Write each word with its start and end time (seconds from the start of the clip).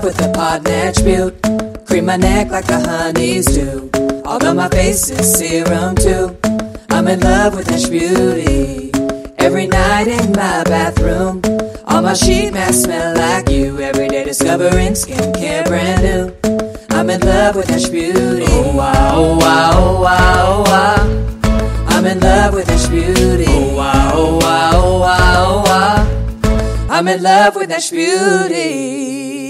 love 0.00 0.04
with 0.04 0.16
the 0.16 0.32
pod 0.32 0.64
Natch 0.64 1.04
Beaut. 1.04 1.34
Cream 1.86 2.06
my 2.06 2.16
neck 2.16 2.50
like 2.50 2.66
the 2.66 2.80
honeys 2.80 3.46
do. 3.46 3.90
Although 4.24 4.54
my 4.54 4.68
face 4.68 5.10
is 5.10 5.34
serum 5.38 5.94
too. 5.94 6.36
I'm 6.90 7.06
in 7.08 7.20
love 7.20 7.54
with 7.54 7.70
Natch 7.70 7.90
Beauty. 7.90 8.92
Every 9.38 9.66
night 9.66 10.06
in 10.06 10.32
my 10.32 10.64
bathroom. 10.64 11.42
All 11.86 12.02
my 12.02 12.14
sheet 12.14 12.52
masks 12.52 12.84
smell 12.84 13.14
like 13.16 13.50
you. 13.50 13.78
Every 13.80 14.08
day 14.08 14.24
discovering 14.24 14.92
skincare 14.92 15.66
brand 15.66 16.02
new. 16.02 16.24
I'm 16.96 17.10
in 17.10 17.20
love 17.20 17.56
with 17.56 17.68
Natch 17.68 17.90
Beauty. 17.90 18.46
Oh 18.48 18.76
wow, 18.76 19.12
oh 19.14 19.38
wow, 19.38 19.70
oh 19.74 20.00
wow, 20.00 20.44
oh 20.48 20.62
wow. 20.70 21.86
I'm 21.88 22.06
in 22.06 22.20
love 22.20 22.54
with 22.54 22.68
Natch 22.68 22.88
Beauty. 22.88 23.44
Oh 23.48 23.76
wow, 23.76 24.12
oh 24.14 24.38
wow, 24.38 24.70
oh 24.74 25.00
wow, 25.00 25.44
oh 25.48 25.62
wow. 25.66 26.88
I'm 26.88 27.06
in 27.08 27.22
love 27.22 27.56
with 27.56 27.68
Natch 27.68 27.90
Beauty. 27.90 29.49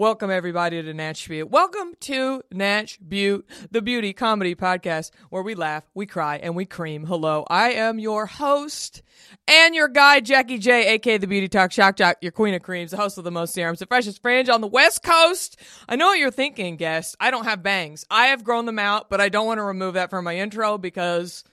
Welcome 0.00 0.30
everybody 0.30 0.82
to 0.82 0.94
Natch 0.94 1.28
Beaut. 1.28 1.50
Welcome 1.50 1.92
to 2.00 2.42
Natch 2.50 2.98
Beaut, 3.06 3.46
the 3.70 3.82
beauty 3.82 4.14
comedy 4.14 4.54
podcast 4.54 5.10
where 5.28 5.42
we 5.42 5.54
laugh, 5.54 5.84
we 5.92 6.06
cry, 6.06 6.38
and 6.38 6.56
we 6.56 6.64
cream. 6.64 7.04
Hello, 7.04 7.44
I 7.50 7.72
am 7.72 7.98
your 7.98 8.24
host 8.24 9.02
and 9.46 9.74
your 9.74 9.88
guy, 9.88 10.20
Jackie 10.20 10.56
J, 10.56 10.94
aka 10.94 11.18
the 11.18 11.26
Beauty 11.26 11.48
Talk 11.48 11.70
Shock 11.70 11.96
Jock, 11.96 12.16
your 12.22 12.32
queen 12.32 12.54
of 12.54 12.62
creams, 12.62 12.92
the 12.92 12.96
host 12.96 13.18
of 13.18 13.24
the 13.24 13.30
most 13.30 13.52
serums, 13.52 13.80
the 13.80 13.84
freshest 13.84 14.22
fringe 14.22 14.48
on 14.48 14.62
the 14.62 14.66
West 14.66 15.02
Coast. 15.02 15.60
I 15.86 15.96
know 15.96 16.06
what 16.06 16.18
you're 16.18 16.30
thinking, 16.30 16.76
guest. 16.76 17.14
I 17.20 17.30
don't 17.30 17.44
have 17.44 17.62
bangs. 17.62 18.06
I 18.10 18.28
have 18.28 18.42
grown 18.42 18.64
them 18.64 18.78
out, 18.78 19.10
but 19.10 19.20
I 19.20 19.28
don't 19.28 19.44
want 19.44 19.58
to 19.58 19.64
remove 19.64 19.92
that 19.94 20.08
from 20.08 20.24
my 20.24 20.38
intro 20.38 20.78
because 20.78 21.44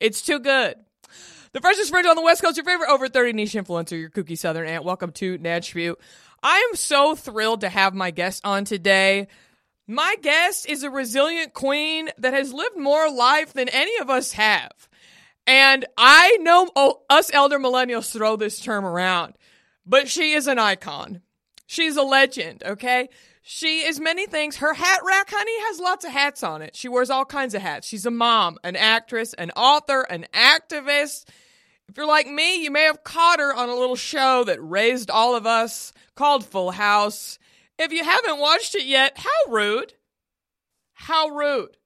it's 0.00 0.20
too 0.20 0.40
good. 0.40 0.74
The 1.54 1.60
freshest 1.60 1.90
fringe 1.90 2.08
on 2.08 2.16
the 2.16 2.22
West 2.22 2.42
Coast, 2.42 2.56
your 2.56 2.64
favorite 2.64 2.90
over 2.90 3.08
30 3.08 3.32
niche 3.32 3.52
influencer, 3.52 3.96
your 3.96 4.10
kooky 4.10 4.36
southern 4.36 4.66
aunt. 4.66 4.82
Welcome 4.82 5.12
to 5.12 5.38
Beaut. 5.38 6.00
I 6.42 6.68
am 6.68 6.74
so 6.74 7.14
thrilled 7.14 7.60
to 7.60 7.68
have 7.68 7.94
my 7.94 8.10
guest 8.10 8.44
on 8.44 8.64
today. 8.64 9.28
My 9.86 10.16
guest 10.20 10.68
is 10.68 10.82
a 10.82 10.90
resilient 10.90 11.54
queen 11.54 12.10
that 12.18 12.34
has 12.34 12.52
lived 12.52 12.76
more 12.76 13.08
life 13.08 13.52
than 13.52 13.68
any 13.68 13.96
of 13.98 14.10
us 14.10 14.32
have. 14.32 14.72
And 15.46 15.84
I 15.96 16.38
know 16.40 16.68
oh, 16.74 17.02
us 17.08 17.32
elder 17.32 17.60
millennials 17.60 18.10
throw 18.10 18.34
this 18.34 18.58
term 18.58 18.84
around, 18.84 19.34
but 19.86 20.08
she 20.08 20.32
is 20.32 20.48
an 20.48 20.58
icon. 20.58 21.20
She's 21.66 21.96
a 21.96 22.02
legend, 22.02 22.64
okay? 22.64 23.10
She 23.42 23.86
is 23.86 24.00
many 24.00 24.26
things. 24.26 24.56
Her 24.56 24.74
hat 24.74 25.02
rack, 25.06 25.30
honey, 25.30 25.60
has 25.68 25.78
lots 25.78 26.04
of 26.04 26.10
hats 26.10 26.42
on 26.42 26.62
it. 26.62 26.74
She 26.74 26.88
wears 26.88 27.10
all 27.10 27.24
kinds 27.24 27.54
of 27.54 27.62
hats. 27.62 27.86
She's 27.86 28.06
a 28.06 28.10
mom, 28.10 28.58
an 28.64 28.74
actress, 28.74 29.34
an 29.34 29.52
author, 29.52 30.00
an 30.00 30.26
activist. 30.32 31.26
If 31.88 31.96
you're 31.96 32.06
like 32.06 32.26
me, 32.26 32.62
you 32.62 32.70
may 32.70 32.84
have 32.84 33.04
caught 33.04 33.40
her 33.40 33.54
on 33.54 33.68
a 33.68 33.74
little 33.74 33.96
show 33.96 34.44
that 34.44 34.58
raised 34.60 35.10
all 35.10 35.36
of 35.36 35.46
us 35.46 35.92
called 36.14 36.44
Full 36.44 36.72
House. 36.72 37.38
If 37.78 37.92
you 37.92 38.04
haven't 38.04 38.40
watched 38.40 38.74
it 38.74 38.86
yet, 38.86 39.16
how 39.16 39.52
rude. 39.52 39.94
How 40.94 41.28
rude. 41.28 41.76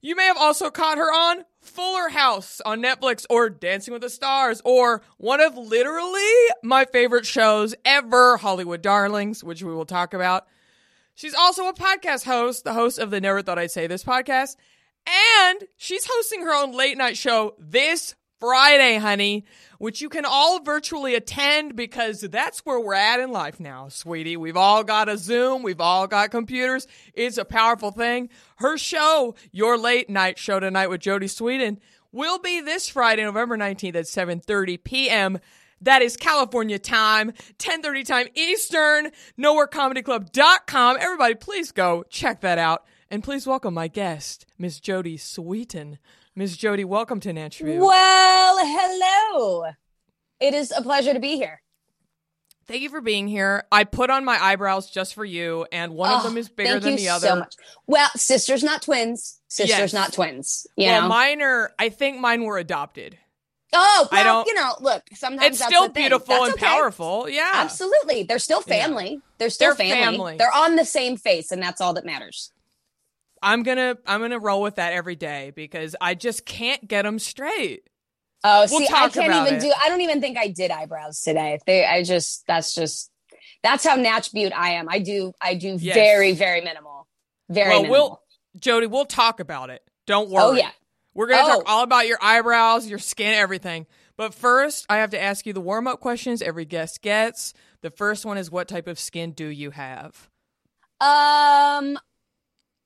You 0.00 0.16
may 0.16 0.24
have 0.24 0.36
also 0.36 0.70
caught 0.70 0.98
her 0.98 1.12
on 1.12 1.44
Fuller 1.60 2.08
House 2.08 2.60
on 2.64 2.82
Netflix 2.82 3.24
or 3.30 3.48
Dancing 3.48 3.92
with 3.92 4.02
the 4.02 4.10
Stars 4.10 4.60
or 4.64 5.02
one 5.16 5.40
of 5.40 5.56
literally 5.56 6.20
my 6.62 6.84
favorite 6.84 7.24
shows 7.24 7.74
ever, 7.84 8.36
Hollywood 8.36 8.82
Darlings, 8.82 9.44
which 9.44 9.62
we 9.62 9.72
will 9.72 9.86
talk 9.86 10.12
about. 10.12 10.46
She's 11.14 11.34
also 11.34 11.68
a 11.68 11.74
podcast 11.74 12.24
host, 12.24 12.64
the 12.64 12.72
host 12.72 12.98
of 12.98 13.10
the 13.10 13.20
Never 13.20 13.42
Thought 13.42 13.58
I'd 13.58 13.70
Say 13.70 13.86
This 13.86 14.02
podcast, 14.02 14.56
and 15.06 15.64
she's 15.76 16.08
hosting 16.10 16.42
her 16.42 16.54
own 16.54 16.72
late 16.76 16.96
night 16.96 17.16
show 17.16 17.54
this 17.58 18.14
Friday, 18.42 18.96
honey, 18.96 19.44
which 19.78 20.00
you 20.00 20.08
can 20.08 20.24
all 20.24 20.58
virtually 20.58 21.14
attend 21.14 21.76
because 21.76 22.22
that's 22.22 22.58
where 22.66 22.80
we're 22.80 22.92
at 22.92 23.20
in 23.20 23.30
life 23.30 23.60
now, 23.60 23.86
sweetie. 23.86 24.36
We've 24.36 24.56
all 24.56 24.82
got 24.82 25.08
a 25.08 25.16
Zoom, 25.16 25.62
we've 25.62 25.80
all 25.80 26.08
got 26.08 26.32
computers. 26.32 26.88
It's 27.14 27.38
a 27.38 27.44
powerful 27.44 27.92
thing. 27.92 28.30
Her 28.56 28.76
show, 28.76 29.36
Your 29.52 29.78
Late 29.78 30.10
Night 30.10 30.40
Show 30.40 30.58
Tonight 30.58 30.88
with 30.88 31.02
Jodie 31.02 31.30
Sweetin, 31.30 31.78
will 32.10 32.40
be 32.40 32.60
this 32.60 32.88
Friday, 32.88 33.22
November 33.22 33.56
19th 33.56 33.94
at 33.94 34.06
7:30 34.06 34.82
p.m. 34.82 35.38
That 35.80 36.02
is 36.02 36.16
California 36.16 36.80
time, 36.80 37.34
10:30 37.60 38.04
time 38.04 38.26
Eastern, 38.34 39.12
nowherecomedyclub.com. 39.38 40.96
Everybody 40.98 41.36
please 41.36 41.70
go 41.70 42.02
check 42.10 42.40
that 42.40 42.58
out. 42.58 42.86
And 43.08 43.22
please 43.22 43.46
welcome 43.46 43.74
my 43.74 43.86
guest, 43.86 44.46
Miss 44.58 44.80
Jodie 44.80 45.14
Sweetin. 45.14 45.98
Miss 46.34 46.56
Jodie, 46.56 46.84
welcome 46.84 47.20
to 47.20 47.32
Natch 47.32 47.58
Beaut. 47.58 47.78
Well, 47.80 48.58
hello. 48.60 49.64
It 50.40 50.54
is 50.54 50.72
a 50.74 50.80
pleasure 50.82 51.12
to 51.12 51.20
be 51.20 51.36
here. 51.36 51.60
Thank 52.66 52.82
you 52.82 52.88
for 52.88 53.00
being 53.00 53.28
here. 53.28 53.64
I 53.70 53.84
put 53.84 54.08
on 54.08 54.24
my 54.24 54.42
eyebrows 54.42 54.88
just 54.90 55.14
for 55.14 55.24
you, 55.24 55.66
and 55.72 55.92
one 55.94 56.10
of 56.12 56.20
Oh, 56.20 56.28
them 56.28 56.38
is 56.38 56.48
bigger 56.48 56.78
than 56.80 56.96
the 56.96 57.08
other. 57.10 57.26
So 57.26 57.36
much. 57.36 57.54
Well, 57.86 58.08
sisters, 58.16 58.62
not 58.62 58.82
twins. 58.82 59.40
Sisters, 59.48 59.78
Yes. 59.78 59.92
not 59.92 60.12
twins. 60.12 60.66
You 60.76 60.86
well, 60.86 61.02
know. 61.02 61.08
mine 61.08 61.42
are. 61.42 61.74
I 61.78 61.90
think 61.90 62.18
mine 62.20 62.44
were 62.44 62.58
adopted. 62.58 63.18
oh, 63.74 64.08
well, 64.12 64.20
I 64.20 64.22
don't- 64.22 64.46
you 64.46 64.54
know, 64.54 64.74
look. 64.80 65.02
Sometimes 65.14 65.52
It's 65.52 65.58
that's 65.58 65.74
still 65.74 65.88
beautiful 65.88 66.44
and 66.44 66.52
okay. 66.54 66.64
powerful. 66.66 67.26
Yeah, 67.28 67.50
Absolutely, 67.54 68.22
they're 68.22 68.38
still 68.38 68.62
Yeah. 68.66 68.82
family. 68.82 69.20
They're 69.38 69.48
still 69.50 69.74
They're 69.74 69.86
family. 69.88 70.04
family. 70.04 70.36
They're 70.38 70.52
on 70.54 70.76
the 70.76 70.84
same 70.84 71.16
face, 71.16 71.50
and 71.50 71.62
that's 71.62 71.80
all 71.80 71.94
that 71.94 72.04
matters. 72.06 72.52
I'm 73.42 73.62
gonna. 73.62 73.96
I'm 74.06 74.20
gonna 74.20 74.38
roll 74.38 74.62
with 74.62 74.76
that 74.76 74.92
every 74.92 75.16
day 75.16 75.52
because 75.54 75.96
I 76.00 76.14
just 76.14 76.46
can't 76.46 76.86
get 76.86 77.02
them 77.02 77.18
straight. 77.18 77.88
Oh, 78.44 78.66
We'll 78.70 78.80
see, 78.80 78.88
I 78.92 79.08
can't 79.08 79.46
even 79.46 79.54
it. 79.58 79.60
do. 79.60 79.72
I 79.80 79.88
don't 79.88 80.00
even 80.00 80.20
think 80.20 80.36
I 80.38 80.48
did 80.48 80.70
eyebrows 80.70 81.20
today. 81.20 81.58
They, 81.66 81.84
I 81.84 82.02
just. 82.02 82.44
That's 82.46 82.74
just. 82.74 83.10
That's 83.62 83.84
how 83.86 83.94
natch 83.94 84.32
beaut 84.32 84.52
I 84.52 84.70
am. 84.74 84.88
I 84.88 84.98
do. 84.98 85.32
I 85.40 85.54
do 85.54 85.76
Yes. 85.80 85.94
very, 85.94 86.32
very 86.32 86.60
minimal. 86.60 87.06
Very 87.48 87.68
well, 87.70 87.82
minimal. 87.82 88.20
we'll 88.54 88.60
Jodie. 88.60 88.90
We'll 88.90 89.04
talk 89.04 89.38
about 89.40 89.70
it. 89.70 89.82
Don't 90.06 90.30
worry. 90.30 90.42
oh 90.44 90.52
yeah. 90.52 90.70
We're 91.14 91.28
gonna 91.28 91.42
talk 91.42 91.62
Oh. 91.66 91.72
all 91.72 91.82
about 91.84 92.06
your 92.08 92.18
eyebrows, 92.22 92.88
your 92.88 92.98
skin, 92.98 93.34
everything. 93.34 93.86
But 94.16 94.34
first, 94.34 94.86
I 94.88 94.96
have 94.98 95.10
to 95.10 95.20
ask 95.20 95.46
you 95.46 95.52
the 95.52 95.60
warm 95.60 95.86
up 95.86 96.00
questions 96.00 96.42
every 96.42 96.64
guest 96.64 97.02
gets. 97.02 97.54
The 97.82 97.90
first 97.90 98.24
one 98.24 98.38
is, 98.38 98.50
what 98.50 98.66
type 98.68 98.86
of 98.88 98.98
skin 98.98 99.32
do 99.32 99.46
you 99.46 99.70
have? 99.70 100.28
Um, 101.00 101.98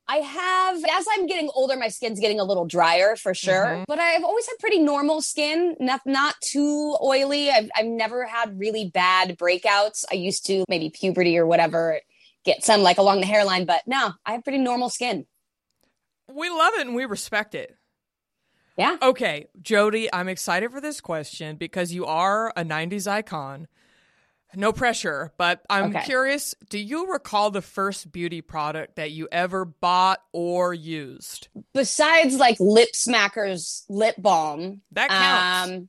I 0.09 0.17
have, 0.19 0.77
as 0.77 1.07
I'm 1.15 1.27
getting 1.27 1.51
older, 1.55 1.77
my 1.77 1.89
skin's 1.89 2.21
getting 2.21 2.39
a 2.39 2.45
little 2.45 2.65
drier 2.65 3.17
for 3.17 3.35
sure. 3.35 3.67
Mhm. 3.67 3.85
But 3.89 3.99
I've 3.99 4.23
always 4.23 4.47
had 4.47 4.55
pretty 4.61 4.79
normal 4.79 5.21
skin, 5.21 5.77
not 5.81 6.03
not 6.07 6.37
too 6.41 6.97
oily. 7.03 7.51
I've 7.51 7.69
I've 7.77 7.87
never 7.87 8.25
had 8.25 8.59
really 8.59 8.89
bad 8.89 9.37
breakouts. 9.37 10.05
I 10.11 10.15
used 10.15 10.47
to 10.47 10.65
maybe 10.69 10.91
puberty 10.91 11.37
or 11.37 11.47
whatever 11.47 12.01
get 12.45 12.65
some 12.65 12.83
like 12.83 12.99
along 12.99 13.21
the 13.21 13.27
hairline, 13.27 13.65
but 13.65 13.83
no, 13.87 14.13
I 14.25 14.33
have 14.33 14.45
pretty 14.45 14.59
normal 14.59 14.91
skin. 14.91 15.27
We 16.33 16.49
love 16.51 16.75
it 16.75 16.87
and 16.87 16.95
we 16.95 17.05
respect 17.05 17.55
it. 17.55 17.75
Yeah. 18.77 18.99
Okay, 19.01 19.47
Jodie, 19.61 20.09
I'm 20.13 20.29
excited 20.29 20.71
for 20.71 20.81
this 20.81 21.01
question 21.01 21.57
because 21.57 21.93
you 21.93 22.05
are 22.05 22.53
a 22.57 22.63
90s 22.63 23.07
icon. 23.09 23.69
No 24.55 24.73
pressure, 24.73 25.33
but 25.37 25.63
I'm 25.69 25.87
Okay. 25.91 26.05
curious 26.05 26.55
do 26.71 26.79
you 26.79 27.11
recall 27.13 27.51
the 27.51 27.61
first 27.63 28.11
beauty 28.13 28.41
product 28.41 28.97
that 28.97 29.11
you 29.11 29.29
ever 29.33 29.65
bought 29.65 30.21
or 30.33 30.73
used? 30.73 31.49
Besides 31.75 32.37
like 32.37 32.57
Lip 32.61 32.91
Smackers 32.95 33.83
lip 33.89 34.15
balm, 34.19 34.81
That 34.93 35.09
counts. 35.11 35.69
Um, 35.69 35.89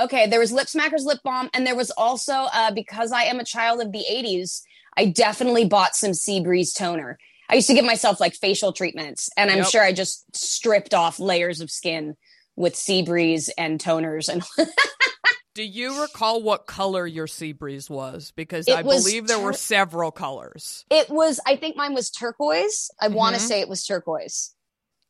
okay, 0.00 0.26
there 0.28 0.40
was 0.40 0.52
Lip 0.52 0.66
Smackers 0.68 1.04
lip 1.04 1.18
balm, 1.24 1.50
and 1.52 1.66
there 1.66 1.76
was 1.76 1.90
also 1.90 2.32
uh, 2.32 2.70
because 2.70 3.12
I 3.12 3.22
am 3.24 3.40
a 3.40 3.44
child 3.44 3.80
of 3.80 3.92
the 3.92 4.04
'80s, 4.10 4.62
I 4.96 5.06
definitely 5.06 5.66
bought 5.66 5.94
some 5.96 6.14
Sea 6.14 6.40
Breeze 6.42 6.72
toner. 6.72 7.18
I 7.50 7.56
used 7.56 7.66
to 7.68 7.74
give 7.74 7.84
myself 7.84 8.18
like 8.20 8.34
facial 8.34 8.72
treatments, 8.72 9.28
and 9.36 9.50
I'm 9.50 9.58
Yep. 9.58 9.66
sure 9.66 9.82
I 9.82 9.92
just 9.92 10.24
stripped 10.34 10.94
off 10.94 11.18
layers 11.20 11.60
of 11.60 11.70
skin 11.70 12.16
with 12.56 12.74
Sea 12.76 13.02
Breeze 13.02 13.50
and 13.58 13.78
toners, 13.78 14.28
and 14.28 14.42
Do 15.56 15.64
you 15.64 16.02
recall 16.02 16.42
what 16.42 16.66
color 16.66 17.06
your 17.06 17.26
sea 17.26 17.52
breeze 17.52 17.88
was? 17.88 18.30
Because 18.36 18.68
It 18.68 18.76
I 18.76 18.82
was 18.82 19.02
believe 19.02 19.26
there 19.26 19.38
were 19.38 19.54
several 19.54 20.10
colors. 20.10 20.84
it 20.90 21.08
was. 21.08 21.40
I 21.46 21.56
think 21.56 21.78
mine 21.78 21.94
was 21.94 22.10
turquoise. 22.10 22.90
I 23.00 23.08
want 23.08 23.36
to 23.36 23.40
mm-hmm. 23.40 23.48
say 23.48 23.60
it 23.62 23.68
was 23.68 23.82
turquoise, 23.82 24.54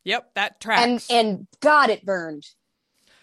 Yep, 0.04 0.34
that 0.36 0.60
tracks. 0.60 1.10
and 1.10 1.26
and 1.26 1.46
God, 1.58 1.90
it 1.90 2.06
burned. 2.06 2.46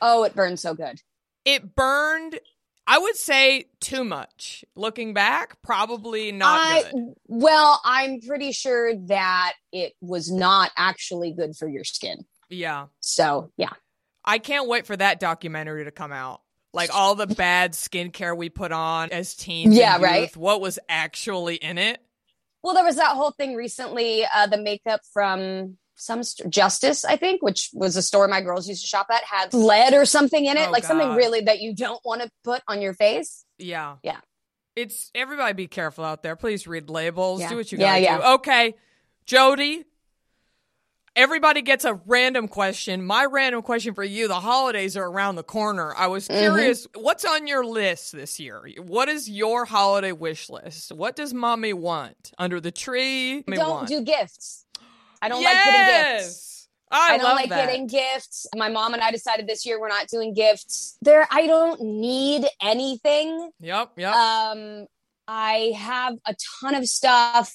Oh, 0.01 0.23
it 0.25 0.35
burned 0.35 0.59
so 0.59 0.73
good. 0.73 0.99
it 1.45 1.75
burned 1.75 2.39
I 2.85 2.99
would 2.99 3.15
say 3.15 3.67
too 3.79 4.03
much. 4.03 4.65
Looking 4.75 5.13
back, 5.13 5.61
probably 5.61 6.33
not 6.33 6.59
I, 6.59 6.83
good. 6.91 7.13
Well, 7.27 7.79
I'm 7.85 8.19
pretty 8.19 8.51
sure 8.51 8.93
that 9.07 9.53
it 9.71 9.93
was 10.01 10.29
not 10.29 10.71
actually 10.75 11.31
good 11.31 11.55
for 11.55 11.69
your 11.69 11.85
skin. 11.85 12.25
Yeah. 12.49 12.87
So, 12.99 13.51
yeah. 13.55 13.71
I 14.25 14.39
can't 14.39 14.67
wait 14.67 14.85
for 14.85 14.97
that 14.97 15.21
documentary 15.21 15.85
to 15.85 15.91
come 15.91 16.11
out. 16.11 16.41
Like 16.73 16.93
all 16.93 17.15
the 17.15 17.27
bad 17.27 17.73
skincare 17.73 18.35
we 18.35 18.49
put 18.49 18.71
on 18.71 19.11
as 19.11 19.35
teens. 19.35 19.75
Yeah, 19.75 19.99
right. 20.01 20.35
What 20.35 20.59
was 20.59 20.79
actually 20.89 21.55
in 21.55 21.77
it? 21.77 22.01
Well, 22.63 22.73
there 22.73 22.83
was 22.83 22.95
that 22.95 23.15
whole 23.15 23.31
thing 23.31 23.55
recently, 23.55 24.25
uh, 24.33 24.47
the 24.47 24.57
makeup 24.57 25.01
from 25.13 25.77
some 25.95 26.23
st- 26.23 26.49
Justice, 26.49 27.05
I 27.05 27.17
think, 27.17 27.43
which 27.43 27.69
was 27.73 27.95
a 27.95 28.01
store 28.01 28.27
my 28.27 28.41
girls 28.41 28.67
used 28.67 28.81
to 28.81 28.87
shop 28.87 29.07
at, 29.11 29.23
had 29.23 29.53
lead 29.53 29.93
or 29.93 30.05
something 30.05 30.45
in 30.45 30.57
it, 30.57 30.69
Oh, 30.69 30.71
like 30.71 30.83
something 30.83 31.13
really 31.13 31.41
that 31.41 31.59
you 31.59 31.75
don't 31.75 31.99
want 32.03 32.21
to 32.21 32.29
put 32.43 32.61
on 32.67 32.81
your 32.81 32.93
face. 32.93 33.45
Yeah. 33.57 33.97
Yeah. 34.01 34.19
It's 34.75 35.11
everybody 35.13 35.53
be 35.53 35.67
careful 35.67 36.03
out 36.03 36.23
there. 36.23 36.35
Please 36.35 36.65
read 36.65 36.89
labels. 36.89 37.41
Yeah. 37.41 37.49
Do 37.49 37.57
what 37.57 37.71
you 37.71 37.77
gotta 37.77 38.01
yeah. 38.01 38.17
do. 38.17 38.23
Okay. 38.35 38.75
Jodie. 39.27 39.83
Everybody 41.15 41.62
gets 41.62 41.86
a 41.86 41.94
random 41.94 42.48
question. 42.48 43.04
My 43.06 43.25
random 43.25 43.62
question 43.62 43.94
for 43.94 44.04
you, 44.04 44.27
the 44.27 44.39
holidays 44.39 44.98
are 44.98 45.06
around 45.06 45.36
the 45.36 45.44
corner. 45.44 45.94
I 45.95 46.07
was 46.07 46.27
Mm-hmm. 46.27 46.39
curious, 46.39 46.88
what's 46.95 47.24
on 47.24 47.45
your 47.45 47.63
list 47.63 48.13
this 48.13 48.39
year? 48.39 48.68
What 48.80 49.10
is 49.10 49.30
your 49.30 49.65
holiday 49.65 50.12
wish 50.12 50.50
list? 50.50 50.92
What 50.92 51.15
does 51.15 51.31
mommy 51.33 51.74
want? 51.74 52.31
Under 52.39 52.60
the 52.60 52.71
tree? 52.71 53.44
Don't 53.44 53.69
want? 53.69 53.88
do 53.89 54.01
gifts. 54.01 54.65
I 55.21 55.30
don't 55.30 55.44
like 55.44 55.54
getting 55.54 56.18
gifts. 56.19 56.68
I, 56.92 57.13
I, 57.16 57.18
don't 57.18 57.36
like 57.36 57.50
that. 57.50 57.66
getting 57.68 57.88
gifts. 57.88 58.45
My 58.56 58.69
mom 58.69 58.94
and 58.94 59.01
I 59.01 59.09
decided 59.12 59.48
this 59.48 59.66
year 59.66 59.80
we're 59.80 59.88
not 59.89 60.07
doing 60.07 60.33
gifts. 60.33 60.98
There, 61.01 61.27
I 61.31 61.48
don't 61.48 61.80
need 61.81 62.45
anything. 62.62 63.51
Yep, 63.59 63.92
yep. 63.98 64.13
Um, 64.16 64.86
I 65.27 65.74
have 65.77 66.16
a 66.27 66.36
ton 66.62 66.75
of 66.75 66.86
stuff. 66.88 67.51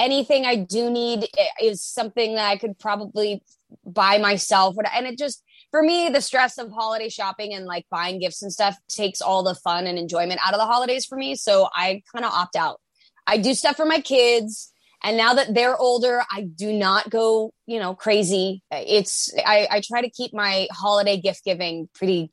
Anything 0.00 0.46
I 0.46 0.56
do 0.56 0.90
need 0.90 1.28
eh, 1.36 1.46
is 1.62 1.82
something 1.82 2.34
that 2.34 2.48
I 2.48 2.56
could 2.56 2.78
probably 2.78 3.42
buy 3.84 4.18
myself. 4.18 4.74
And 4.96 5.06
it 5.06 5.18
just, 5.18 5.44
for 5.70 5.82
me, 5.82 6.08
the 6.08 6.22
stress 6.22 6.58
of 6.58 6.72
holiday 6.72 7.10
shopping 7.10 7.52
and 7.54 7.66
like 7.66 7.84
buying 7.90 8.18
gifts 8.18 8.42
and 8.42 8.52
stuff 8.52 8.76
takes 8.88 9.20
all 9.20 9.42
the 9.42 9.54
fun 9.54 9.86
and 9.86 9.98
enjoyment 9.98 10.40
out 10.44 10.54
of 10.54 10.58
the 10.58 10.66
holidays 10.66 11.04
for 11.04 11.16
me. 11.16 11.36
So 11.36 11.68
I 11.74 12.02
kind 12.12 12.24
of 12.24 12.32
opt 12.32 12.56
out. 12.56 12.80
I 13.26 13.36
do 13.36 13.54
stuff 13.54 13.76
for 13.76 13.86
my 13.86 14.00
kids. 14.00 14.72
And 15.02 15.16
now 15.16 15.34
that 15.34 15.54
they're 15.54 15.76
older, 15.76 16.22
I 16.30 16.42
do 16.42 16.72
not 16.72 17.08
go, 17.08 17.52
you 17.66 17.78
know, 17.78 17.94
crazy. 17.94 18.62
It's, 18.70 19.32
I, 19.46 19.68
I 19.70 19.80
try 19.80 20.02
to 20.02 20.10
keep 20.10 20.34
my 20.34 20.66
holiday 20.72 21.20
gift 21.20 21.44
giving 21.44 21.88
pretty 21.94 22.32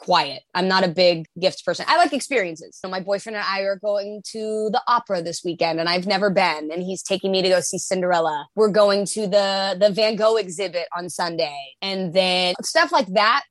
quiet. 0.00 0.42
I'm 0.54 0.66
not 0.66 0.82
a 0.82 0.88
big 0.88 1.26
gift 1.38 1.64
person. 1.64 1.84
I 1.86 1.98
like 1.98 2.12
experiences. 2.14 2.76
So 2.80 2.88
my 2.88 3.00
boyfriend 3.00 3.36
and 3.36 3.44
I 3.46 3.60
are 3.60 3.76
going 3.76 4.22
to 4.32 4.70
the 4.72 4.80
opera 4.88 5.20
this 5.22 5.42
weekend 5.44 5.78
and 5.78 5.88
I've 5.90 6.06
never 6.06 6.30
been 6.30 6.70
and 6.72 6.82
he's 6.82 7.02
taking 7.02 7.30
me 7.30 7.42
to 7.42 7.48
go 7.50 7.60
see 7.60 7.76
Cinderella. 7.78 8.46
We're 8.54 8.70
going 8.70 9.04
to 9.06 9.26
the 9.26 9.76
the 9.78 9.90
Van 9.90 10.16
Gogh 10.16 10.36
exhibit 10.36 10.88
on 10.96 11.10
Sunday. 11.10 11.74
And 11.82 12.14
then 12.14 12.54
stuff 12.62 12.90
like 12.92 13.08
that 13.08 13.42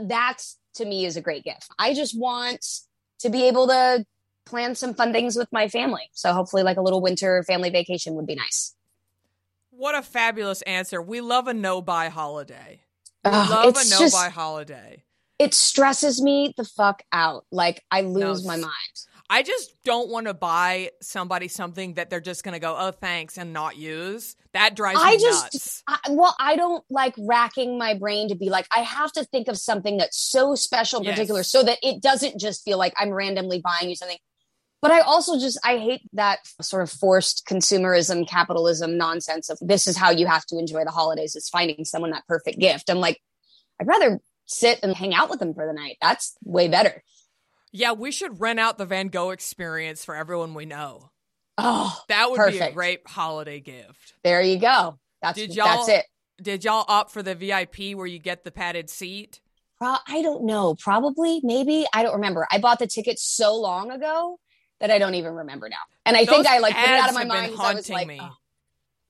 that 0.00 0.38
to 0.74 0.84
me 0.84 1.04
is 1.06 1.16
a 1.16 1.20
great 1.20 1.42
gift. 1.42 1.66
I 1.78 1.92
just 1.94 2.16
want 2.18 2.64
to 3.18 3.28
be 3.28 3.48
able 3.48 3.66
to 3.66 4.04
plan 4.46 4.76
some 4.76 4.94
fun 4.94 5.12
things 5.12 5.34
with 5.36 5.48
my 5.52 5.66
family. 5.68 6.08
So 6.12 6.32
hopefully 6.32 6.62
like 6.62 6.76
a 6.76 6.82
little 6.82 7.00
winter 7.02 7.42
family 7.42 7.70
vacation 7.70 8.14
would 8.14 8.26
be 8.26 8.36
nice. 8.36 8.74
what 9.70 9.94
a 9.96 10.02
fabulous 10.02 10.62
answer. 10.62 11.02
We 11.02 11.20
love 11.20 11.48
a 11.48 11.54
no 11.54 11.82
buy 11.82 12.08
holiday. 12.10 12.82
We 13.24 13.30
Ugh, 13.32 13.50
love 13.50 13.74
a 13.76 13.84
no 13.90 13.98
just- 13.98 14.14
buy 14.14 14.28
holiday. 14.28 15.02
It 15.40 15.54
stresses 15.54 16.20
me 16.22 16.52
the 16.56 16.64
fuck 16.64 17.02
out. 17.12 17.46
Like 17.50 17.82
I 17.90 18.02
lose 18.02 18.46
my 18.46 18.56
mind. 18.56 18.66
I 19.32 19.42
just 19.42 19.74
don't 19.84 20.10
want 20.10 20.26
to 20.26 20.34
buy 20.34 20.90
somebody 21.00 21.46
something 21.48 21.94
that 21.94 22.10
they're 22.10 22.20
just 22.20 22.42
going 22.42 22.52
to 22.54 22.58
go, 22.58 22.74
oh, 22.76 22.90
thanks, 22.90 23.38
and 23.38 23.52
not 23.52 23.76
use. 23.76 24.34
That 24.54 24.74
drives 24.76 24.98
I 25.00 25.12
me 25.12 25.18
just- 25.18 25.44
nuts. 25.54 25.82
I, 25.86 25.98
well, 26.10 26.34
I 26.40 26.56
don't 26.56 26.84
like 26.90 27.14
racking 27.16 27.78
my 27.78 27.94
brain 27.94 28.28
to 28.30 28.34
be 28.34 28.50
like, 28.50 28.66
I 28.76 28.80
have 28.80 29.12
to 29.12 29.24
think 29.24 29.46
of 29.48 29.56
something 29.56 29.98
that's 29.98 30.18
so 30.18 30.56
special 30.56 30.98
and 30.98 31.06
Yes. 31.06 31.14
particular 31.14 31.42
so 31.44 31.62
that 31.62 31.78
it 31.82 32.02
doesn't 32.02 32.40
just 32.40 32.64
feel 32.64 32.76
like 32.76 32.92
I'm 32.98 33.10
randomly 33.10 33.60
buying 33.60 33.88
you 33.88 33.94
something. 33.96 34.18
But 34.82 34.90
I 34.90 35.00
also 35.00 35.38
just, 35.38 35.58
I 35.64 35.78
hate 35.78 36.02
that 36.14 36.40
sort 36.60 36.82
of 36.82 36.90
forced 36.90 37.46
consumerism, 37.46 38.28
capitalism 38.28 38.98
nonsense 38.98 39.48
of 39.48 39.58
this 39.60 39.86
is 39.86 39.96
how 39.96 40.10
you 40.10 40.26
have 40.26 40.44
to 40.46 40.58
enjoy 40.58 40.84
the 40.84 40.90
holidays 40.90 41.36
is 41.36 41.48
finding 41.48 41.84
someone 41.84 42.10
that 42.10 42.26
perfect 42.26 42.58
gift. 42.58 42.90
I'm 42.90 42.98
like, 42.98 43.20
I'd 43.80 43.86
rather 43.86 44.20
sit 44.50 44.80
and 44.82 44.94
hang 44.94 45.14
out 45.14 45.30
with 45.30 45.38
them 45.38 45.54
for 45.54 45.66
the 45.66 45.72
night. 45.72 45.96
That's 46.02 46.36
way 46.44 46.68
better. 46.68 47.02
Yeah, 47.72 47.92
we 47.92 48.10
should 48.10 48.40
rent 48.40 48.58
out 48.58 48.78
the 48.78 48.86
Van 48.86 49.08
Gogh 49.08 49.30
experience 49.30 50.04
for 50.04 50.14
everyone 50.16 50.54
we 50.54 50.66
know. 50.66 51.10
Oh, 51.56 51.96
That 52.08 52.30
would 52.30 52.50
be 52.50 52.58
a 52.58 52.72
great 52.72 53.00
holiday 53.06 53.60
gift. 53.60 54.14
there 54.24 54.40
you 54.42 54.58
go. 54.58 54.98
That's, 55.22 55.38
Did 55.38 55.54
y'all- 55.54 55.86
that's 55.86 55.88
it. 55.88 56.06
Did 56.42 56.64
y'all 56.64 56.86
opt 56.88 57.10
for 57.12 57.22
the 57.22 57.34
VIP 57.34 57.94
where 57.94 58.06
you 58.06 58.18
get 58.18 58.44
the 58.44 58.50
padded 58.50 58.88
seat? 58.88 59.40
Pro- 59.78 59.96
I 60.08 60.22
don't 60.22 60.44
know. 60.44 60.74
Probably, 60.74 61.40
maybe. 61.42 61.86
I 61.92 62.02
don't 62.02 62.14
remember. 62.14 62.46
I 62.50 62.58
bought 62.58 62.78
the 62.78 62.86
ticket 62.86 63.18
so 63.18 63.54
long 63.60 63.90
ago 63.90 64.38
that 64.80 64.90
I 64.90 64.98
don't 64.98 65.14
even 65.16 65.34
remember 65.34 65.68
now. 65.68 65.76
And 66.06 66.16
I 66.16 66.24
think 66.24 66.46
I 66.46 66.58
like 66.58 66.74
put 66.74 66.82
it 66.82 66.88
out 66.88 67.08
of 67.10 67.14
my 67.14 67.24
mind. 67.24 67.54
I 67.60 67.74
was 67.74 67.90
like, 67.90 68.08
me. 68.08 68.18
oh. 68.22 68.30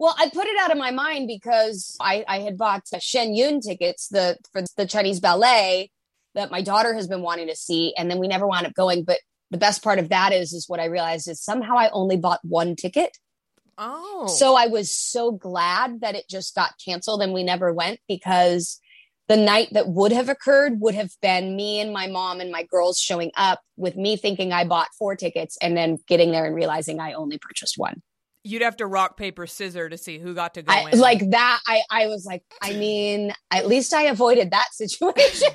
Well, 0.01 0.17
I 0.19 0.31
put 0.31 0.47
it 0.47 0.59
out 0.59 0.73
of 0.73 0.79
my 0.79 0.93
mind 0.93 1.29
because 1.29 1.95
I, 2.01 2.25
I 2.27 2.39
had 2.39 2.57
bought 2.57 2.89
Shen 3.01 3.35
Yun 3.35 3.61
tickets 3.61 4.09
the 4.09 4.39
for 4.51 4.63
the 4.79 4.87
Chinese 4.87 5.21
ballet 5.21 5.91
that 6.35 6.51
my 6.51 6.63
daughter 6.63 6.95
has 6.95 7.07
been 7.07 7.21
wanting 7.21 7.49
to 7.49 7.55
see, 7.55 7.93
and 7.99 8.11
then 8.11 8.19
we 8.19 8.27
never 8.27 8.47
wound 8.47 8.67
up 8.67 8.73
going. 8.73 9.05
But 9.05 9.19
the 9.51 9.59
best 9.59 9.85
part 9.85 9.99
of 9.99 10.09
that 10.09 10.33
is, 10.33 10.55
is 10.55 10.71
what 10.71 10.81
I 10.81 10.87
realized 10.87 11.29
is 11.29 11.43
somehow 11.43 11.77
I 11.77 11.91
only 11.91 12.17
bought 12.17 12.41
one 12.43 12.77
ticket. 12.77 13.19
Oh. 13.77 14.27
So 14.27 14.55
I 14.55 14.69
was 14.69 14.91
so 14.91 15.33
glad 15.33 16.01
that 16.01 16.15
it 16.15 16.31
just 16.31 16.55
got 16.55 16.81
canceled 16.83 17.21
and 17.21 17.35
we 17.35 17.43
never 17.43 17.71
went 17.71 18.01
because 18.09 18.81
the 19.29 19.37
night 19.37 19.69
that 19.73 19.89
would 19.89 20.13
have 20.13 20.31
occurred 20.31 20.81
would 20.81 20.95
have 20.95 21.13
been 21.21 21.57
me 21.57 21.79
and 21.79 21.93
my 21.93 22.07
mom 22.07 22.41
and 22.41 22.51
my 22.51 22.63
girls 22.63 22.99
showing 22.99 23.33
up 23.37 23.61
with 23.77 23.97
me 23.97 24.17
thinking 24.17 24.51
I 24.51 24.65
bought 24.65 24.89
four 24.99 25.15
tickets 25.15 25.59
and 25.61 25.77
then 25.77 25.99
getting 26.09 26.31
there 26.31 26.47
and 26.47 26.55
realizing 26.55 27.01
I 27.01 27.13
only 27.13 27.37
purchased 27.39 27.77
one. 27.77 28.03
You'd 28.43 28.63
have 28.63 28.77
to 28.79 28.87
rock, 28.87 29.17
paper, 29.17 29.47
scissor 29.47 29.89
to 29.89 29.99
see 29.99 30.19
who 30.19 30.35
got 30.35 30.55
to 30.55 30.63
go 30.63 30.73
I, 30.73 30.91
in. 30.91 30.99
like 30.99 31.31
that. 31.31 31.61
I, 31.67 31.83
I 31.91 32.07
was 32.07 32.25
like, 32.25 32.43
I 32.63 32.73
mean, 32.73 33.33
at 33.51 33.67
least 33.67 33.93
I 33.93 34.05
avoided 34.05 34.51
that 34.53 34.69
situation. 34.73 35.49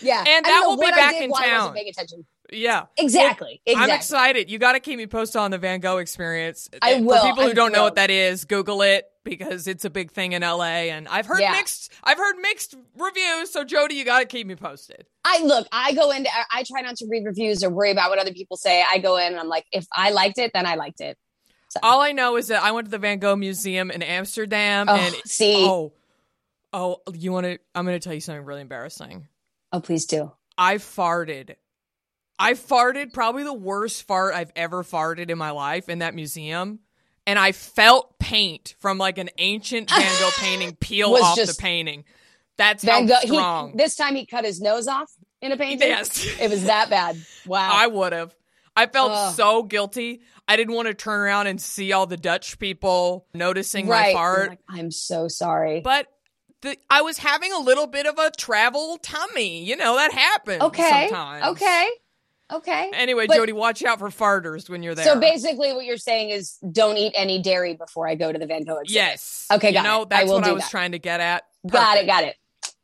yeah. 0.00 0.24
And 0.26 0.44
that 0.44 0.62
will 0.66 0.76
be 0.78 0.90
back 0.90 1.14
in 1.14 1.30
town. 1.30 1.30
wasn't 1.30 1.76
paying 1.76 1.88
attention. 1.88 2.26
yeah. 2.52 2.86
Exactly. 2.96 3.60
I'm 3.76 3.90
excited. 3.90 4.50
You 4.50 4.58
got 4.58 4.72
to 4.72 4.80
keep 4.80 4.96
me 4.98 5.06
posted 5.06 5.40
on 5.40 5.50
the 5.50 5.58
Van 5.58 5.80
Gogh 5.80 5.98
experience. 5.98 6.68
I 6.80 6.98
For 6.98 7.04
will. 7.04 7.22
people 7.22 7.42
who 7.44 7.50
I 7.50 7.54
don't 7.54 7.72
know 7.72 7.84
what 7.84 7.96
that 7.96 8.10
is, 8.10 8.44
Google 8.44 8.82
it 8.82 9.04
because 9.24 9.66
it's 9.66 9.84
a 9.84 9.90
big 9.90 10.10
thing 10.12 10.32
in 10.32 10.42
LA. 10.42 10.90
And 10.90 11.08
I've 11.08 11.26
heard 11.26 11.40
Yeah. 11.40 11.52
mixed. 11.52 11.90
I've 12.04 12.18
heard 12.18 12.36
mixed 12.36 12.74
reviews. 12.98 13.50
So 13.50 13.64
Jodie, 13.64 13.94
you 13.94 14.04
got 14.04 14.20
to 14.20 14.26
keep 14.26 14.46
me 14.46 14.54
posted. 14.54 15.06
I 15.24 15.42
look, 15.42 15.66
I 15.72 15.92
go 15.94 16.10
into, 16.10 16.30
I, 16.52 16.62
try 16.64 16.82
not 16.82 16.96
to 16.96 17.06
read 17.10 17.24
reviews 17.24 17.64
or 17.64 17.70
worry 17.70 17.90
about 17.90 18.10
what 18.10 18.18
other 18.18 18.32
people 18.32 18.56
say. 18.56 18.84
I 18.88 18.98
go 18.98 19.16
in 19.16 19.28
and 19.28 19.38
I'm 19.40 19.48
like, 19.48 19.64
if 19.72 19.86
I 19.92 20.10
liked 20.10 20.38
it, 20.38 20.52
then 20.54 20.66
I 20.66 20.74
liked 20.76 21.00
it. 21.00 21.16
All 21.82 22.00
I 22.00 22.12
know 22.12 22.36
is 22.36 22.48
that 22.48 22.62
I 22.62 22.70
went 22.70 22.86
to 22.86 22.90
the 22.92 22.98
Van 22.98 23.18
Gogh 23.18 23.34
Museum 23.34 23.90
in 23.90 24.00
Amsterdam, 24.00 24.86
Oh, 24.88 24.94
and 24.94 25.12
see. 25.26 25.56
oh, 25.66 25.92
oh, 26.72 26.98
you 27.12 27.32
want 27.32 27.46
to? 27.46 27.58
I'm 27.74 27.84
going 27.84 27.98
to 27.98 28.04
tell 28.04 28.14
you 28.14 28.20
something 28.20 28.44
really 28.44 28.60
embarrassing. 28.60 29.26
Oh, 29.72 29.80
please 29.80 30.06
do. 30.06 30.30
I 30.56 30.76
farted. 30.76 31.56
I 32.38 32.52
farted 32.52 33.12
probably 33.12 33.42
the 33.42 33.52
worst 33.52 34.06
fart 34.06 34.34
I've 34.34 34.52
ever 34.54 34.84
farted 34.84 35.30
in 35.30 35.38
my 35.38 35.50
life 35.50 35.88
in 35.88 35.98
that 35.98 36.14
museum. 36.14 36.78
And 37.26 37.38
I 37.38 37.52
felt 37.52 38.18
paint 38.18 38.74
from 38.80 38.98
like 38.98 39.18
an 39.18 39.30
ancient 39.38 39.90
Van 39.90 40.20
Gogh 40.20 40.30
painting 40.38 40.74
peel 40.76 41.12
Was 41.12 41.22
off 41.22 41.36
just- 41.36 41.56
the 41.56 41.62
painting. 41.62 42.04
That's 42.56 42.84
Van 42.84 43.06
Gogh, 43.06 43.16
strong. 43.24 43.70
he, 43.72 43.76
this 43.78 43.96
time 43.96 44.14
he 44.14 44.26
cut 44.26 44.44
his 44.44 44.60
nose 44.60 44.86
off 44.86 45.10
in 45.42 45.50
a 45.50 45.56
painting. 45.56 45.88
yes. 45.88 46.24
It 46.40 46.48
was 46.50 46.64
that 46.64 46.88
bad. 46.88 47.16
Wow. 47.46 47.68
I 47.72 47.88
would 47.88 48.12
have. 48.12 48.34
I 48.76 48.86
felt 48.86 49.10
Ugh. 49.12 49.34
so 49.34 49.62
guilty. 49.64 50.20
I 50.48 50.56
didn't 50.56 50.74
want 50.74 50.88
to 50.88 50.94
turn 50.94 51.20
around 51.20 51.46
and 51.48 51.60
see 51.60 51.92
all 51.92 52.06
the 52.06 52.16
Dutch 52.16 52.58
people 52.58 53.26
noticing 53.34 53.86
right. 53.86 54.14
my 54.14 54.18
fart. 54.18 54.42
I'm, 54.42 54.48
like, 54.50 54.58
I'm 54.68 54.90
so 54.90 55.28
sorry. 55.28 55.80
but 55.80 56.06
the, 56.62 56.76
I 56.88 57.02
was 57.02 57.18
having 57.18 57.52
a 57.52 57.58
little 57.58 57.86
bit 57.86 58.06
of 58.06 58.18
a 58.18 58.30
travel 58.30 58.98
tummy. 59.02 59.64
You 59.64 59.76
know, 59.76 59.96
that 59.96 60.12
happens 60.12 60.62
okay. 60.62 61.08
sometimes. 61.10 61.44
Okay. 61.56 61.88
Okay. 62.56 62.90
Anyway, 62.94 63.26
But- 63.26 63.38
Jodie, 63.38 63.52
watch 63.52 63.82
out 63.84 63.98
for 63.98 64.10
farters 64.10 64.68
when 64.68 64.82
you're 64.82 64.94
there. 64.94 65.04
So 65.04 65.18
basically, 65.18 65.72
what 65.72 65.84
you're 65.84 65.96
saying 65.96 66.30
is 66.30 66.58
don't 66.72 66.96
eat 66.96 67.12
any 67.16 67.40
dairy 67.42 67.74
before 67.74 68.08
I 68.08 68.14
go 68.14 68.32
to 68.32 68.38
the 68.38 68.46
Van 68.46 68.62
Gogh 68.64 68.78
exhibit. 68.78 68.90
Yes. 68.90 69.46
Okay, 69.50 69.68
You 69.68 69.74
got 69.74 69.82
know, 69.84 70.02
it. 70.02 70.06
I 70.12 70.20
that's 70.20 70.28
will 70.28 70.36
what 70.36 70.44
I 70.44 70.52
was 70.52 70.62
that. 70.62 70.70
trying 70.70 70.92
to 70.92 70.98
get 70.98 71.20
at. 71.20 71.44
Got 71.68 71.98
it. 71.98 72.06
Got 72.06 72.24
it. 72.24 72.36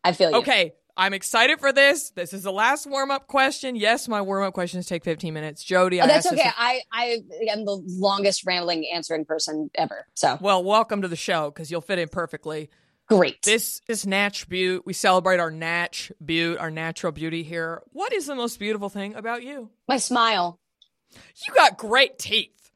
I 0.04 0.12
feel 0.12 0.30
you. 0.30 0.36
Okay. 0.38 0.74
I'm 0.96 1.14
excited 1.14 1.60
for 1.60 1.72
this. 1.72 2.10
This 2.10 2.34
is 2.34 2.42
the 2.42 2.52
last 2.52 2.86
warm 2.86 3.10
up 3.10 3.26
question. 3.26 3.74
Yes, 3.74 4.06
my 4.06 4.20
warm 4.20 4.42
up 4.44 4.52
questions 4.52 4.86
take 4.86 5.02
15 5.04 5.32
minutes. 5.32 5.64
Jodie, 5.64 5.98
Oh, 6.00 6.04
I 6.04 6.06
that's 6.08 6.26
asked 6.26 6.30
this 6.36 6.40
okay. 6.40 6.50
I 6.58 6.80
I 6.92 7.18
am 7.48 7.64
the 7.64 7.80
longest 7.86 8.44
rambling 8.44 8.86
answering 8.92 9.24
person 9.24 9.70
ever. 9.76 10.06
So 10.14 10.36
Well, 10.42 10.62
welcome 10.62 11.00
to 11.00 11.08
the 11.08 11.16
show 11.16 11.50
because 11.50 11.70
you'll 11.70 11.80
fit 11.80 11.98
in 11.98 12.08
perfectly. 12.08 12.68
Great. 13.10 13.42
This 13.42 13.80
is 13.88 14.06
Natch 14.06 14.48
Beaut. 14.48 14.86
We 14.86 14.92
celebrate 14.92 15.40
our 15.40 15.50
Natch 15.50 16.12
Beaut, 16.24 16.58
our 16.58 16.70
natural 16.70 17.10
beauty 17.10 17.42
here. 17.42 17.82
What 17.92 18.12
is 18.12 18.26
the 18.26 18.36
most 18.36 18.60
beautiful 18.60 18.88
thing 18.88 19.16
about 19.16 19.42
you? 19.42 19.70
My 19.88 19.96
smile. 19.96 20.60
You 21.12 21.52
got 21.54 21.76
great 21.76 22.20
teeth. 22.20 22.70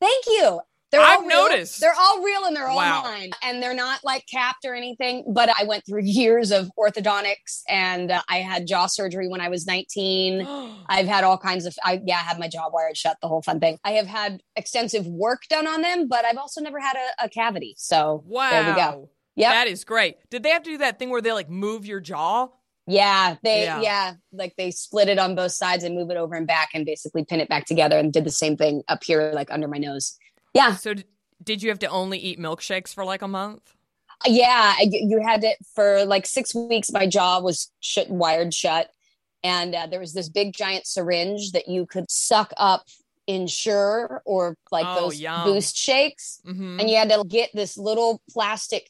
Thank 0.00 0.26
you. 0.26 0.60
They're 0.90 1.00
I've 1.00 1.20
all 1.20 1.26
real. 1.26 1.48
noticed. 1.48 1.80
They're 1.80 1.94
all 1.96 2.20
real 2.24 2.46
and 2.46 2.56
they're 2.56 2.66
all 2.66 2.76
Wow. 2.76 3.02
mine. 3.02 3.30
And 3.44 3.62
they're 3.62 3.74
not 3.74 4.00
like 4.02 4.24
capped 4.28 4.64
or 4.64 4.74
anything. 4.74 5.24
But 5.32 5.50
I 5.56 5.62
went 5.64 5.84
through 5.86 6.02
years 6.02 6.50
of 6.50 6.68
orthodontics 6.76 7.62
and 7.68 8.10
uh, 8.10 8.22
I 8.28 8.38
had 8.38 8.66
jaw 8.66 8.86
surgery 8.86 9.28
when 9.28 9.40
I 9.40 9.50
was 9.50 9.68
19. 9.68 10.44
I've 10.88 11.06
had 11.06 11.22
all 11.22 11.38
kinds 11.38 11.64
of, 11.64 11.76
I, 11.84 12.00
yeah, 12.04 12.16
I 12.16 12.22
had 12.22 12.40
my 12.40 12.48
jaw 12.48 12.70
wired 12.72 12.96
shut, 12.96 13.18
the 13.22 13.28
whole 13.28 13.42
fun 13.42 13.60
thing. 13.60 13.78
I 13.84 13.92
have 13.92 14.08
had 14.08 14.42
extensive 14.56 15.06
work 15.06 15.42
done 15.48 15.68
on 15.68 15.82
them, 15.82 16.08
but 16.08 16.24
I've 16.24 16.38
also 16.38 16.60
never 16.60 16.80
had 16.80 16.96
a, 16.96 17.26
a 17.26 17.28
cavity. 17.28 17.74
So 17.78 18.24
wow. 18.26 18.50
there 18.50 18.70
we 18.70 18.76
go. 18.76 19.10
Yep. 19.36 19.52
That 19.52 19.68
is 19.68 19.84
great. 19.84 20.16
Did 20.30 20.42
they 20.42 20.50
have 20.50 20.62
to 20.64 20.70
do 20.70 20.78
that 20.78 20.98
thing 20.98 21.10
where 21.10 21.20
they 21.20 21.32
like 21.32 21.48
move 21.50 21.86
your 21.86 22.00
jaw? 22.00 22.48
Yeah, 22.86 23.36
they 23.42 23.64
Yeah. 23.64 23.80
yeah. 23.80 24.12
like 24.32 24.54
they 24.56 24.70
split 24.70 25.08
it 25.08 25.18
on 25.18 25.34
both 25.34 25.52
sides 25.52 25.84
and 25.84 25.94
move 25.94 26.10
it 26.10 26.16
over 26.16 26.34
and 26.34 26.46
back 26.46 26.70
and 26.74 26.86
basically 26.86 27.24
pin 27.24 27.40
it 27.40 27.48
back 27.48 27.66
together 27.66 27.98
and 27.98 28.12
did 28.12 28.24
the 28.24 28.30
same 28.30 28.56
thing 28.56 28.82
up 28.88 29.02
here 29.04 29.32
like 29.34 29.50
under 29.50 29.68
my 29.68 29.78
nose. 29.78 30.16
Yeah. 30.54 30.76
So 30.76 30.94
d- 30.94 31.04
did 31.42 31.62
you 31.62 31.68
have 31.68 31.78
to 31.80 31.86
only 31.88 32.18
eat 32.18 32.38
milkshakes 32.38 32.94
for 32.94 33.04
like 33.04 33.22
a 33.22 33.28
month? 33.28 33.74
Yeah, 34.24 34.74
you 34.80 35.20
had 35.22 35.44
it 35.44 35.58
for 35.74 36.04
like 36.06 36.24
6 36.26 36.54
weeks 36.54 36.90
my 36.90 37.06
jaw 37.06 37.40
was 37.40 37.70
shut 37.80 38.08
wired 38.08 38.54
shut 38.54 38.88
and 39.44 39.74
uh, 39.74 39.86
there 39.88 40.00
was 40.00 40.14
this 40.14 40.30
big 40.30 40.54
giant 40.54 40.86
syringe 40.86 41.52
that 41.52 41.68
you 41.68 41.84
could 41.86 42.10
suck 42.10 42.52
up 42.56 42.86
Ensure 43.28 44.22
or 44.24 44.56
like 44.72 44.86
Oh, 44.88 45.00
those 45.02 45.20
yum. 45.20 45.44
boost 45.44 45.76
shakes 45.76 46.40
Mm-hmm. 46.46 46.80
and 46.80 46.88
you 46.88 46.96
had 46.96 47.10
to 47.10 47.24
get 47.28 47.50
this 47.52 47.76
little 47.76 48.22
plastic 48.30 48.88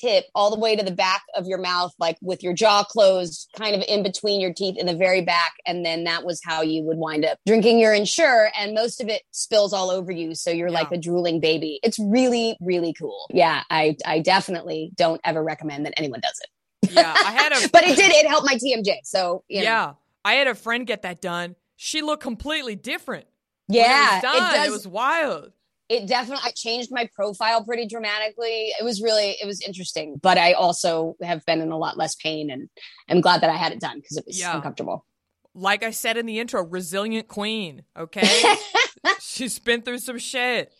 tip 0.00 0.24
all 0.34 0.50
the 0.50 0.58
way 0.58 0.74
to 0.76 0.84
the 0.84 0.90
back 0.90 1.22
of 1.36 1.46
your 1.46 1.58
mouth 1.58 1.92
like 1.98 2.16
with 2.22 2.42
your 2.42 2.52
jaw 2.52 2.82
closed 2.84 3.48
kind 3.56 3.74
of 3.74 3.82
in 3.88 4.02
between 4.02 4.40
your 4.40 4.52
teeth 4.52 4.76
in 4.78 4.86
the 4.86 4.96
very 4.96 5.22
back 5.22 5.54
and 5.66 5.84
then 5.84 6.04
that 6.04 6.24
was 6.24 6.40
how 6.44 6.62
you 6.62 6.82
would 6.82 6.96
wind 6.96 7.24
up 7.24 7.38
drinking 7.46 7.78
your 7.78 7.92
Ensure 7.92 8.50
and 8.58 8.74
most 8.74 9.00
of 9.00 9.08
it 9.08 9.22
spills 9.30 9.72
all 9.72 9.90
over 9.90 10.10
you 10.10 10.34
so 10.34 10.50
you're 10.50 10.70
like 10.70 10.90
a 10.92 10.96
drooling 10.96 11.40
baby 11.40 11.78
it's 11.82 11.98
really 11.98 12.56
really 12.60 12.94
cool 12.94 13.26
yeah 13.30 13.62
i 13.70 13.96
i 14.06 14.20
definitely 14.20 14.90
don't 14.94 15.20
ever 15.24 15.42
recommend 15.42 15.84
that 15.84 15.94
anyone 15.96 16.20
does 16.20 16.38
it 16.40 16.48
yeah, 16.88 17.14
I 17.14 17.32
had 17.32 17.52
a 17.52 17.68
but 17.72 17.84
it 17.84 17.96
did 17.96 18.10
it 18.10 18.26
helped 18.26 18.46
my 18.46 18.54
tmj 18.54 19.00
so 19.04 19.44
you 19.48 19.58
know. 19.58 19.64
yeah, 19.64 19.92
I 20.24 20.34
had 20.34 20.46
a 20.46 20.54
friend 20.54 20.86
get 20.86 21.02
that 21.02 21.20
done. 21.20 21.56
She 21.76 22.02
looked 22.02 22.22
completely 22.22 22.76
different. 22.76 23.26
yeah 23.68 24.18
it 24.18 24.22
done. 24.22 24.54
does 24.54 24.70
was 24.70 24.88
wild. 24.88 25.52
It 25.90 26.06
definitely 26.06 26.42
I 26.44 26.52
changed 26.52 26.88
my 26.92 27.10
profile 27.14 27.64
pretty 27.64 27.86
dramatically. 27.86 28.72
It 28.78 28.84
was 28.84 29.02
really 29.02 29.36
it 29.42 29.44
was 29.46 29.60
interesting, 29.60 30.18
but 30.22 30.38
I 30.38 30.52
also 30.52 31.16
have 31.20 31.44
been 31.46 31.60
in 31.60 31.72
a 31.72 31.76
lot 31.76 31.98
less 31.98 32.14
pain 32.14 32.48
and 32.50 32.70
I'm 33.08 33.20
glad 33.20 33.40
that 33.42 33.50
I 33.50 33.56
had 33.56 33.72
it 33.72 33.80
done 33.80 33.98
because 33.98 34.16
it 34.16 34.24
was 34.26 34.38
Yeah. 34.38 34.54
uncomfortable. 34.54 35.04
Like 35.52 35.82
I 35.82 35.90
said 35.90 36.16
in 36.16 36.26
the 36.26 36.38
intro, 36.38 36.62
resilient 36.64 37.26
queen. 37.26 37.82
Okay, 37.98 38.54
she's 39.20 39.58
been 39.58 39.82
through 39.82 39.98
some 39.98 40.18
shit. 40.18 40.72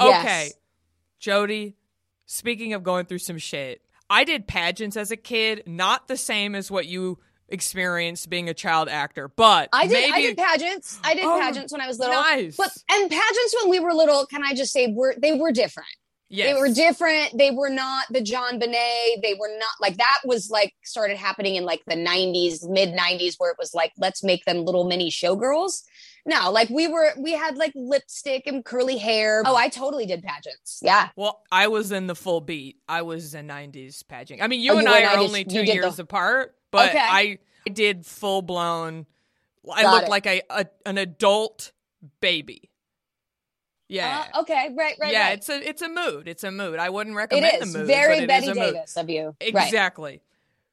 Yes. 0.00 0.24
Okay, 0.24 0.50
Jodie. 1.20 1.74
Speaking 2.26 2.72
of 2.72 2.82
going 2.82 3.04
through 3.04 3.18
some 3.18 3.36
shit, 3.36 3.82
I 4.08 4.24
did 4.24 4.46
pageants 4.48 4.96
as 4.96 5.10
a 5.10 5.16
kid. 5.16 5.62
Not 5.66 6.08
the 6.08 6.16
same 6.16 6.54
as 6.54 6.70
what 6.70 6.86
you 6.86 7.18
experienced 7.48 8.28
being 8.30 8.48
a 8.48 8.54
child 8.54 8.88
actor, 8.88 9.28
but 9.28 9.68
I 9.72 9.86
did 9.86 9.92
maybe 9.92 10.12
I 10.12 10.20
did 10.22 10.36
pageants. 10.36 10.98
I 11.04 11.14
did 11.14 11.24
Oh, 11.24 11.38
pageants 11.40 11.72
when 11.72 11.80
I 11.80 11.86
was 11.86 11.98
little. 11.98 12.14
nice. 12.14 12.56
But 12.56 12.70
and 12.90 13.10
pageants 13.10 13.54
when 13.62 13.70
we 13.70 13.80
were 13.80 13.92
little, 13.92 14.26
can 14.26 14.42
I 14.44 14.54
just 14.54 14.72
say 14.72 14.88
were 14.92 15.14
they 15.20 15.32
were 15.38 15.52
different. 15.52 15.88
yes. 16.28 16.52
They 16.54 16.60
were 16.60 16.68
different. 16.72 17.36
They 17.38 17.50
were 17.50 17.70
not 17.70 18.06
the 18.10 18.20
JonBenét. 18.20 19.22
They 19.22 19.34
were 19.38 19.50
not 19.58 19.70
like 19.80 19.96
that 19.98 20.18
was 20.24 20.50
like 20.50 20.72
started 20.84 21.16
happening 21.16 21.56
in 21.56 21.64
like 21.64 21.82
the 21.86 21.94
90s, 21.96 22.68
mid 22.68 22.90
90s, 22.94 23.34
where 23.38 23.50
it 23.50 23.56
was 23.58 23.74
like, 23.74 23.92
let's 23.98 24.22
make 24.24 24.44
them 24.44 24.64
little 24.64 24.84
mini 24.84 25.10
showgirls. 25.10 25.82
No, 26.26 26.50
like 26.50 26.70
we 26.70 26.86
were, 26.88 27.12
we 27.18 27.32
had 27.32 27.58
like 27.58 27.72
lipstick 27.74 28.46
and 28.46 28.64
curly 28.64 28.96
hair. 28.96 29.42
Oh, 29.44 29.54
I 29.56 29.68
totally 29.68 30.06
did 30.06 30.22
pageants. 30.22 30.80
Yeah. 30.82 31.10
Well, 31.16 31.42
I 31.52 31.68
was 31.68 31.92
in 31.92 32.06
the 32.06 32.14
full 32.14 32.40
beat. 32.40 32.78
I 32.88 33.02
was 33.02 33.34
in 33.34 33.46
'90s 33.46 34.02
pageant. 34.08 34.40
I 34.42 34.46
mean, 34.46 34.62
you 34.62 34.72
Oh, 34.72 34.78
and 34.78 34.88
you 34.88 34.94
I 34.94 35.02
are 35.04 35.16
90s. 35.18 35.26
only 35.26 35.44
two 35.44 35.62
years 35.62 35.96
the- 35.96 36.04
apart, 36.04 36.54
but 36.74 36.90
Okay. 36.90 36.98
I 37.00 37.38
did 37.70 38.04
full 38.06 38.42
blown. 38.42 39.06
I 39.72 39.82
Got 39.82 39.92
looked 39.94 40.06
it. 40.06 40.10
like 40.10 40.26
a, 40.26 40.42
a 40.50 40.66
an 40.84 40.98
adult 40.98 41.72
baby. 42.20 42.70
Yeah, 43.88 44.24
Uh, 44.34 44.40
okay. 44.42 44.70
Right. 44.74 44.96
Right. 45.00 45.12
yeah. 45.12 45.28
right. 45.28 45.38
It's 45.38 45.48
a 45.48 45.68
it's 45.68 45.82
a 45.82 45.88
mood. 45.88 46.26
It's 46.28 46.42
a 46.44 46.50
mood. 46.50 46.78
I 46.78 46.90
wouldn't 46.90 47.16
recommend 47.16 47.62
the 47.62 47.78
mood. 47.78 47.86
very 47.86 48.26
Betty 48.26 48.46
is 48.50 48.56
a 48.56 48.60
mood. 48.60 48.74
Davis 48.74 48.96
of 48.96 49.10
you. 49.10 49.36
Right. 49.40 49.66
Exactly. 49.66 50.22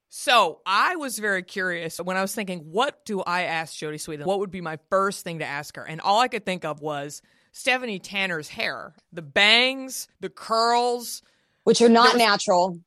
So 0.10 0.60
I 0.66 0.98
was 0.98 1.20
very 1.20 1.44
curious 1.44 1.98
when 1.98 2.18
I 2.18 2.22
was 2.22 2.36
thinking, 2.36 2.60
what 2.72 3.06
do 3.06 3.22
I 3.22 3.44
ask 3.44 3.74
Jodie 3.76 3.96
Sweetin? 3.96 4.26
What 4.26 4.40
would 4.40 4.52
be 4.52 4.60
my 4.62 4.78
first 4.90 5.24
thing 5.24 5.40
to 5.40 5.46
ask 5.46 5.76
her? 5.78 5.84
And 5.88 6.02
all 6.02 6.20
I 6.20 6.28
could 6.28 6.46
think 6.46 6.66
of 6.66 6.82
was 6.82 7.22
Stephanie 7.54 8.00
Tanner's 8.00 8.50
hair, 8.50 8.94
the 9.14 9.22
bangs, 9.22 10.08
the 10.20 10.30
curls. 10.30 11.22
Which 11.64 11.82
are 11.82 11.90
not 11.90 12.14
was- 12.16 12.18
natural. 12.18 12.80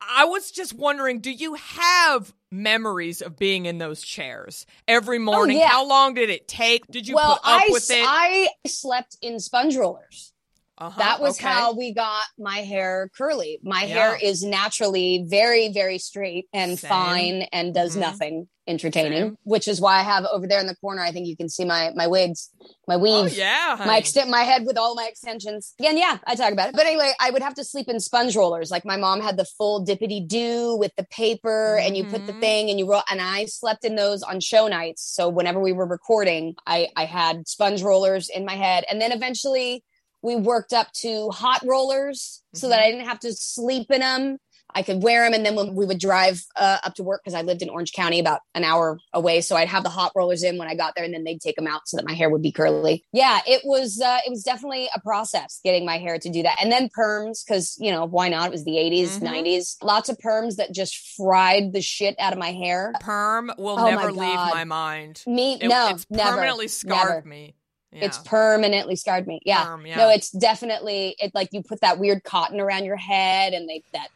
I 0.00 0.24
was 0.24 0.50
just 0.50 0.72
wondering, 0.72 1.20
do 1.20 1.30
you 1.30 1.54
have 1.54 2.32
memories 2.50 3.22
of 3.22 3.36
being 3.36 3.66
in 3.66 3.78
those 3.78 4.02
chairs 4.02 4.66
every 4.88 5.18
oh, 5.18 5.22
morning? 5.22 5.56
Oh, 5.58 5.60
yeah. 5.60 5.68
How 5.68 5.86
long 5.86 6.14
did 6.14 6.30
it 6.30 6.48
take? 6.48 6.86
Did 6.88 7.06
you 7.06 7.16
well, 7.16 7.36
put 7.36 7.50
up 7.50 7.62
I, 7.62 7.68
with 7.70 7.90
it? 7.90 8.04
I 8.06 8.48
slept 8.66 9.16
in 9.22 9.38
sponge 9.40 9.76
rollers. 9.76 10.32
Uh-huh, 10.80 10.98
that 10.98 11.20
was 11.20 11.38
okay. 11.38 11.46
how 11.46 11.74
we 11.74 11.92
got 11.92 12.24
my 12.38 12.58
hair 12.58 13.10
curly. 13.16 13.60
My 13.62 13.84
Yeah. 13.84 13.94
hair 14.12 14.18
is 14.20 14.42
naturally 14.42 15.24
very, 15.28 15.68
very 15.68 15.98
straight 15.98 16.48
and 16.54 16.78
Same. 16.78 16.88
fine 16.88 17.42
and 17.52 17.74
does 17.74 17.96
Mhm. 17.96 18.00
nothing 18.00 18.48
entertaining, 18.66 19.22
Same. 19.30 19.36
which 19.42 19.66
is 19.68 19.80
why 19.80 19.98
I 19.98 20.02
have 20.02 20.24
over 20.26 20.46
there 20.46 20.60
in 20.60 20.66
the 20.68 20.76
corner. 20.76 21.02
I 21.02 21.10
think 21.10 21.26
you 21.26 21.36
can 21.36 21.48
see 21.50 21.64
my 21.64 21.90
my 21.94 22.06
wigs, 22.06 22.48
my 22.88 22.96
weave. 22.96 23.12
Oh 23.12 23.26
yeah, 23.26 23.76
My 23.84 23.98
extent, 23.98 24.30
my 24.30 24.42
head 24.42 24.64
with 24.64 24.78
all 24.78 24.94
my 24.94 25.06
extensions. 25.06 25.74
Again, 25.80 25.98
yeah, 25.98 26.18
I 26.26 26.34
talk 26.34 26.52
about 26.52 26.68
it. 26.70 26.74
But 26.76 26.86
anyway, 26.86 27.12
I 27.20 27.30
would 27.30 27.42
have 27.42 27.54
to 27.54 27.64
sleep 27.64 27.88
in 27.88 28.00
sponge 28.00 28.34
rollers. 28.36 28.70
Like 28.70 28.84
my 28.86 28.96
mom 28.96 29.20
had 29.20 29.36
the 29.36 29.44
full 29.44 29.84
dippity 29.84 30.26
do 30.26 30.76
with 30.76 30.92
the 30.96 31.04
paper, 31.04 31.78
and 31.82 31.94
you 31.96 32.04
put 32.06 32.26
the 32.26 32.32
Mhm. 32.32 32.40
thing, 32.40 32.70
and 32.70 32.78
you 32.78 32.88
roll. 32.90 33.02
And 33.10 33.20
I 33.20 33.46
slept 33.46 33.84
in 33.84 33.96
those 33.96 34.22
on 34.22 34.40
show 34.40 34.66
nights. 34.68 35.02
So 35.02 35.28
whenever 35.28 35.60
we 35.60 35.72
were 35.72 35.86
recording, 35.86 36.54
I 36.66 36.88
I 36.96 37.04
had 37.04 37.48
sponge 37.48 37.82
rollers 37.82 38.28
in 38.30 38.44
my 38.46 38.54
head, 38.56 38.84
and 38.88 39.00
then 39.00 39.12
eventually 39.12 39.82
we 40.22 40.36
worked 40.36 40.72
up 40.72 40.92
to 40.92 41.30
hot 41.30 41.62
rollers, 41.64 42.42
so 42.54 42.68
that 42.68 42.80
Mhm. 42.80 42.84
I 42.84 42.90
didn't 42.90 43.06
have 43.06 43.20
to 43.20 43.32
sleep 43.32 43.90
in 43.90 44.00
them. 44.00 44.38
I 44.72 44.82
could 44.84 45.02
wear 45.02 45.24
them, 45.24 45.34
and 45.34 45.44
then 45.44 45.56
when 45.56 45.74
we 45.74 45.84
would 45.84 45.98
drive 45.98 46.44
uh, 46.54 46.78
up 46.84 46.94
to 46.94 47.02
work 47.02 47.22
because 47.24 47.34
I 47.34 47.42
lived 47.42 47.60
in 47.60 47.68
Orange 47.68 47.92
County, 47.92 48.20
about 48.20 48.38
an 48.54 48.62
hour 48.62 49.00
away, 49.12 49.40
so 49.40 49.56
I'd 49.56 49.66
have 49.66 49.82
the 49.82 49.88
hot 49.88 50.12
rollers 50.14 50.44
in 50.44 50.58
when 50.58 50.68
I 50.68 50.76
got 50.76 50.94
there, 50.94 51.04
and 51.04 51.12
then 51.12 51.24
they'd 51.24 51.40
take 51.40 51.56
them 51.56 51.66
out 51.66 51.88
so 51.88 51.96
that 51.96 52.06
my 52.06 52.12
hair 52.14 52.30
would 52.30 52.40
be 52.40 52.52
curly. 52.52 53.02
Yeah, 53.12 53.40
it 53.48 53.62
was 53.64 54.00
uh, 54.00 54.18
it 54.24 54.30
was 54.30 54.44
definitely 54.44 54.88
a 54.94 55.00
process 55.00 55.58
getting 55.64 55.84
my 55.84 55.98
hair 55.98 56.20
to 56.20 56.28
do 56.30 56.44
that, 56.44 56.56
and 56.62 56.70
then 56.70 56.88
perms 56.96 57.44
because 57.44 57.76
you 57.80 57.90
know 57.90 58.04
why 58.04 58.28
not? 58.28 58.46
It 58.46 58.52
was 58.52 58.64
the 58.64 58.78
80s, 58.78 59.18
Mhm. 59.18 59.22
90s, 59.22 59.76
lots 59.82 60.08
of 60.08 60.18
perms 60.18 60.54
that 60.54 60.72
just 60.72 60.96
fried 61.16 61.72
the 61.72 61.82
shit 61.82 62.14
out 62.20 62.32
of 62.32 62.38
my 62.38 62.52
hair. 62.52 62.92
perm 63.00 63.50
will 63.58 63.76
Oh 63.76 63.82
my 63.82 63.90
never 63.90 64.12
leave 64.12 64.20
my 64.20 64.62
mind. 64.62 65.24
Me, 65.26 65.54
It- 65.60 65.66
no, 65.66 65.88
it's 65.88 66.06
never, 66.10 66.30
permanently 66.36 66.68
scarred 66.68 67.08
never. 67.24 67.28
me. 67.28 67.56
Yeah. 67.92 68.04
It's 68.04 68.18
permanently 68.18 68.94
scarred 68.96 69.26
me. 69.26 69.40
Yeah. 69.44 69.64
Perm, 69.64 69.86
yeah. 69.86 69.96
No, 69.96 70.10
it's 70.10 70.30
definitely 70.30 71.16
it 71.18 71.32
like 71.34 71.48
you 71.52 71.62
put 71.62 71.80
that 71.80 71.98
weird 71.98 72.22
cotton 72.24 72.60
around 72.60 72.84
your 72.84 72.96
head 72.96 73.52
and 73.52 73.68
they 73.68 73.82
that 73.92 74.08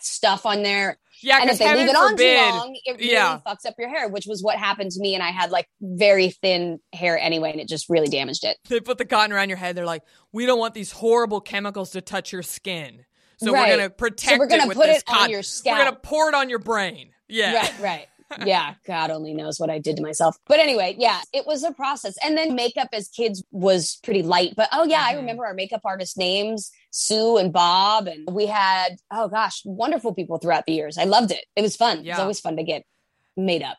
stuff 0.00 0.46
on 0.46 0.62
there. 0.62 0.96
yeah, 1.22 1.40
and 1.40 1.50
if 1.50 1.58
they 1.58 1.74
leave 1.74 1.88
it 1.88 1.96
on 1.96 2.10
forbid, 2.10 2.50
too 2.50 2.56
long, 2.56 2.76
it 2.84 2.96
really 2.98 3.10
Yeah. 3.12 3.40
fucks 3.44 3.66
up 3.66 3.74
your 3.78 3.88
hair, 3.88 4.08
which 4.08 4.26
was 4.26 4.42
what 4.42 4.56
happened 4.58 4.92
to 4.92 5.00
me. 5.00 5.14
And 5.14 5.22
I 5.24 5.30
had 5.30 5.50
like 5.50 5.66
very 5.80 6.30
thin 6.30 6.78
hair 6.92 7.18
anyway, 7.18 7.50
and 7.50 7.60
it 7.60 7.66
just 7.68 7.88
really 7.88 8.06
damaged 8.08 8.44
it. 8.44 8.58
they 8.68 8.80
put 8.80 8.98
the 8.98 9.04
cotton 9.04 9.32
around 9.32 9.48
your 9.48 9.58
head. 9.58 9.76
They're 9.76 9.84
like, 9.86 10.02
we 10.32 10.46
don't 10.46 10.58
want 10.60 10.74
these 10.74 10.92
horrible 10.92 11.40
chemicals 11.40 11.90
to 11.92 12.00
touch 12.00 12.32
your 12.32 12.42
skin, 12.42 13.04
so 13.38 13.52
Right. 13.52 13.68
we're 13.70 13.76
gonna 13.76 13.90
protect 13.90 14.38
we're 14.38 14.46
gonna 14.46 14.70
it 14.70 14.74
put 14.74 14.88
it 14.88 15.02
on 15.08 15.14
cotton. 15.14 15.30
your 15.30 15.42
We're 15.64 15.78
gonna 15.84 15.96
pour 15.96 16.28
it 16.28 16.34
on 16.34 16.48
your 16.48 16.58
brain. 16.60 17.10
Yeah, 17.28 17.54
Right, 17.56 17.80
right. 17.80 18.06
Yeah, 18.44 18.74
God 18.86 19.10
only 19.10 19.34
knows 19.34 19.58
what 19.60 19.70
I 19.70 19.78
did 19.78 19.96
to 19.96 20.02
myself. 20.02 20.36
But 20.46 20.58
anyway, 20.60 20.96
yeah, 20.98 21.20
it 21.32 21.46
was 21.46 21.62
a 21.62 21.72
process. 21.72 22.16
And 22.24 22.36
then 22.36 22.54
makeup 22.54 22.88
as 22.92 23.08
kids 23.08 23.42
was 23.50 23.98
pretty 24.02 24.22
light. 24.22 24.54
But 24.56 24.68
oh 24.72 24.84
yeah, 24.84 25.02
I 25.06 25.14
Mhm. 25.14 25.18
remember 25.18 25.46
our 25.46 25.54
makeup 25.54 25.82
artist 25.84 26.16
names, 26.18 26.70
Sue 26.90 27.36
and 27.36 27.52
Bob. 27.52 28.08
And 28.08 28.28
we 28.30 28.46
had, 28.46 28.96
oh 29.10 29.28
gosh, 29.28 29.62
wonderful 29.64 30.14
people 30.14 30.38
throughout 30.38 30.66
the 30.66 30.72
years. 30.72 30.98
I 30.98 31.04
loved 31.04 31.30
it. 31.30 31.44
It 31.54 31.62
was 31.62 31.76
fun. 31.76 31.98
It 31.98 32.04
Yeah. 32.06 32.14
was 32.14 32.20
always 32.20 32.40
fun 32.40 32.56
to 32.56 32.62
get 32.64 32.84
made 33.36 33.62
up. 33.62 33.78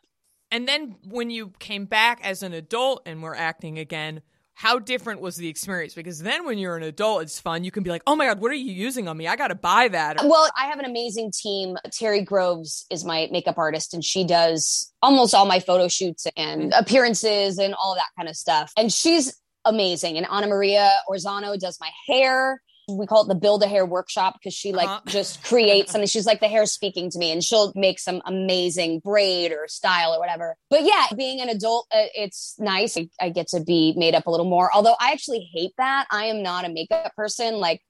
And 0.49 0.67
then 0.67 0.95
when 1.03 1.29
you 1.29 1.49
came 1.59 1.85
back 1.85 2.21
as 2.23 2.41
an 2.41 2.53
adult 2.53 3.01
and 3.05 3.21
were 3.21 3.35
acting 3.35 3.77
again, 3.77 4.21
how 4.57 4.79
different 4.79 5.21
was 5.21 5.35
the 5.35 5.47
experience? 5.47 5.93
Because 5.93 6.17
then 6.17 6.43
when 6.43 6.57
you're 6.57 6.75
an 6.75 6.81
adult, 6.81 7.21
it's 7.21 7.39
fun. 7.39 7.63
You 7.63 7.69
can 7.69 7.83
be 7.83 7.91
like, 7.91 8.01
oh 8.07 8.15
my 8.15 8.25
God, 8.25 8.41
what 8.41 8.49
are 8.49 8.55
you 8.55 8.73
using 8.73 9.07
on 9.07 9.15
me? 9.15 9.27
I 9.27 9.35
got 9.35 9.49
to 9.49 9.55
buy 9.55 9.87
that. 9.89 10.17
Well, 10.23 10.49
I 10.57 10.65
have 10.65 10.79
an 10.79 10.85
amazing 10.85 11.31
team. 11.31 11.77
Terry 11.91 12.23
Groves 12.23 12.87
is 12.89 13.05
my 13.05 13.29
makeup 13.31 13.59
artist, 13.59 13.93
and 13.93 14.03
she 14.03 14.23
does 14.23 14.91
almost 15.03 15.35
all 15.35 15.45
my 15.45 15.59
photo 15.59 15.87
shoots 15.87 16.25
and 16.35 16.71
mm-hmm. 16.71 16.83
appearances 16.83 17.59
and 17.59 17.75
all 17.75 17.93
that 17.93 18.07
kind 18.17 18.27
of 18.27 18.35
stuff. 18.35 18.73
And 18.75 18.91
she's 18.91 19.39
amazing. 19.63 20.17
And 20.17 20.25
Anna 20.25 20.47
Maria 20.47 20.89
Orzano 21.07 21.55
does 21.59 21.77
my 21.79 21.91
hair. 22.07 22.59
We 22.89 23.05
call 23.05 23.23
it 23.23 23.27
the 23.27 23.35
build 23.35 23.61
a 23.63 23.67
hair 23.67 23.85
workshop 23.85 24.35
because 24.39 24.53
she 24.53 24.71
like 24.71 24.87
Uh-huh. 24.87 25.01
just 25.07 25.43
creates 25.43 25.91
something. 25.91 26.07
She's 26.07 26.25
like 26.25 26.39
the 26.39 26.47
hair 26.47 26.65
speaking 26.65 27.09
to 27.11 27.19
me, 27.19 27.31
and 27.31 27.43
she'll 27.43 27.73
make 27.75 27.99
some 27.99 28.21
amazing 28.25 28.99
braid 28.99 29.51
or 29.51 29.67
style 29.67 30.13
or 30.13 30.19
whatever. 30.19 30.55
But 30.69 30.83
yeah, 30.83 31.07
being 31.15 31.41
an 31.41 31.49
adult, 31.49 31.87
uh, 31.93 32.05
it's 32.15 32.55
nice. 32.59 32.97
I, 32.97 33.09
I 33.19 33.29
get 33.29 33.47
to 33.49 33.59
be 33.59 33.93
made 33.97 34.15
up 34.15 34.25
a 34.27 34.31
little 34.31 34.45
more. 34.49 34.73
Although 34.73 34.95
I 34.99 35.11
actually 35.11 35.49
hate 35.53 35.73
that. 35.77 36.07
I 36.11 36.25
am 36.25 36.41
not 36.41 36.63
a 36.65 36.69
makeup 36.69 37.13
person. 37.15 37.55
Like 37.57 37.81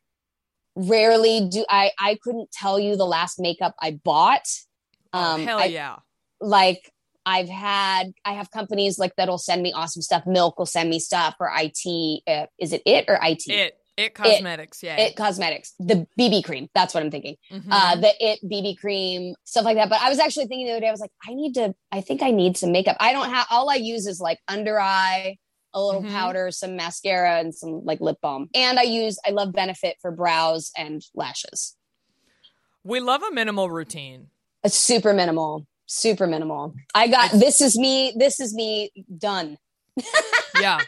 rarely 0.76 1.48
do 1.50 1.66
I. 1.70 1.92
I 2.00 2.18
couldn't 2.22 2.52
tell 2.52 2.80
you 2.80 2.96
the 2.96 3.06
last 3.06 3.40
makeup 3.40 3.76
I 3.82 3.92
bought. 4.04 4.48
Oh, 5.14 5.20
Um, 5.20 5.46
hell 5.46 5.60
I- 5.60 5.66
yeah. 5.66 5.98
like 6.42 6.92
I've 7.26 7.50
had, 7.50 8.14
I 8.24 8.34
have 8.34 8.52
companies 8.52 8.98
like 8.98 9.14
that'll 9.18 9.38
send 9.38 9.62
me 9.62 9.74
awesome 9.74 10.02
stuff. 10.02 10.26
Milk 10.26 10.58
will 10.58 10.66
send 10.66 10.90
me 10.90 11.00
stuff 11.00 11.36
or 11.42 11.52
IT. 11.54 12.22
Uh, 12.26 12.46
is 12.58 12.72
it 12.72 12.82
it 12.86 13.06
or 13.10 13.20
IT? 13.22 13.48
It 13.48 13.77
it 13.98 14.14
cosmetics, 14.14 14.84
yeah. 14.84 14.98
It 14.98 15.16
cosmetics, 15.16 15.74
the 15.80 16.08
BB 16.20 16.44
cream. 16.46 16.70
That's 16.76 16.94
what 16.94 17.04
I'm 17.04 17.10
thinking. 17.12 17.36
Mhm. 17.52 17.68
Uh, 17.72 17.96
the 17.96 18.14
it 18.20 18.40
BB 18.44 18.78
cream, 18.80 19.34
stuff 19.44 19.66
like 19.66 19.76
that. 19.78 19.90
But 19.90 20.02
I 20.02 20.10
was 20.10 20.20
actually 20.20 20.46
thinking 20.46 20.68
the 20.68 20.74
other 20.74 20.82
day, 20.82 20.88
I 20.88 20.92
was 20.92 21.00
like, 21.02 21.12
I 21.28 21.34
need 21.34 21.54
to, 21.56 21.74
I 21.92 22.02
think 22.02 22.22
I 22.22 22.30
need 22.32 22.58
some 22.58 22.72
makeup. 22.72 22.96
I 23.00 23.12
don't 23.12 23.30
have, 23.30 23.48
all 23.50 23.70
I 23.70 23.76
use 23.76 24.06
is 24.06 24.20
like 24.20 24.40
under 24.48 24.80
eye, 24.80 25.38
a 25.74 25.82
little 25.82 26.04
Mhm. 26.04 26.12
powder, 26.12 26.52
some 26.52 26.76
mascara, 26.76 27.40
and 27.40 27.54
some 27.54 27.84
like 27.84 28.00
lip 28.00 28.18
balm. 28.22 28.50
And 28.54 28.80
I 28.80 28.84
use, 28.84 29.20
I 29.26 29.32
love 29.32 29.52
Benefit 29.54 29.98
for 30.02 30.12
brows 30.12 30.72
and 30.78 31.04
lashes. 31.16 31.76
we 32.84 33.00
love 33.02 33.22
a 33.22 33.32
minimal 33.32 33.70
routine. 33.70 34.30
It's 34.64 34.76
super 34.80 35.14
minimal, 35.14 35.68
super 35.88 36.26
minimal. 36.26 36.74
I 36.96 37.08
got, 37.10 37.32
this 37.32 37.60
is 37.60 37.78
me, 37.78 38.14
this 38.16 38.40
is 38.40 38.54
me 38.54 38.92
done. 39.18 39.58
Yeah. 40.60 40.80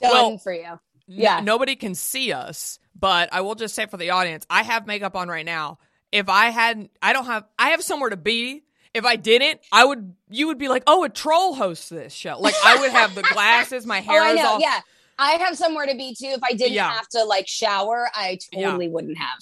Done 0.00 0.10
Well, 0.10 0.38
for 0.38 0.52
you. 0.52 0.80
N- 1.12 1.20
Yeah. 1.20 1.40
nobody 1.40 1.76
can 1.76 1.94
see 1.94 2.32
us, 2.32 2.78
but 2.98 3.28
I 3.32 3.40
will 3.42 3.54
just 3.54 3.74
say 3.74 3.86
for 3.86 3.96
the 3.96 4.10
audience, 4.10 4.46
I 4.50 4.62
have 4.62 4.86
makeup 4.86 5.14
on 5.16 5.28
right 5.28 5.46
now. 5.46 5.78
If 6.10 6.28
I 6.28 6.50
hadn't, 6.50 6.90
I 7.02 7.12
don't 7.12 7.26
have, 7.26 7.44
I 7.58 7.70
have 7.70 7.82
somewhere 7.82 8.10
to 8.10 8.16
be. 8.16 8.62
If 8.94 9.04
I 9.06 9.16
didn't, 9.16 9.60
I 9.72 9.84
would, 9.86 10.14
you 10.28 10.48
would 10.48 10.58
be 10.58 10.68
like, 10.68 10.82
oh, 10.86 11.04
a 11.04 11.08
troll 11.08 11.54
hosts 11.54 11.88
this 11.88 12.12
show. 12.12 12.38
Like 12.38 12.54
I 12.64 12.78
would 12.80 12.90
have 12.90 13.14
the 13.14 13.22
glasses, 13.32 13.86
my 13.86 14.00
hair 14.00 14.20
oh, 14.20 14.24
I 14.26 14.30
is 14.32 14.36
know. 14.36 14.46
all. 14.48 14.60
Yeah. 14.60 14.80
I 15.18 15.32
have 15.32 15.56
somewhere 15.56 15.86
to 15.86 15.94
be 15.94 16.14
too. 16.14 16.26
If 16.26 16.42
I 16.42 16.52
didn't 16.52 16.72
Yeah. 16.74 16.90
have 16.92 17.08
to 17.10 17.24
like 17.24 17.48
shower, 17.48 18.08
I 18.14 18.38
Yeah. 18.52 18.66
totally 18.66 18.88
wouldn't 18.88 19.16
have. 19.18 19.38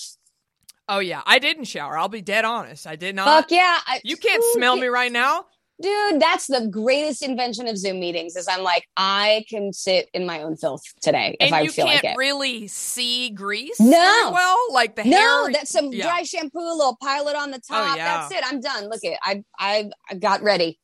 Oh 0.88 0.98
yeah, 0.98 1.22
I 1.24 1.38
didn't 1.38 1.64
shower. 1.64 1.96
I'll 1.96 2.08
be 2.08 2.20
dead 2.22 2.44
honest. 2.44 2.86
I 2.86 2.96
did 2.96 3.14
not. 3.14 3.26
Fuck 3.26 3.50
yeah. 3.52 3.78
I, 3.86 4.00
You 4.04 4.16
can't 4.16 4.42
Ooh, 4.42 4.52
smell 4.54 4.74
yeah. 4.76 4.82
me 4.82 4.86
right 4.88 5.12
now. 5.12 5.46
Dude, 5.80 6.20
that's 6.20 6.46
the 6.46 6.68
greatest 6.70 7.22
invention 7.22 7.66
of 7.66 7.78
Zoom 7.78 8.00
meetings 8.00 8.36
is 8.36 8.46
I'm 8.48 8.62
like, 8.62 8.86
I 8.96 9.44
can 9.48 9.72
sit 9.72 10.08
in 10.12 10.26
my 10.26 10.42
own 10.42 10.56
filth 10.56 10.82
today 11.00 11.36
if 11.40 11.46
and 11.46 11.54
I 11.54 11.68
feel 11.68 11.86
like 11.86 12.04
it. 12.04 12.16
really 12.18 12.66
see 12.68 13.30
grease 13.30 13.80
No. 13.80 14.30
well. 14.32 14.58
Like 14.72 14.96
the 14.96 15.04
no, 15.04 15.16
hair. 15.44 15.52
that's 15.52 15.70
some 15.70 15.92
yeah. 15.92 16.04
dry 16.04 16.22
shampoo, 16.22 16.58
a 16.58 16.76
little 16.76 16.98
pilot 17.02 17.34
on 17.34 17.50
the 17.50 17.60
oh, 17.70 17.74
top. 17.74 17.96
yeah. 17.96 18.28
That's 18.28 18.32
it. 18.34 18.44
I'm 18.44 18.60
done. 18.60 18.88
Look 18.90 19.00
it. 19.02 19.18
I 19.22 19.42
I 19.58 19.90
got 20.18 20.42
ready. 20.42 20.78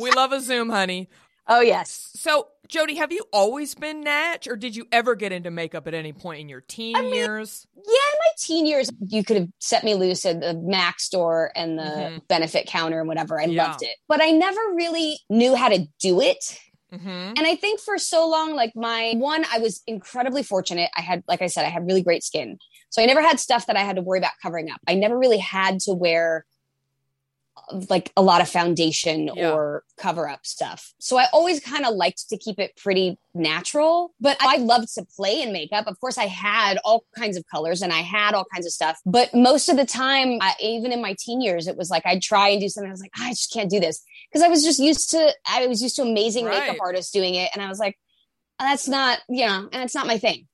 we 0.00 0.10
love 0.10 0.32
a 0.32 0.40
Zoom, 0.40 0.70
honey. 0.70 1.08
Oh 1.52 1.60
yes. 1.60 2.10
So, 2.14 2.48
Jodie, 2.66 2.96
have 2.96 3.12
you 3.12 3.24
always 3.30 3.74
been 3.74 4.00
Natch, 4.00 4.48
or 4.48 4.56
did 4.56 4.74
you 4.74 4.86
ever 4.90 5.14
get 5.14 5.32
into 5.32 5.50
makeup 5.50 5.86
at 5.86 5.92
any 5.92 6.14
point 6.14 6.40
in 6.40 6.48
your 6.48 6.62
teen 6.62 6.94
mean, 6.94 7.12
years? 7.14 7.66
Yeah, 7.76 7.82
in 7.82 7.88
my 7.90 8.30
teen 8.38 8.64
years, 8.64 8.90
you 9.06 9.22
could 9.22 9.36
have 9.36 9.48
set 9.58 9.84
me 9.84 9.94
loose 9.94 10.24
at 10.24 10.40
the 10.40 10.54
Mac 10.54 10.98
store 10.98 11.52
and 11.54 11.78
the 11.78 11.82
Mhm. 11.82 12.28
benefit 12.28 12.66
counter 12.66 13.00
and 13.00 13.08
whatever. 13.08 13.38
I 13.38 13.44
Yeah. 13.44 13.66
loved 13.66 13.82
it. 13.82 13.96
But 14.08 14.22
I 14.22 14.30
never 14.30 14.60
really 14.72 15.20
knew 15.28 15.54
how 15.54 15.68
to 15.68 15.86
do 16.00 16.22
it. 16.22 16.58
Mm-hmm. 16.90 17.08
And 17.08 17.40
I 17.40 17.54
think 17.56 17.80
for 17.80 17.98
so 17.98 18.26
long, 18.26 18.54
like 18.54 18.72
my 18.74 19.12
one, 19.16 19.44
I 19.52 19.58
was 19.58 19.82
incredibly 19.86 20.42
fortunate. 20.42 20.90
I 20.96 21.02
had, 21.02 21.22
like 21.28 21.42
I 21.42 21.48
said, 21.48 21.66
I 21.66 21.68
had 21.68 21.84
really 21.84 22.02
great 22.02 22.22
skin. 22.22 22.58
So 22.88 23.02
I 23.02 23.06
never 23.06 23.20
had 23.20 23.38
stuff 23.38 23.66
that 23.66 23.76
I 23.76 23.80
had 23.80 23.96
to 23.96 24.02
worry 24.02 24.18
about 24.18 24.32
covering 24.42 24.70
up. 24.70 24.80
I 24.86 24.94
never 24.94 25.18
really 25.18 25.38
had 25.38 25.80
to 25.80 25.92
wear 25.92 26.46
like 27.88 28.12
a 28.16 28.22
lot 28.22 28.40
of 28.40 28.48
foundation 28.48 29.30
Yeah. 29.34 29.52
or 29.52 29.84
cover 29.96 30.28
up 30.28 30.44
stuff. 30.46 30.92
So 30.98 31.16
I 31.16 31.26
always 31.32 31.60
kind 31.60 31.84
of 31.84 31.94
liked 31.94 32.28
to 32.30 32.36
keep 32.36 32.58
it 32.58 32.76
pretty 32.76 33.18
natural, 33.34 34.14
but 34.20 34.36
I 34.40 34.56
loved 34.56 34.92
to 34.94 35.04
play 35.16 35.42
in 35.42 35.52
makeup. 35.52 35.86
Of 35.86 36.00
course, 36.00 36.18
I 36.18 36.26
had 36.26 36.78
all 36.84 37.04
kinds 37.16 37.36
of 37.36 37.44
colors 37.50 37.82
and 37.82 37.92
I 37.92 38.00
had 38.00 38.34
all 38.34 38.44
kinds 38.52 38.66
of 38.66 38.72
stuff. 38.72 38.98
But 39.06 39.32
most 39.34 39.68
of 39.68 39.76
the 39.76 39.84
time, 39.86 40.38
I, 40.40 40.54
even 40.60 40.92
in 40.92 41.00
my 41.02 41.14
teen 41.18 41.40
years, 41.40 41.66
it 41.66 41.76
was 41.76 41.90
like 41.90 42.04
I'd 42.06 42.22
try 42.22 42.48
and 42.48 42.60
do 42.60 42.68
something. 42.68 42.88
I 42.88 42.92
was 42.92 43.00
like, 43.00 43.12
ah, 43.18 43.26
I 43.26 43.30
just 43.30 43.52
can't 43.52 43.70
do 43.70 43.80
this 43.80 44.02
because 44.30 44.42
I 44.42 44.48
was 44.48 44.64
just 44.64 44.78
used 44.80 45.10
to, 45.10 45.32
I 45.46 45.66
was 45.66 45.82
used 45.82 45.96
to 45.96 46.02
amazing 46.02 46.46
Right. 46.46 46.60
makeup 46.66 46.76
artists 46.80 47.12
doing 47.12 47.34
it. 47.34 47.50
And 47.54 47.62
I 47.62 47.68
was 47.68 47.78
like, 47.78 47.98
that's 48.58 48.88
not, 48.88 49.18
you 49.28 49.46
know, 49.46 49.68
and 49.72 49.82
it's 49.82 49.94
not 49.94 50.06
my 50.06 50.18
thing. 50.18 50.46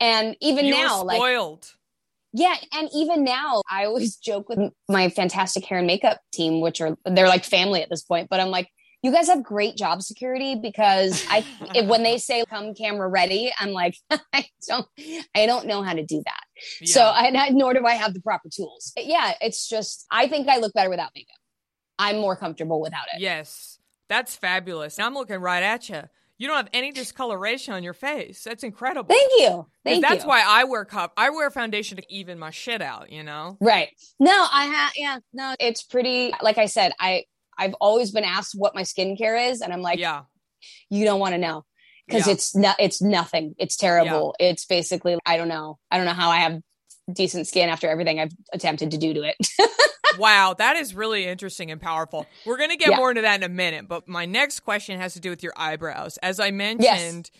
And 0.00 0.36
even 0.40 0.66
you 0.66 0.72
now, 0.74 1.02
like, 1.04 1.16
spoiled. 1.18 1.70
Yeah, 2.36 2.56
and 2.72 2.90
even 2.92 3.22
now, 3.22 3.62
I 3.70 3.84
always 3.84 4.16
joke 4.24 4.48
with 4.48 4.58
my 4.88 5.08
fantastic 5.08 5.64
hair 5.64 5.78
and 5.78 5.86
makeup 5.86 6.20
team, 6.32 6.60
which 6.60 6.80
are 6.80 6.96
they're 7.06 7.28
like 7.28 7.44
family 7.44 7.80
at 7.80 7.88
this 7.88 8.02
point. 8.02 8.28
But 8.28 8.40
I'm 8.40 8.50
like, 8.50 8.68
you 9.02 9.12
guys 9.12 9.28
have 9.28 9.44
great 9.44 9.76
job 9.76 10.02
security 10.02 10.56
because 10.56 11.24
I, 11.30 11.44
if, 11.74 11.86
when 11.86 12.02
they 12.02 12.18
say 12.18 12.44
come 12.50 12.74
camera 12.74 13.08
ready, 13.08 13.52
I'm 13.58 13.70
like, 13.70 13.96
I 14.10 14.46
don't, 14.66 14.86
I 15.34 15.46
don't 15.46 15.66
know 15.66 15.82
how 15.82 15.92
to 15.92 16.04
do 16.04 16.22
that. 16.26 16.86
So 16.88 17.04
I 17.04 17.30
nor 17.50 17.72
do 17.72 17.86
I 17.86 17.94
have 17.94 18.14
the 18.14 18.20
proper 18.20 18.48
tools. 18.48 18.92
Yeah, 18.96 19.34
it's 19.40 19.68
just 19.68 20.04
I 20.10 20.26
think 20.26 20.48
I 20.48 20.58
look 20.58 20.72
better 20.74 20.90
without 20.90 21.10
makeup. 21.14 21.36
I'm 22.00 22.16
more 22.16 22.34
comfortable 22.34 22.80
without 22.80 23.06
it. 23.14 23.20
yes, 23.20 23.78
that's 24.08 24.34
fabulous. 24.34 24.98
I'm 24.98 25.14
looking 25.14 25.38
right 25.38 25.62
at 25.62 25.88
you. 25.88 26.02
You 26.38 26.48
don't 26.48 26.56
have 26.56 26.70
any 26.72 26.90
discoloration 26.90 27.74
on 27.74 27.84
your 27.84 27.92
face. 27.92 28.42
That's 28.42 28.64
incredible. 28.64 29.08
Thank 29.08 29.32
you. 29.38 29.66
Thank 29.84 30.02
that's 30.02 30.24
you. 30.24 30.28
why 30.28 30.42
I 30.46 30.64
wear 30.64 30.84
cup. 30.84 31.12
I 31.16 31.30
wear 31.30 31.50
foundation 31.50 31.96
to 31.98 32.02
even 32.12 32.38
my 32.38 32.50
shit 32.50 32.82
out. 32.82 33.12
You 33.12 33.22
know. 33.22 33.56
Right. 33.60 33.88
No, 34.18 34.46
I 34.52 34.64
have 34.66 34.92
yeah, 34.96 35.18
no, 35.32 35.54
it's 35.60 35.82
pretty 35.82 36.32
like 36.42 36.58
I 36.58 36.66
said, 36.66 36.92
I 36.98 37.24
I've 37.56 37.74
always 37.74 38.10
been 38.10 38.24
asked 38.24 38.54
what 38.56 38.74
my 38.74 38.82
skincare 38.82 39.50
is 39.50 39.60
and 39.60 39.72
I'm 39.72 39.82
like, 39.82 39.98
yeah. 40.00 40.22
you 40.90 41.04
don't 41.04 41.20
want 41.20 41.34
to 41.34 41.38
know 41.38 41.64
because 42.08 42.26
Yeah. 42.26 42.32
it's 42.32 42.56
not 42.56 42.76
it's 42.80 43.00
nothing. 43.00 43.54
It's 43.58 43.76
terrible. 43.76 44.34
It's 44.40 44.66
basically 44.66 45.16
I 45.24 45.36
don't 45.36 45.48
know. 45.48 45.78
I 45.90 45.98
don't 45.98 46.06
know 46.06 46.12
how 46.14 46.30
I 46.30 46.38
have 46.38 46.60
decent 47.12 47.46
skin 47.46 47.68
after 47.68 47.88
everything 47.88 48.18
I've 48.18 48.32
attempted 48.52 48.90
to 48.92 48.98
do 48.98 49.14
to 49.14 49.22
it. 49.22 49.36
Wow, 50.18 50.54
that 50.58 50.76
is 50.76 50.94
really 50.94 51.26
interesting 51.26 51.70
and 51.70 51.80
powerful. 51.80 52.26
We're 52.46 52.56
going 52.58 52.70
to 52.70 52.76
get 52.76 52.90
Yeah. 52.90 52.96
more 52.96 53.10
into 53.10 53.22
that 53.22 53.36
in 53.36 53.42
a 53.42 53.48
minute, 53.48 53.88
but 53.88 54.08
my 54.08 54.26
next 54.26 54.60
question 54.60 55.00
has 55.00 55.14
to 55.14 55.20
do 55.20 55.30
with 55.30 55.42
your 55.42 55.52
eyebrows. 55.56 56.18
As 56.18 56.40
I 56.40 56.50
mentioned, 56.50 57.30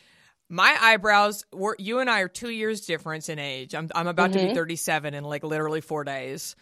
my 0.49 0.77
eyebrows 0.81 1.45
were 1.53 1.77
you 1.79 2.01
and 2.01 2.09
I 2.11 2.21
are 2.21 2.29
2 2.29 2.51
years 2.51 2.83
difference 2.83 3.29
in 3.29 3.39
age. 3.39 3.75
I'm 3.75 3.89
I'm 3.95 4.07
about 4.07 4.33
to 4.33 4.39
be 4.39 4.45
Mhm. 4.47 4.55
37 4.55 5.15
in 5.15 5.25
like 5.25 5.43
literally 5.45 5.81
4 5.81 6.05
days. 6.05 6.55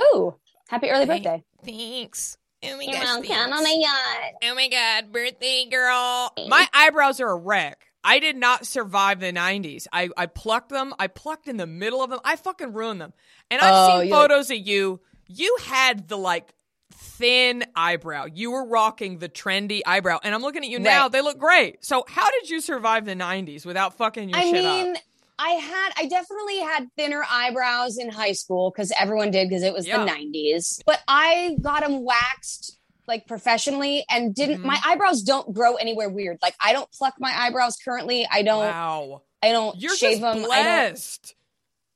Ooh, 0.00 0.34
happy 0.68 0.90
early 0.90 1.06
Thank- 1.06 1.24
birthday. 1.24 1.44
Thanks. 1.64 2.36
Oh 2.64 2.76
my 2.76 2.82
You're 2.82 2.92
gosh, 2.94 3.04
welcome. 3.04 3.22
thanks. 3.28 3.52
Oh 3.52 3.62
my 3.62 3.80
god. 3.84 4.32
Oh 4.50 4.54
my 4.54 4.68
god, 4.68 5.12
birthday 5.12 5.66
girl. 5.70 6.32
My 6.48 6.66
eyebrows 6.74 7.20
are 7.20 7.30
a 7.30 7.36
wreck. 7.36 7.84
I 8.04 8.18
did 8.20 8.36
not 8.36 8.66
survive 8.66 9.20
the 9.20 9.32
90s. 9.32 9.86
I, 9.92 10.08
I 10.16 10.26
plucked 10.26 10.70
them. 10.70 10.94
I 10.98 11.08
plucked 11.08 11.46
in 11.48 11.56
the 11.56 11.66
middle 11.66 12.02
of 12.02 12.10
them. 12.10 12.20
I 12.24 12.36
fucking 12.36 12.72
ruined 12.72 13.00
them. 13.00 13.12
And 13.50 13.60
I've 13.60 13.74
Oh, 13.74 13.98
seen 14.00 14.08
you- 14.08 14.14
photos 14.14 14.50
of 14.50 14.56
you. 14.58 15.00
You 15.28 15.56
had 15.64 16.08
the 16.08 16.16
like 16.18 16.52
thin 16.92 17.64
eyebrow. 17.76 18.26
You 18.32 18.50
were 18.50 18.66
rocking 18.66 19.18
the 19.18 19.28
trendy 19.28 19.80
eyebrow. 19.86 20.18
And 20.22 20.34
I'm 20.34 20.42
looking 20.42 20.62
at 20.64 20.70
you 20.70 20.78
now. 20.78 21.08
They 21.08 21.20
look 21.20 21.38
great. 21.38 21.84
So 21.84 22.04
how 22.08 22.30
did 22.30 22.48
you 22.50 22.60
survive 22.60 23.04
the 23.04 23.14
90s 23.14 23.64
without 23.66 23.96
fucking 23.96 24.28
your 24.30 24.38
I 24.38 24.42
shit 24.44 24.52
mean, 24.52 24.96
up? 24.96 25.02
I 25.38 25.50
had 25.50 25.92
I 25.96 26.06
definitely 26.08 26.58
had 26.58 26.88
thinner 26.96 27.24
eyebrows 27.30 27.96
in 27.98 28.08
high 28.10 28.32
school 28.32 28.72
because 28.74 28.92
everyone 28.98 29.30
did 29.30 29.48
because 29.48 29.62
it 29.62 29.72
was 29.72 29.86
Yeah. 29.86 29.98
the 30.04 30.10
90s. 30.10 30.80
But 30.86 31.00
I 31.06 31.56
got 31.60 31.82
them 31.82 32.04
waxed 32.04 32.76
like 33.06 33.26
professionally 33.26 34.04
and 34.10 34.34
didn't 34.34 34.62
Mhm. 34.62 34.64
my 34.64 34.78
eyebrows 34.84 35.22
don't 35.22 35.52
grow 35.54 35.76
anywhere 35.76 36.08
weird. 36.08 36.38
Like 36.42 36.54
I 36.62 36.72
don't 36.72 36.90
pluck 36.92 37.14
my 37.18 37.32
eyebrows 37.34 37.76
currently. 37.76 38.26
I 38.30 38.42
don't 38.42 38.58
Wow. 38.64 39.22
I 39.42 39.52
don't 39.52 39.80
You're 39.80 39.96
shave 39.96 40.20
just 40.20 40.22
them. 40.22 40.30
I 40.50 40.62
don't 40.62 40.90
blessed. 40.92 41.34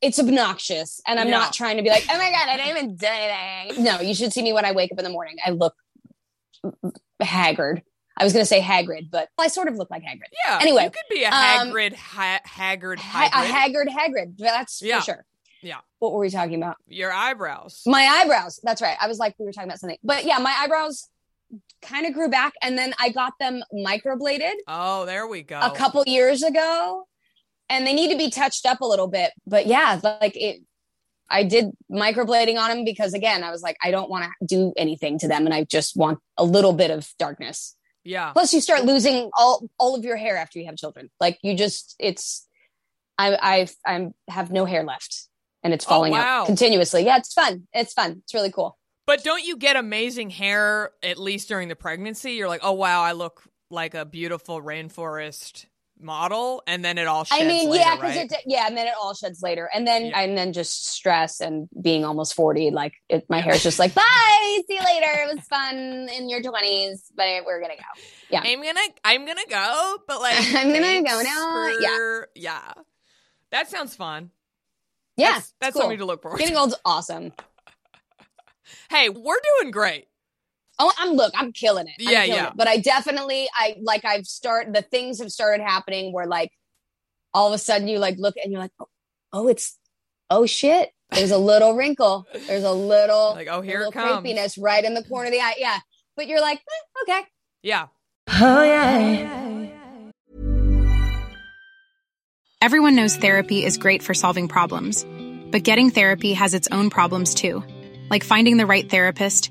It's 0.03 0.19
obnoxious 0.19 1.01
and 1.07 1.19
i'm 1.21 1.29
Yeah. 1.29 1.39
not 1.39 1.53
trying 1.53 1.77
to 1.79 1.83
be 1.83 1.89
like 1.89 2.05
oh 2.11 2.19
my 2.19 2.31
god 2.31 2.49
i 2.49 2.57
didn't 2.57 2.77
even 2.77 2.97
do 2.97 3.07
anything 3.09 3.85
no 3.85 4.01
you 4.01 4.15
should 4.15 4.33
see 4.33 4.43
me 4.43 4.53
when 4.53 4.65
i 4.65 4.73
wake 4.73 4.93
up 4.93 4.99
in 4.99 5.05
the 5.05 5.11
morning 5.11 5.37
i 5.47 5.51
look 5.51 5.75
haggard 7.21 7.83
i 8.19 8.25
was 8.25 8.33
going 8.33 8.43
to 8.43 8.47
say 8.49 8.61
haggard 8.61 9.05
but 9.11 9.29
i 9.39 9.49
sort 9.49 9.69
of 9.69 9.77
look 9.77 9.91
like 9.91 10.03
haggard 10.03 10.29
Yeah. 10.47 10.59
Anyway, 10.61 10.85
You 10.85 10.91
could 10.91 11.09
be 11.11 11.23
a 11.25 11.29
um, 11.29 11.33
haggard, 11.33 11.95
ha- 11.95 12.41
haggard, 12.45 12.99
ha- 12.99 13.31
a 13.33 13.45
haggard 13.47 13.89
haggard 13.89 14.35
that's 14.39 14.83
Yeah. 14.83 14.99
for 15.01 15.05
sure 15.05 15.25
Yeah. 15.63 15.79
what 15.99 16.13
were 16.13 16.19
we 16.21 16.31
talking 16.31 16.57
about 16.57 16.77
your 16.87 17.13
eyebrows. 17.13 17.83
my 17.87 18.03
eyebrows 18.03 18.61
that's 18.63 18.83
right 18.83 18.97
i 19.01 19.07
was 19.09 19.19
like 19.19 19.35
we 19.39 19.45
were 19.47 19.53
talking 19.53 19.69
about 19.69 19.81
something 19.81 19.99
but 20.03 20.25
yeah 20.25 20.39
my 20.39 20.55
eyebrows 20.59 21.09
kind 21.81 22.07
of 22.07 22.13
grew 22.15 22.29
back 22.29 22.55
and 22.63 22.79
then 22.79 22.95
i 22.99 23.11
got 23.11 23.35
them 23.39 23.63
microbladed 23.75 24.55
Oh, 24.67 25.05
there 25.05 25.27
we 25.27 25.43
go. 25.43 25.61
a 25.61 25.71
couple 25.71 26.03
years 26.07 26.43
ago 26.43 27.07
and 27.73 27.87
they 27.87 27.93
need 27.95 28.11
to 28.13 28.17
be 28.19 28.31
touched 28.31 28.67
up 28.67 28.81
a 28.81 28.85
little 28.87 29.09
bit 29.09 29.33
but 29.47 29.67
yeah 29.67 29.99
like 30.03 30.37
it 30.37 30.61
i 31.31 31.43
did 31.43 31.67
microblading 31.91 32.57
on 32.59 32.69
them 32.71 32.85
because 32.85 33.15
again 33.15 33.43
i 33.43 33.51
was 33.51 33.63
like 33.63 33.77
i 33.83 33.91
don't 33.91 34.09
want 34.11 34.25
to 34.25 34.31
do 34.47 34.73
anything 34.77 35.19
to 35.19 35.27
them 35.27 35.45
and 35.47 35.55
i 35.55 35.65
just 35.65 35.97
want 35.97 36.19
a 36.37 36.45
little 36.45 36.73
bit 36.73 36.91
of 36.91 37.09
darkness 37.19 37.75
Yeah. 38.05 38.33
plus 38.33 38.53
you 38.55 38.61
start 38.61 38.85
losing 38.85 39.31
all 39.37 39.69
all 39.79 39.97
of 39.97 40.05
your 40.05 40.17
hair 40.17 40.37
after 40.37 40.59
you 40.59 40.67
have 40.67 40.77
children 40.77 41.11
like 41.21 41.39
you 41.43 41.57
just 41.57 41.97
it's 41.99 42.47
I 43.19 43.37
I 43.53 43.69
I'm 43.93 44.15
have 44.29 44.51
no 44.51 44.65
hair 44.65 44.85
left, 44.85 45.29
and 45.63 45.75
it's 45.75 45.85
Oh, 45.85 45.91
falling 45.91 46.13
wow. 46.13 46.41
out 46.41 46.47
continuously. 46.47 47.05
Yeah, 47.05 47.19
it's 47.19 47.33
fun. 47.35 47.69
It's 47.75 47.93
fun. 47.93 48.23
It's 48.25 48.33
really 48.33 48.51
cool. 48.51 48.79
But 49.07 49.23
don't 49.23 49.45
you 49.45 49.59
get 49.59 49.77
amazing 49.77 50.31
hair 50.31 50.93
at 51.03 51.19
least 51.19 51.47
during 51.49 51.69
the 51.69 51.77
pregnancy? 51.77 52.33
You're 52.33 52.49
like, 52.49 52.63
oh 52.65 52.73
wow, 52.73 53.03
I 53.03 53.13
look 53.13 53.43
like 53.71 53.93
a 53.95 54.07
beautiful 54.07 54.63
rainforest 54.63 55.67
model, 56.03 56.63
and 56.67 56.85
then 56.85 56.99
it 56.99 57.07
all 57.07 57.25
sheds 57.25 57.43
I 57.43 57.47
mean, 57.47 57.71
later, 57.71 57.83
yeah, 57.85 57.95
because 57.97 58.17
right? 58.17 58.31
it 58.33 58.43
yeah, 58.47 58.67
and 58.67 58.77
then 58.77 58.87
it 58.87 58.95
all 59.01 59.15
sheds 59.15 59.43
later, 59.43 59.69
and 59.75 59.87
then 59.87 60.07
Yeah. 60.07 60.21
and 60.21 60.37
then 60.37 60.53
just 60.53 60.87
stress 60.89 61.41
and 61.41 61.69
being 61.81 62.05
almost 62.05 62.35
forty, 62.35 62.71
like 62.71 62.95
it, 63.09 63.25
my 63.29 63.41
hair's 63.41 63.63
just 63.63 63.79
like 63.79 63.95
bye, 63.95 64.03
see 64.69 64.75
you 64.75 64.81
later. 64.85 65.07
It 65.31 65.37
was 65.37 65.45
fun 65.47 66.09
in 66.17 66.29
your 66.29 66.43
twenties, 66.43 67.11
but 67.17 67.45
we're 67.47 67.61
gonna 67.61 67.77
go. 67.77 68.03
Yeah, 68.31 68.43
I'm 68.45 68.63
gonna, 68.63 68.81
I'm 69.05 69.27
gonna 69.27 69.41
go, 69.49 69.99
but 70.09 70.21
like, 70.21 70.37
I'm 70.55 70.73
gonna 70.73 71.03
go 71.03 71.23
now, 71.23 71.71
for- 71.83 72.29
yeah. 72.35 72.73
That 73.51 73.69
sounds 73.69 73.95
fun. 73.95 74.31
yeah, 75.17 75.33
that's, 75.33 75.55
that's 75.61 75.73
cool. 75.75 75.83
something 75.83 75.99
to 75.99 76.05
look 76.07 76.23
for 76.23 76.37
Getting 76.37 76.57
old's 76.57 76.75
awesome. 76.85 77.33
Hey, 78.91 79.09
we're 79.09 79.41
doing 79.61 79.71
great. 79.71 80.07
Oh, 80.85 80.93
I'm 80.99 81.11
look, 81.13 81.33
I'm 81.37 81.53
killing 81.53 81.87
it. 81.87 81.95
I'm 82.01 82.13
Yeah, 82.13 82.27
killing 82.27 82.43
yeah. 82.43 82.49
it. 82.49 82.57
But 82.57 82.67
I 82.69 82.79
definitely, 82.79 83.49
I 83.55 83.77
like, 83.81 84.05
I've 84.05 84.27
started. 84.27 84.75
The 84.75 84.83
things 84.83 85.21
have 85.21 85.31
started 85.31 85.63
happening 85.63 86.13
where 86.13 86.27
like, 86.27 86.51
all 87.33 87.47
of 87.49 87.55
a 87.55 87.59
sudden 87.59 87.87
you 87.89 87.99
like 88.01 88.19
look 88.19 88.35
and 88.43 88.53
you're 88.53 88.61
like, 88.61 88.73
oh, 88.81 88.89
oh 89.33 89.49
it's, 89.49 89.79
oh 90.29 90.45
shit. 90.47 90.91
There's 91.13 91.31
a 91.31 91.39
little 91.39 91.75
wrinkle. 91.77 92.27
There's 92.49 92.65
a 92.65 92.73
little 92.73 93.35
Like, 93.35 93.49
oh, 93.51 93.61
here 93.61 93.77
it 93.83 93.87
little 93.87 93.93
comes. 93.93 94.21
creepiness 94.23 94.59
right 94.59 94.83
in 94.83 94.95
the 94.95 95.05
corner 95.05 95.27
of 95.27 95.33
the 95.33 95.41
eye. 95.41 95.55
Yeah, 95.59 95.79
but 96.17 96.27
you're 96.27 96.41
like, 96.41 96.59
eh, 96.59 97.03
okay. 97.03 97.27
Yeah. 97.63 97.87
Everyone 102.61 102.95
knows 102.95 103.17
therapy 103.17 103.65
is 103.65 103.77
great 103.77 104.03
for 104.03 104.15
solving 104.15 104.49
problems, 104.49 105.05
but 105.51 105.63
getting 105.65 105.91
therapy 105.91 106.33
has 106.33 106.55
its 106.55 106.69
own 106.73 106.91
problems 106.91 107.35
too, 107.35 107.63
like 108.11 108.25
finding 108.25 108.57
the 108.57 108.67
right 108.67 108.89
therapist, 108.89 109.51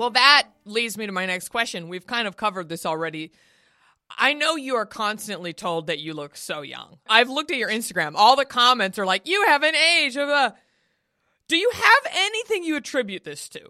Well, 0.00 0.08
that 0.12 0.48
leads 0.64 0.96
me 0.96 1.04
to 1.04 1.12
my 1.12 1.26
next 1.26 1.50
question. 1.50 1.90
We've 1.90 2.06
kind 2.06 2.26
of 2.26 2.34
covered 2.34 2.70
this 2.70 2.86
already. 2.86 3.32
I 4.08 4.32
know 4.32 4.56
you 4.56 4.76
are 4.76 4.86
constantly 4.86 5.52
told 5.52 5.88
that 5.88 5.98
you 5.98 6.14
look 6.14 6.38
so 6.38 6.62
young. 6.62 6.96
I've 7.06 7.28
looked 7.28 7.50
at 7.50 7.58
your 7.58 7.68
Instagram. 7.68 8.12
All 8.14 8.34
the 8.34 8.46
comments 8.46 8.98
are 8.98 9.04
like, 9.04 9.28
you 9.28 9.44
have 9.48 9.62
an 9.62 9.74
age 9.74 10.16
of 10.16 10.30
a. 10.30 10.54
Do 11.48 11.56
you 11.58 11.70
have 11.74 12.14
anything 12.14 12.64
you 12.64 12.76
attribute 12.76 13.24
this 13.24 13.50
to? 13.50 13.60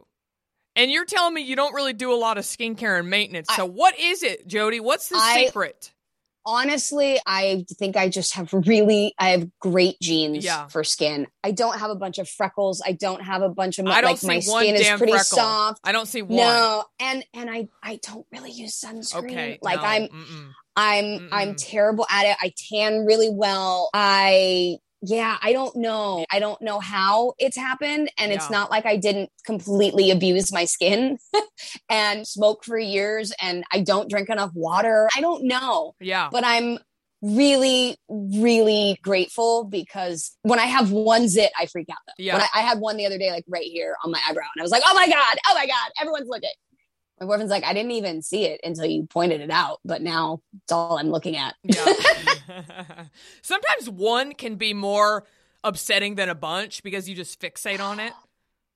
And 0.77 0.93
you're 0.93 1.05
telling 1.05 1.35
me 1.35 1.43
you 1.43 1.57
don't 1.57 1.75
really 1.75 1.95
do 1.95 2.13
a 2.13 2.15
lot 2.15 2.39
of 2.39 2.45
skincare 2.45 2.97
and 3.01 3.11
maintenance. 3.11 3.49
So, 3.57 3.67
what 3.67 3.99
is 3.99 4.23
it, 4.23 4.47
Jodie? 4.47 4.81
What's 4.81 5.09
the 5.09 5.17
I- 5.19 5.47
secret? 5.47 5.91
Honestly, 6.47 7.21
I 7.27 7.65
think 7.79 7.97
I 7.97 8.09
just 8.09 8.35
have 8.35 8.51
really, 8.53 9.15
I 9.19 9.31
have 9.31 9.49
great 9.61 10.01
genes 10.01 10.45
Yeah. 10.45 10.67
for 10.69 10.83
skin. 10.85 11.27
I 11.45 11.51
don't 11.51 11.79
have 11.79 11.91
a 11.91 11.95
bunch 11.95 12.19
of 12.19 12.29
freckles. 12.29 12.83
I 12.85 12.93
don't 12.93 13.23
have 13.23 13.43
a 13.43 13.49
bunch 13.49 13.79
of 13.79 13.87
I 13.87 14.01
don't 14.01 14.11
like 14.11 14.19
see 14.19 14.27
my 14.27 14.41
one 14.47 14.63
skin 14.65 14.75
is 14.75 14.83
damn 14.83 14.99
pretty 14.99 15.13
freckle. 15.13 15.39
soft. 15.39 15.81
I 15.85 15.93
don't 15.93 16.07
see 16.07 16.23
one. 16.23 16.37
No, 16.37 16.85
and 16.99 17.25
and 17.35 17.51
I 17.51 17.69
I 17.83 18.01
don't 18.03 18.27
really 18.33 18.51
use 18.53 18.81
sunscreen. 18.81 19.25
Okay. 19.31 19.59
like 19.63 19.81
no, 19.81 19.87
I'm 19.87 20.03
mm-mm. 20.09 20.49
I'm 20.77 21.29
I'm 21.33 21.55
terrible 21.57 22.07
at 22.11 22.25
it. 22.27 22.37
I 22.41 22.53
tan 22.71 23.05
really 23.05 23.31
well. 23.31 23.91
I 23.93 24.79
yeah, 25.03 25.39
I 25.43 25.53
don't 25.53 25.75
know. 25.77 26.27
I 26.31 26.39
don't 26.39 26.61
know 26.61 26.79
how 26.79 27.35
it's 27.39 27.57
happened 27.57 28.11
and 28.19 28.33
it's 28.33 28.51
not 28.51 28.71
like 28.71 28.85
I 28.85 28.97
didn't 28.97 29.31
completely 29.45 30.11
abuse 30.11 30.53
my 30.53 30.67
skin 30.67 31.19
and 31.91 32.27
smoke 32.27 32.65
for 32.65 32.79
years 32.79 33.33
and 33.41 33.65
I 33.73 33.81
don't 33.81 34.11
drink 34.11 34.29
enough 34.29 34.53
water. 34.55 35.09
I 35.17 35.21
don't 35.21 35.45
know. 35.45 35.95
Yeah. 36.01 36.29
But 36.31 36.45
I'm 36.45 36.79
really 37.23 37.97
really 38.09 38.99
grateful 39.03 39.65
because 39.65 40.35
when 40.41 40.59
I 40.59 40.65
have 40.65 40.91
one 40.91 41.29
zit 41.29 41.53
I 41.59 41.67
freak 41.67 41.89
out 41.91 41.99
though. 42.07 42.15
Yeah. 42.17 42.35
When 42.35 42.43
I, 42.43 42.49
I 42.57 42.61
had 42.61 42.79
one 42.79 42.97
the 42.97 43.07
other 43.07 43.19
day 43.19 43.31
like 43.31 43.45
right 43.47 43.67
here 43.67 43.97
on 44.05 44.11
my 44.11 44.21
eyebrow 44.29 44.47
and 44.55 44.61
I 44.61 44.65
was 44.65 44.71
like, 44.71 44.83
"Oh 44.87 44.95
my 44.95 45.07
god. 45.07 45.37
Oh 45.49 45.55
my 45.55 45.67
god. 45.67 45.91
Everyone's 46.01 46.29
looking." 46.29 46.51
My 47.21 47.27
boyfriend's 47.27 47.51
like, 47.51 47.65
I 47.65 47.75
didn't 47.75 47.91
even 47.93 48.23
see 48.23 48.45
it 48.47 48.61
until 48.65 48.87
you 48.87 49.07
pointed 49.07 49.43
it 49.43 49.51
out, 49.51 49.81
but 49.85 50.01
now 50.01 50.41
it's 50.63 50.73
all 50.73 50.97
I'm 50.97 51.11
looking 51.11 51.37
at. 51.37 51.55
Yeah. 51.63 51.85
Sometimes 53.43 53.89
one 53.91 54.33
can 54.33 54.57
be 54.57 54.75
more 54.75 55.27
upsetting 55.63 56.15
than 56.15 56.29
a 56.29 56.35
bunch 56.35 56.83
because 56.83 57.09
you 57.09 57.15
just 57.15 57.41
fixate 57.41 57.81
on 57.81 58.01
it. 58.01 58.13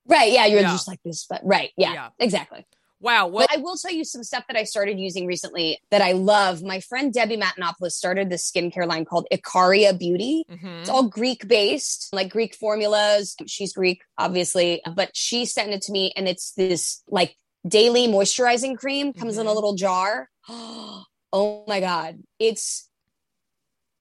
Right. 0.06 0.30
Yeah. 0.32 0.46
You're 0.46 0.60
Yeah. 0.60 0.72
just 0.72 0.86
like 0.88 1.00
this. 1.04 1.26
But 1.28 1.40
right. 1.44 1.70
Yeah, 1.76 1.92
Yeah. 1.94 2.08
Exactly. 2.18 2.66
Wow. 3.00 3.26
Well, 3.26 3.46
But 3.48 3.58
I 3.58 3.60
will 3.60 3.76
tell 3.76 3.90
you 3.92 4.04
some 4.04 4.22
stuff 4.22 4.44
that 4.48 4.56
I 4.56 4.64
started 4.64 4.98
using 4.98 5.26
recently 5.26 5.80
that 5.90 6.00
I 6.00 6.12
love. 6.12 6.62
My 6.62 6.80
friend 6.80 7.12
Debbie 7.12 7.36
Matenopoulos 7.36 7.92
started 7.92 8.30
this 8.30 8.50
skincare 8.50 8.86
line 8.86 9.04
called 9.04 9.26
Icaria 9.32 9.98
Beauty. 9.98 10.44
mhm. 10.50 10.80
It's 10.80 10.88
all 10.88 11.08
Greek 11.08 11.46
based, 11.48 12.08
like 12.12 12.30
Greek 12.30 12.54
formulas. 12.54 13.36
She's 13.46 13.72
Greek, 13.74 14.02
obviously, 14.18 14.82
but 14.94 15.14
she 15.16 15.44
sent 15.46 15.72
it 15.72 15.82
to 15.82 15.92
me 15.92 16.12
and 16.16 16.28
it's 16.28 16.52
this 16.52 17.02
like 17.08 17.36
daily 17.66 18.06
moisturizing 18.08 18.76
cream 18.76 19.12
comes 19.12 19.38
in 19.38 19.46
a 19.46 19.50
Mhm. 19.50 19.54
little 19.54 19.74
jar. 19.74 20.28
Oh 21.36 21.64
my 21.66 21.80
God. 21.80 22.22
It's, 22.38 22.88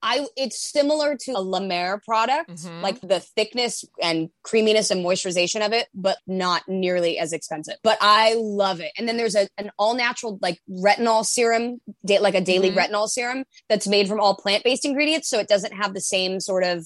I, 0.04 0.28
it's 0.38 0.72
similar 0.72 1.16
to 1.22 1.32
a 1.32 1.40
La 1.40 1.62
Mer 1.62 2.00
product, 2.06 2.50
Mhm. 2.52 2.82
like 2.84 3.02
the 3.02 3.22
thickness 3.22 3.84
and 4.02 4.30
creaminess 4.44 4.92
and 4.92 5.04
moisturization 5.04 5.66
of 5.66 5.74
it, 5.74 5.88
but 5.96 6.20
not 6.28 6.62
nearly 6.68 7.18
as 7.18 7.34
expensive. 7.34 7.78
But 7.84 7.98
I 8.02 8.36
love 8.38 8.82
it. 8.82 8.92
And 9.00 9.08
then 9.08 9.18
there's 9.18 9.34
a, 9.36 9.48
an 9.58 9.72
all 9.80 9.96
natural 9.96 10.38
like 10.44 10.60
retinol 10.70 11.26
serum, 11.26 11.82
da- 12.06 12.20
like 12.20 12.36
a 12.36 12.42
daily 12.42 12.70
Mhm. 12.70 12.76
retinol 12.76 13.08
serum 13.10 13.46
that's 13.68 13.88
made 13.88 14.08
from 14.08 14.20
all 14.20 14.36
plant 14.36 14.64
based 14.64 14.86
ingredients. 14.86 15.28
So 15.30 15.40
it 15.40 15.48
doesn't 15.48 15.74
have 15.74 15.94
the 15.96 16.02
same 16.02 16.40
sort 16.40 16.64
of 16.66 16.86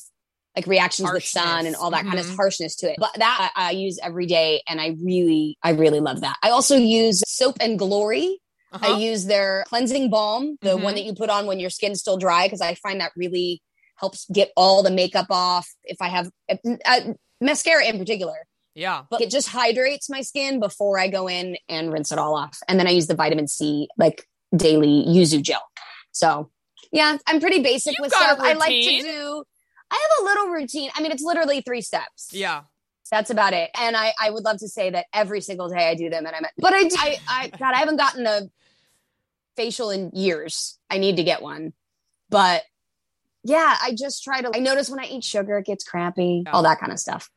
like 0.57 0.65
reactions 0.67 1.09
with 1.13 1.23
sun 1.23 1.67
and 1.67 1.75
all 1.75 1.91
that 1.91 2.03
kind 2.03 2.19
of 2.19 2.25
Mhm. 2.25 2.35
harshness 2.35 2.75
to 2.77 2.89
it. 2.91 2.95
But 2.99 3.13
that 3.17 3.51
I, 3.55 3.67
I 3.67 3.71
use 3.71 3.99
every 4.01 4.25
day 4.25 4.63
and 4.67 4.81
I 4.81 4.95
really, 5.01 5.55
I 5.61 5.69
really 5.69 5.99
love 5.99 6.21
that. 6.21 6.35
I 6.41 6.49
also 6.49 6.75
use 6.75 7.23
soap 7.27 7.57
and 7.61 7.77
glory. 7.77 8.39
Uh-huh. 8.73 8.95
I 8.95 8.97
use 8.97 9.25
their 9.25 9.63
cleansing 9.67 10.09
balm, 10.09 10.57
the 10.61 10.71
Mhm. 10.77 10.81
one 10.81 10.95
that 10.95 11.03
you 11.03 11.13
put 11.13 11.29
on 11.29 11.45
when 11.45 11.59
your 11.59 11.69
skin's 11.69 11.99
still 11.99 12.17
dry, 12.17 12.47
because 12.47 12.59
I 12.59 12.73
find 12.73 12.99
that 13.01 13.11
really 13.15 13.61
helps 13.97 14.25
get 14.33 14.51
all 14.57 14.81
the 14.81 14.89
makeup 14.89 15.27
off. 15.29 15.69
If 15.83 15.97
I 16.01 16.07
have 16.09 16.29
if, 16.47 16.59
uh, 16.85 17.13
mascara 17.39 17.85
in 17.85 17.99
particular, 17.99 18.47
yeah. 18.73 19.03
but 19.11 19.21
it 19.21 19.29
just 19.29 19.49
hydrates 19.49 20.09
my 20.09 20.21
skin 20.21 20.59
before 20.59 20.97
I 20.97 21.07
go 21.07 21.27
in 21.29 21.57
and 21.69 21.93
rinse 21.93 22.11
it 22.11 22.17
all 22.17 22.35
off. 22.35 22.57
And 22.67 22.79
then 22.79 22.87
I 22.87 22.91
use 22.91 23.05
the 23.05 23.15
vitamin 23.15 23.47
C 23.47 23.87
like 23.95 24.25
daily 24.55 25.05
yuzu 25.07 25.43
gel. 25.43 25.61
So 26.11 26.49
yeah, 26.91 27.17
I'm 27.27 27.39
pretty 27.39 27.61
basic 27.61 27.95
You've 27.97 28.05
with 28.05 28.13
stuff. 28.13 28.39
I 28.41 28.53
like 28.53 28.69
to 28.69 29.01
do. 29.01 29.43
I 29.91 29.95
have 30.17 30.23
a 30.23 30.29
little 30.29 30.47
routine. 30.53 30.89
I 30.95 31.01
mean, 31.01 31.11
it's 31.11 31.23
literally 31.23 31.61
three 31.61 31.81
steps. 31.81 32.29
Yeah. 32.31 32.61
That's 33.09 33.29
about 33.29 33.53
it. 33.53 33.69
And 33.79 33.95
I, 33.95 34.13
I 34.21 34.29
would 34.31 34.43
love 34.43 34.57
to 34.57 34.67
say 34.67 34.89
that 34.89 35.05
every 35.13 35.39
single 35.41 35.69
day 35.69 35.87
I 35.89 35.95
do 35.95 36.09
them 36.09 36.25
and 36.25 36.35
I'm, 36.35 36.43
but 36.57 36.73
I, 36.73 36.89
I, 36.97 37.17
I, 37.29 37.47
God, 37.57 37.73
I 37.73 37.77
haven't 37.77 37.95
gotten 37.97 38.27
a 38.27 38.41
facial 39.55 39.89
in 39.91 40.11
years. 40.13 40.77
I 40.89 40.97
need 40.97 41.15
to 41.17 41.23
get 41.23 41.41
one, 41.41 41.71
but 42.29 42.63
yeah, 43.43 43.77
I 43.81 43.93
just 43.97 44.23
try 44.25 44.41
to, 44.41 44.51
I 44.53 44.59
notice 44.59 44.89
when 44.89 44.99
I 44.99 45.05
eat 45.05 45.23
sugar, 45.23 45.57
it 45.57 45.65
gets 45.65 45.85
crampy, 45.85 46.43
Yeah. 46.45 46.51
all 46.51 46.63
that 46.63 46.79
kind 46.81 46.91
of 46.91 46.99
stuff. 46.99 47.29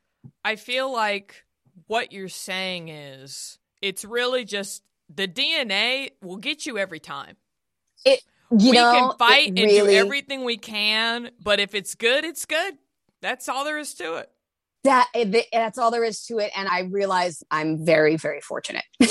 I 0.45 0.57
feel 0.57 0.93
like 0.93 1.45
what 1.87 2.13
you're 2.13 2.29
saying 2.29 2.89
is 2.89 3.59
it's 3.81 4.05
really 4.05 4.45
just 4.45 4.83
the 5.09 5.29
DNA 5.29 6.11
will 6.21 6.37
get 6.37 6.67
you 6.67 6.79
every 6.79 7.01
time. 7.01 7.37
You 8.51 8.71
we 8.71 8.77
know, 8.77 8.93
can 8.93 9.19
fight 9.19 9.49
it 9.57 9.59
and 9.61 9.71
do 9.71 9.89
everything 9.89 10.45
we 10.45 10.57
can, 10.57 11.31
but 11.43 11.61
if 11.61 11.75
it's 11.75 11.95
good, 11.95 12.25
it's 12.25 12.47
good. 12.47 12.75
That's 13.23 13.49
all 13.49 13.65
there 13.65 13.79
is 13.79 13.95
to 13.95 14.15
it. 14.17 14.31
that 14.85 15.09
eh, 15.15 15.43
that's 15.53 15.79
all 15.79 15.91
there 15.91 16.03
is 16.05 16.25
to 16.25 16.39
it 16.39 16.51
and 16.57 16.67
i 16.69 16.81
realize 16.81 17.45
i'm 17.51 17.85
very 17.85 18.17
very 18.17 18.41
fortunate 18.41 18.83
you 19.01 19.07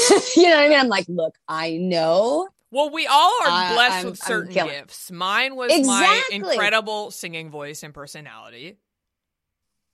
know 0.49 0.55
what 0.55 0.65
i 0.65 0.67
mean 0.67 0.79
i'm 0.79 0.87
like 0.87 1.05
look 1.07 1.35
i 1.47 1.77
know 1.77 2.47
Well, 2.71 2.89
we 2.89 3.05
all 3.05 3.33
are 3.45 3.73
blessed 3.75 3.95
I'm- 3.97 4.05
with 4.07 4.17
certain 4.17 4.51
gifts. 4.53 5.11
Mine 5.11 5.55
was 5.55 5.71
my 5.85 6.23
incredible 6.31 7.11
singing 7.11 7.51
voice 7.51 7.83
and 7.83 7.93
personality. 7.93 8.77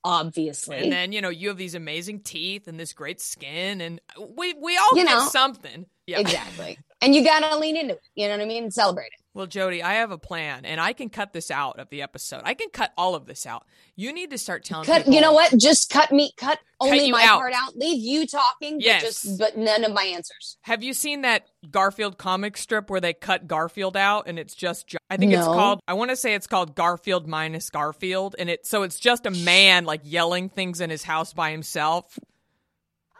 obviously 0.04 0.76
And 0.78 0.92
then, 0.92 1.12
you 1.12 1.20
know, 1.20 1.28
you 1.30 1.48
have 1.48 1.56
these 1.58 1.74
amazing 1.74 2.20
teeth 2.20 2.68
and 2.68 2.78
this 2.78 2.92
great 2.92 3.20
skin 3.20 3.80
and 3.80 4.00
we 4.36 4.54
we 4.54 4.76
all 4.76 4.88
You 4.96 5.04
get 5.04 5.12
know. 5.14 5.28
something. 5.28 5.86
Yeah. 6.06 6.20
Exactly. 6.20 6.78
and 7.02 7.14
you 7.14 7.24
gotta 7.24 7.56
lean 7.58 7.76
into 7.76 7.94
it. 7.94 8.00
You 8.14 8.26
know 8.28 8.36
what 8.36 8.42
I 8.42 8.46
mean? 8.46 8.70
Celebrate 8.70 9.06
it. 9.06 9.20
Well, 9.34 9.46
Jodie, 9.46 9.82
I 9.82 9.94
have 9.94 10.12
a 10.12 10.16
plan, 10.16 10.64
and 10.64 10.80
I 10.80 10.94
can 10.94 11.10
cut 11.10 11.34
this 11.34 11.50
out 11.50 11.78
of 11.78 11.90
the 11.90 12.00
episode. 12.00 12.40
I 12.46 12.54
can 12.54 12.70
cut 12.70 12.92
all 12.96 13.14
of 13.14 13.26
this 13.26 13.44
out. 13.44 13.66
You 13.94 14.14
need 14.14 14.30
to 14.30 14.38
start 14.38 14.64
telling 14.64 14.86
Cut. 14.86 14.98
people. 15.00 15.12
You 15.12 15.20
know 15.20 15.32
what? 15.34 15.54
Just 15.58 15.90
cut 15.90 16.10
me. 16.10 16.32
Cut 16.38 16.58
only 16.80 17.10
my 17.12 17.22
out. 17.22 17.40
part 17.40 17.52
out. 17.54 17.76
Leave 17.76 18.02
you 18.02 18.26
talking. 18.26 18.80
Yes. 18.80 19.02
But 19.02 19.06
just 19.06 19.38
but 19.38 19.58
none 19.58 19.84
of 19.84 19.92
my 19.92 20.04
answers. 20.04 20.56
Have 20.62 20.82
you 20.82 20.94
seen 20.94 21.20
that 21.22 21.44
Garfield 21.70 22.16
comic 22.16 22.56
strip 22.56 22.88
where 22.88 23.00
they 23.00 23.12
cut 23.12 23.46
Garfield 23.46 23.96
out 23.96 24.24
and 24.26 24.38
it's 24.38 24.54
just 24.54 24.94
I 25.10 25.18
think 25.18 25.32
it's 25.32 25.44
called 25.44 25.80
I 25.86 25.94
want 25.94 26.10
to 26.10 26.16
say 26.16 26.34
it's 26.34 26.46
called 26.46 26.74
Garfield 26.74 27.26
minus 27.26 27.68
Garfield 27.68 28.36
and 28.38 28.48
it 28.48 28.66
so 28.66 28.84
it's 28.84 28.98
just 28.98 29.26
a 29.26 29.30
man 29.30 29.84
like 29.84 30.00
yelling 30.04 30.48
things 30.48 30.80
in 30.80 30.88
his 30.90 31.02
house 31.02 31.32
by 31.34 31.50
himself. 31.50 32.18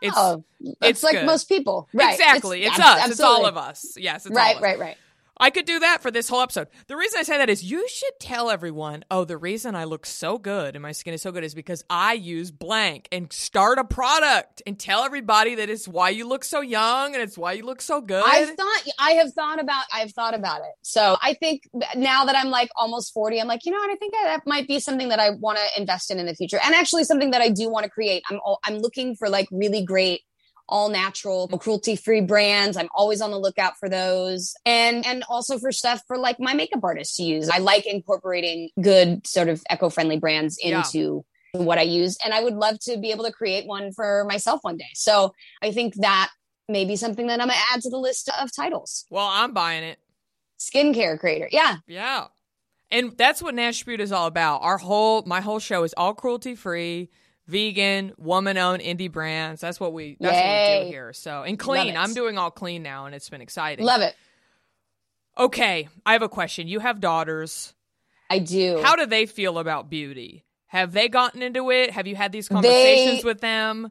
It's 0.03 0.15
oh, 0.17 0.45
it's 0.61 0.77
it's 0.83 1.03
like 1.03 1.15
good. 1.15 1.27
most 1.27 1.49
people. 1.49 1.89
Right. 1.93 2.13
exactly. 2.15 2.65
It's, 2.65 2.79
abs- 2.79 3.03
us. 3.05 3.11
It's 3.13 3.21
all 3.21 3.47
of 3.47 3.57
us. 3.57 3.97
Yes, 3.97 4.27
it's 4.27 4.37
all 4.37 4.37
Right. 4.37 4.53
of 4.57 4.59
us. 4.59 4.63
Right. 4.63 4.79
Right. 4.79 4.97
I 5.39 5.51
could 5.51 5.67
do 5.67 5.79
that 5.81 6.03
for 6.03 6.11
this 6.11 6.29
whole 6.29 6.41
episode. 6.41 6.69
The 6.87 6.97
reason 6.97 7.21
I 7.21 7.23
say 7.23 7.39
that 7.39 7.51
is 7.51 7.63
you 7.63 7.87
should 7.89 8.13
tell 8.19 8.51
everyone, 8.51 9.05
oh, 9.11 9.25
the 9.25 9.37
reason 9.37 9.75
I 9.75 9.85
look 9.85 10.07
so 10.07 10.39
good 10.39 10.75
and 10.75 10.83
my 10.83 10.93
skin 10.93 11.15
is 11.15 11.23
so 11.23 11.33
good 11.33 11.45
is 11.45 11.55
because 11.55 11.85
I 11.91 12.15
use 12.15 12.51
blank 12.51 13.09
and 13.13 13.31
start 13.33 13.79
a 13.79 13.85
product 13.85 14.63
and 14.67 14.79
tell 14.79 15.05
everybody 15.05 15.57
that 15.57 15.69
it's 15.69 15.87
why 15.87 16.11
you 16.11 16.27
look 16.27 16.45
so 16.45 16.61
young 16.61 17.15
and 17.15 17.23
it's 17.23 17.37
why 17.37 17.53
you 17.53 17.65
look 17.65 17.83
so 17.83 18.01
good. 18.01 18.25
I've 18.27 18.57
thought 18.57 18.83
I 18.99 19.11
have 19.13 19.33
thought 19.35 19.61
about 19.61 19.85
I've 19.93 20.13
thought 20.13 20.35
about 20.35 20.61
it. 20.61 20.73
So 20.83 21.17
I 21.23 21.35
think 21.35 21.69
now 21.95 22.25
that 22.25 22.37
I'm 22.37 22.49
like 22.49 22.71
almost 22.77 23.13
40, 23.13 23.41
I'm 23.41 23.49
like, 23.49 23.67
you 23.67 23.73
know 23.73 23.79
what? 23.79 23.91
I 23.91 23.97
think 23.97 24.15
that 24.15 24.47
might 24.47 24.67
be 24.67 24.81
something 24.81 25.09
that 25.11 25.21
I 25.21 25.31
want 25.31 25.59
to 25.59 25.81
invest 25.81 26.11
in 26.11 26.19
in 26.19 26.27
the 26.27 26.35
future. 26.35 26.59
And 26.65 26.75
actually 26.75 27.05
something 27.05 27.31
that 27.33 27.43
I 27.43 27.51
do 27.51 27.69
want 27.69 27.85
to 27.85 27.91
create. 27.91 28.23
I'm 28.31 28.41
I'm 28.65 28.79
looking 28.79 29.15
for 29.17 29.29
like 29.29 29.49
really 29.51 29.85
great 29.85 30.23
all 30.69 30.89
natural 30.89 31.47
cruelty 31.49 31.95
free 31.97 32.21
brands. 32.21 32.77
I'm 32.77 32.89
always 32.95 33.21
on 33.21 33.31
the 33.31 33.39
lookout 33.39 33.77
for 33.79 33.89
those. 33.89 34.55
And 34.65 35.07
and 35.07 35.23
also 35.29 35.59
for 35.59 35.71
stuff 35.73 36.03
for 36.09 36.19
like 36.19 36.41
my 36.41 36.55
makeup 36.55 36.83
artists 36.83 37.17
to 37.17 37.23
use. 37.23 37.49
I 37.49 37.59
like 37.59 37.87
incorporating 37.87 38.71
good 38.81 39.27
sort 39.27 39.49
of 39.49 39.63
eco-friendly 39.71 40.19
brands 40.19 40.59
Yeah. 40.63 40.79
into 40.79 41.25
what 41.53 41.79
i 41.79 41.83
use. 41.83 42.19
And 42.25 42.35
i 42.35 42.43
would 42.43 42.55
love 42.55 42.79
to 42.81 42.99
be 42.99 43.13
able 43.13 43.25
to 43.25 43.33
create 43.33 43.67
one 43.67 43.93
for 43.93 44.25
myself 44.29 44.61
one 44.63 44.77
day. 44.77 44.91
So 44.95 45.33
i 45.63 45.71
think 45.73 45.95
that 45.97 46.31
may 46.69 46.85
be 46.85 46.97
something 46.97 47.29
that 47.29 47.41
i'm 47.41 47.49
gonna 47.49 47.61
add 47.73 47.81
to 47.83 47.91
the 47.91 47.97
list 47.99 48.29
of 48.41 48.51
titles. 48.55 49.07
Well, 49.11 49.27
I'm 49.27 49.53
buying 49.53 49.85
it. 49.85 49.99
skincare 50.59 51.19
creator. 51.19 51.49
Yeah. 51.53 51.77
Yeah. 51.87 52.27
And 52.91 53.17
that's 53.17 53.43
what 53.43 53.55
Natch 53.55 53.85
Beaut 53.85 54.01
is 54.01 54.13
all 54.13 54.27
about. 54.27 54.63
Our 54.63 54.79
whole 54.79 55.23
my 55.27 55.41
whole 55.41 55.59
show 55.59 55.83
is 55.85 55.95
all 55.97 56.15
cruelty 56.15 56.55
free, 56.55 57.11
vegan, 57.47 58.13
woman 58.19 58.59
owned 58.59 58.83
indie 58.83 59.11
brands. 59.11 59.61
That's 59.61 59.79
what 59.81 59.93
we 59.93 60.17
that's 60.21 60.35
what 60.35 60.79
we 60.79 60.85
do 60.85 60.91
here. 60.91 61.13
So 61.13 61.43
and 61.43 61.59
clean. 61.59 61.97
I'm 61.97 62.15
doing 62.15 62.39
all 62.39 62.51
clean 62.51 62.83
now 62.83 63.07
and 63.07 63.15
it's 63.15 63.29
been 63.31 63.41
exciting. 63.43 63.85
love 63.85 64.01
it 64.03 64.15
Okay, 65.39 65.89
I 66.07 66.15
have 66.15 66.23
a 66.23 66.29
question. 66.31 66.67
You 66.67 66.81
have 66.81 66.99
daughters. 67.01 67.75
i 68.31 68.39
do 68.39 68.81
How 68.83 68.97
do 68.97 69.05
they 69.07 69.27
feel 69.27 69.59
about 69.59 69.91
beauty? 69.91 70.45
Have 70.69 70.93
they 70.93 71.09
gotten 71.09 71.43
into 71.43 71.71
it? 71.71 71.91
Have 71.91 72.07
you 72.07 72.17
had 72.17 72.33
these 72.33 72.49
conversations 72.49 73.25
with 73.25 73.41
them? 73.41 73.91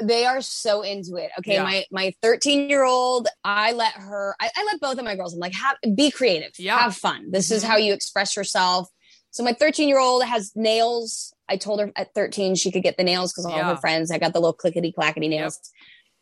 they 0.00 0.24
are 0.24 0.40
so 0.40 0.82
into 0.82 1.16
it. 1.16 1.28
Okay, 1.40 1.54
Yeah. 1.54 1.64
my 1.64 1.84
my 1.90 2.14
13 2.22 2.70
year 2.70 2.84
old, 2.84 3.26
I 3.42 3.72
let 3.72 3.94
her. 3.94 4.36
I, 4.40 4.48
I 4.54 4.64
let 4.64 4.80
both 4.80 4.96
of 4.96 5.04
my 5.04 5.16
girls. 5.16 5.34
I'm 5.34 5.40
like, 5.40 5.54
have, 5.54 5.76
be 5.96 6.12
creative, 6.12 6.52
Yeah. 6.56 6.78
have 6.78 6.96
fun. 6.96 7.32
This 7.32 7.50
is 7.50 7.64
Mhm. 7.64 7.66
how 7.66 7.76
you 7.78 7.92
express 7.94 8.36
yourself. 8.36 8.88
So 9.32 9.42
my 9.42 9.52
13 9.52 9.88
year 9.88 9.98
old 9.98 10.22
has 10.24 10.52
nails. 10.54 11.34
I 11.48 11.56
told 11.56 11.80
her 11.80 11.92
at 11.96 12.14
13 12.14 12.54
she 12.54 12.70
could 12.70 12.82
get 12.82 12.96
the 12.96 13.04
nails 13.04 13.32
because 13.32 13.46
all 13.46 13.56
Yeah. 13.56 13.68
her 13.74 13.76
friends. 13.76 14.10
I 14.10 14.18
got 14.18 14.32
the 14.32 14.40
little 14.40 14.52
clickety 14.52 14.92
clackety 14.92 15.28
nails. 15.28 15.58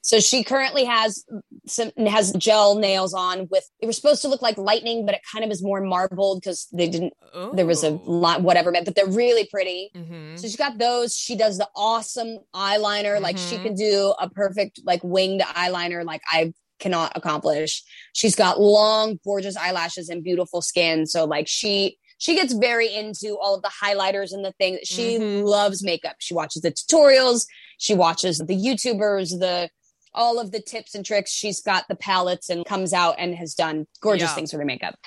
So 0.03 0.21
she 0.21 0.45
currently 0.45 0.85
has 0.85 1.25
some 1.67 1.91
has 2.07 2.33
gel 2.35 2.77
nails 2.77 3.13
on 3.13 3.49
with. 3.51 3.65
it 3.81 3.87
was 3.87 3.97
supposed 3.97 4.23
to 4.23 4.29
look 4.29 4.41
like 4.41 4.57
lightning, 4.57 5.05
but 5.05 5.17
it 5.17 5.21
kind 5.33 5.45
of 5.45 5.51
is 5.51 5.65
more 5.65 5.81
marbled 5.81 6.41
because 6.41 6.69
they 6.73 6.89
didn't. 6.89 7.13
There 7.55 7.67
was 7.67 7.83
a 7.83 7.91
lot 7.91 8.41
whatever, 8.43 8.71
but 8.71 8.95
they're 8.95 9.07
really 9.09 9.47
pretty. 9.47 9.91
hmm 9.97 10.37
So 10.37 10.43
she's 10.43 10.55
got 10.57 10.79
those. 10.79 11.17
She 11.17 11.35
does 11.37 11.59
the 11.59 11.69
awesome 11.75 12.39
eyeliner. 12.55 13.21
Like 13.21 13.37
she 13.37 13.57
Mhm. 13.57 13.63
can 13.63 13.75
do 13.75 14.15
a 14.21 14.31
perfect 14.31 14.81
like 14.85 15.03
winged 15.03 15.41
eyeliner 15.41 16.05
like 16.05 16.23
I 16.31 16.53
cannot 16.79 17.11
accomplish. 17.17 17.83
She's 18.13 18.37
got 18.37 18.61
long, 18.61 19.19
gorgeous 19.25 19.57
eyelashes 19.57 20.09
and 20.09 20.23
beautiful 20.23 20.63
skin. 20.63 21.07
So 21.07 21.25
like 21.25 21.49
she 21.49 21.99
she 22.19 22.35
gets 22.35 22.53
very 22.53 22.93
into 22.93 23.37
all 23.39 23.55
of 23.55 23.63
the 23.63 23.71
highlighters 23.83 24.33
and 24.33 24.45
the 24.45 24.53
things. 24.53 24.81
She 24.85 25.19
Mhm. 25.19 25.45
loves 25.45 25.83
makeup. 25.83 26.17
She 26.19 26.35
watches 26.35 26.63
the 26.63 26.73
tutorials. 26.73 27.47
She 27.79 27.95
watches 27.95 28.39
the 28.39 28.55
YouTubers, 28.57 29.39
the 29.39 29.71
all 30.15 30.39
of 30.39 30.51
the 30.51 30.61
tips 30.61 30.95
and 30.95 31.05
tricks. 31.05 31.31
She's 31.31 31.61
got 31.61 31.85
the 31.89 31.95
palettes 31.97 32.49
and 32.49 32.65
comes 32.65 32.95
out 32.95 33.17
and 33.19 33.35
has 33.35 33.55
done 33.55 33.87
gorgeous 34.01 34.31
Yeah. 34.31 34.35
things 34.35 34.53
with 34.53 34.61
her 34.61 34.65
makeup. 34.67 34.99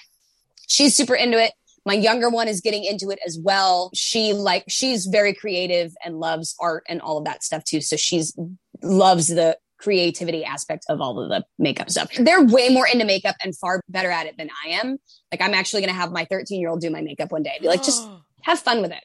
She's 0.68 0.96
super 0.96 1.16
into 1.16 1.42
it. 1.44 1.54
My 1.84 1.94
younger 1.96 2.30
one 2.30 2.48
is 2.48 2.62
getting 2.62 2.84
into 2.84 3.10
it 3.10 3.18
as 3.26 3.40
well. 3.40 3.90
She 3.96 4.34
like 4.34 4.66
she's 4.68 5.08
very 5.08 5.34
creative 5.34 5.94
and 6.06 6.20
loves 6.20 6.54
art 6.60 6.84
and 6.88 7.02
all 7.02 7.18
of 7.18 7.26
that 7.26 7.44
stuff 7.44 7.64
too. 7.64 7.82
So 7.82 7.96
she's 7.96 8.36
loves 8.84 9.28
the 9.30 9.58
creativity 9.80 10.44
aspect 10.44 10.86
of 10.90 11.02
all 11.02 11.20
of 11.20 11.30
the 11.30 11.44
makeup 11.58 11.90
stuff. 11.90 12.10
They're 12.18 12.44
way 12.44 12.70
more 12.70 12.88
into 12.88 13.06
makeup 13.06 13.36
and 13.44 13.58
far 13.58 13.82
better 13.90 14.12
at 14.12 14.28
it 14.28 14.38
than 14.38 14.50
I 14.66 14.70
am. 14.70 14.98
Like 15.32 15.42
I'm 15.42 15.54
actually 15.54 15.82
going 15.82 15.94
to 15.94 16.00
have 16.00 16.12
my 16.12 16.26
13 16.26 16.60
year 16.60 16.70
old 16.70 16.82
do 16.82 16.90
my 16.90 17.02
makeup 17.02 17.32
one 17.32 17.44
day. 17.44 17.58
Be 17.62 17.68
like, 17.68 17.84
just 17.84 18.08
have 18.44 18.60
fun 18.60 18.82
with 18.82 18.92
it. 18.92 19.04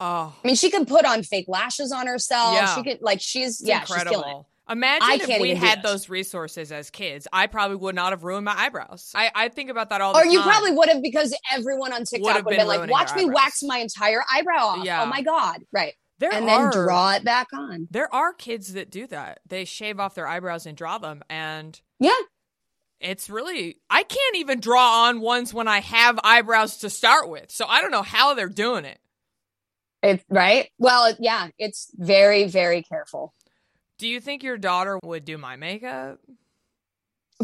oh, 0.00 0.34
I 0.42 0.46
mean, 0.46 0.56
she 0.56 0.70
could 0.70 0.86
put 0.88 1.04
on 1.04 1.22
fake 1.22 1.46
lashes 1.48 1.92
on 1.92 2.06
herself. 2.06 2.54
Yeah. 2.54 2.74
She 2.74 2.82
could 2.82 2.98
like 3.00 3.20
she's 3.20 3.60
it's 3.60 3.68
yeah, 3.68 3.80
she's 3.80 3.88
killing 3.88 4.08
it. 4.08 4.14
incredible. 4.14 4.48
Imagine 4.68 5.08
I 5.08 5.18
if 5.22 5.40
we 5.40 5.54
had 5.54 5.82
those 5.84 6.08
resources 6.08 6.72
as 6.72 6.90
kids. 6.90 7.28
I 7.32 7.46
probably 7.46 7.76
would 7.76 7.94
not 7.94 8.10
have 8.10 8.24
ruined 8.24 8.44
my 8.46 8.54
eyebrows. 8.56 9.12
I, 9.14 9.30
I 9.32 9.48
think 9.48 9.70
about 9.70 9.90
that 9.90 10.00
all 10.00 10.12
the 10.12 10.18
Or 10.18 10.22
time. 10.22 10.28
Or 10.28 10.32
you 10.32 10.42
probably 10.42 10.72
would 10.72 10.88
have 10.88 11.02
because 11.02 11.36
everyone 11.52 11.92
on 11.92 12.02
TikTok 12.02 12.24
would 12.24 12.34
have 12.34 12.44
been 12.46 12.66
like, 12.66 12.90
watch 12.90 13.14
me 13.14 13.22
eyebrows. 13.22 13.34
wax 13.34 13.62
my 13.62 13.78
entire 13.78 14.24
eyebrow 14.28 14.56
off. 14.56 14.78
Oh 14.80 14.84
yeah. 14.84 15.04
Oh 15.04 15.06
my 15.06 15.22
God. 15.22 15.60
Right. 15.72 15.94
There 16.18 16.32
and 16.32 16.48
are, 16.48 16.70
then 16.70 16.82
draw 16.84 17.12
it 17.14 17.24
back 17.24 17.48
on. 17.52 17.88
There 17.90 18.12
are 18.14 18.32
kids 18.32 18.72
that 18.74 18.90
do 18.90 19.06
that. 19.08 19.40
They 19.46 19.64
shave 19.64 20.00
off 20.00 20.14
their 20.14 20.26
eyebrows 20.26 20.66
and 20.66 20.76
draw 20.76 20.98
them, 20.98 21.22
and 21.28 21.80
Yeah. 21.98 22.16
it's 23.00 23.28
really 23.28 23.78
I 23.90 24.02
can't 24.02 24.36
even 24.36 24.60
draw 24.60 25.04
on 25.06 25.20
ones 25.20 25.52
when 25.52 25.68
I 25.68 25.80
have 25.80 26.18
eyebrows 26.24 26.78
to 26.78 26.90
start 26.90 27.28
with. 27.28 27.50
So 27.50 27.66
I 27.66 27.80
don't 27.80 27.90
know 27.90 28.02
how 28.02 28.34
they're 28.34 28.48
doing 28.48 28.84
it. 28.84 28.98
It, 30.02 30.24
right. 30.28 30.70
Well, 30.78 31.14
yeah, 31.18 31.48
it's 31.58 31.90
very, 31.94 32.46
very 32.46 32.82
careful. 32.82 33.34
Do 33.98 34.06
you 34.06 34.20
think 34.20 34.42
your 34.42 34.58
daughter 34.58 34.98
would 35.02 35.24
do 35.24 35.36
my 35.38 35.56
makeup? 35.56 36.20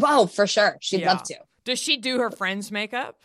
Oh, 0.01 0.27
for 0.27 0.47
sure. 0.47 0.77
She'd 0.79 1.01
Yeah. 1.01 1.13
love 1.13 1.23
to. 1.23 1.35
Does 1.65 1.79
she 1.79 1.97
do 1.97 2.19
her 2.19 2.29
friends' 2.31 2.71
makeup? 2.71 3.19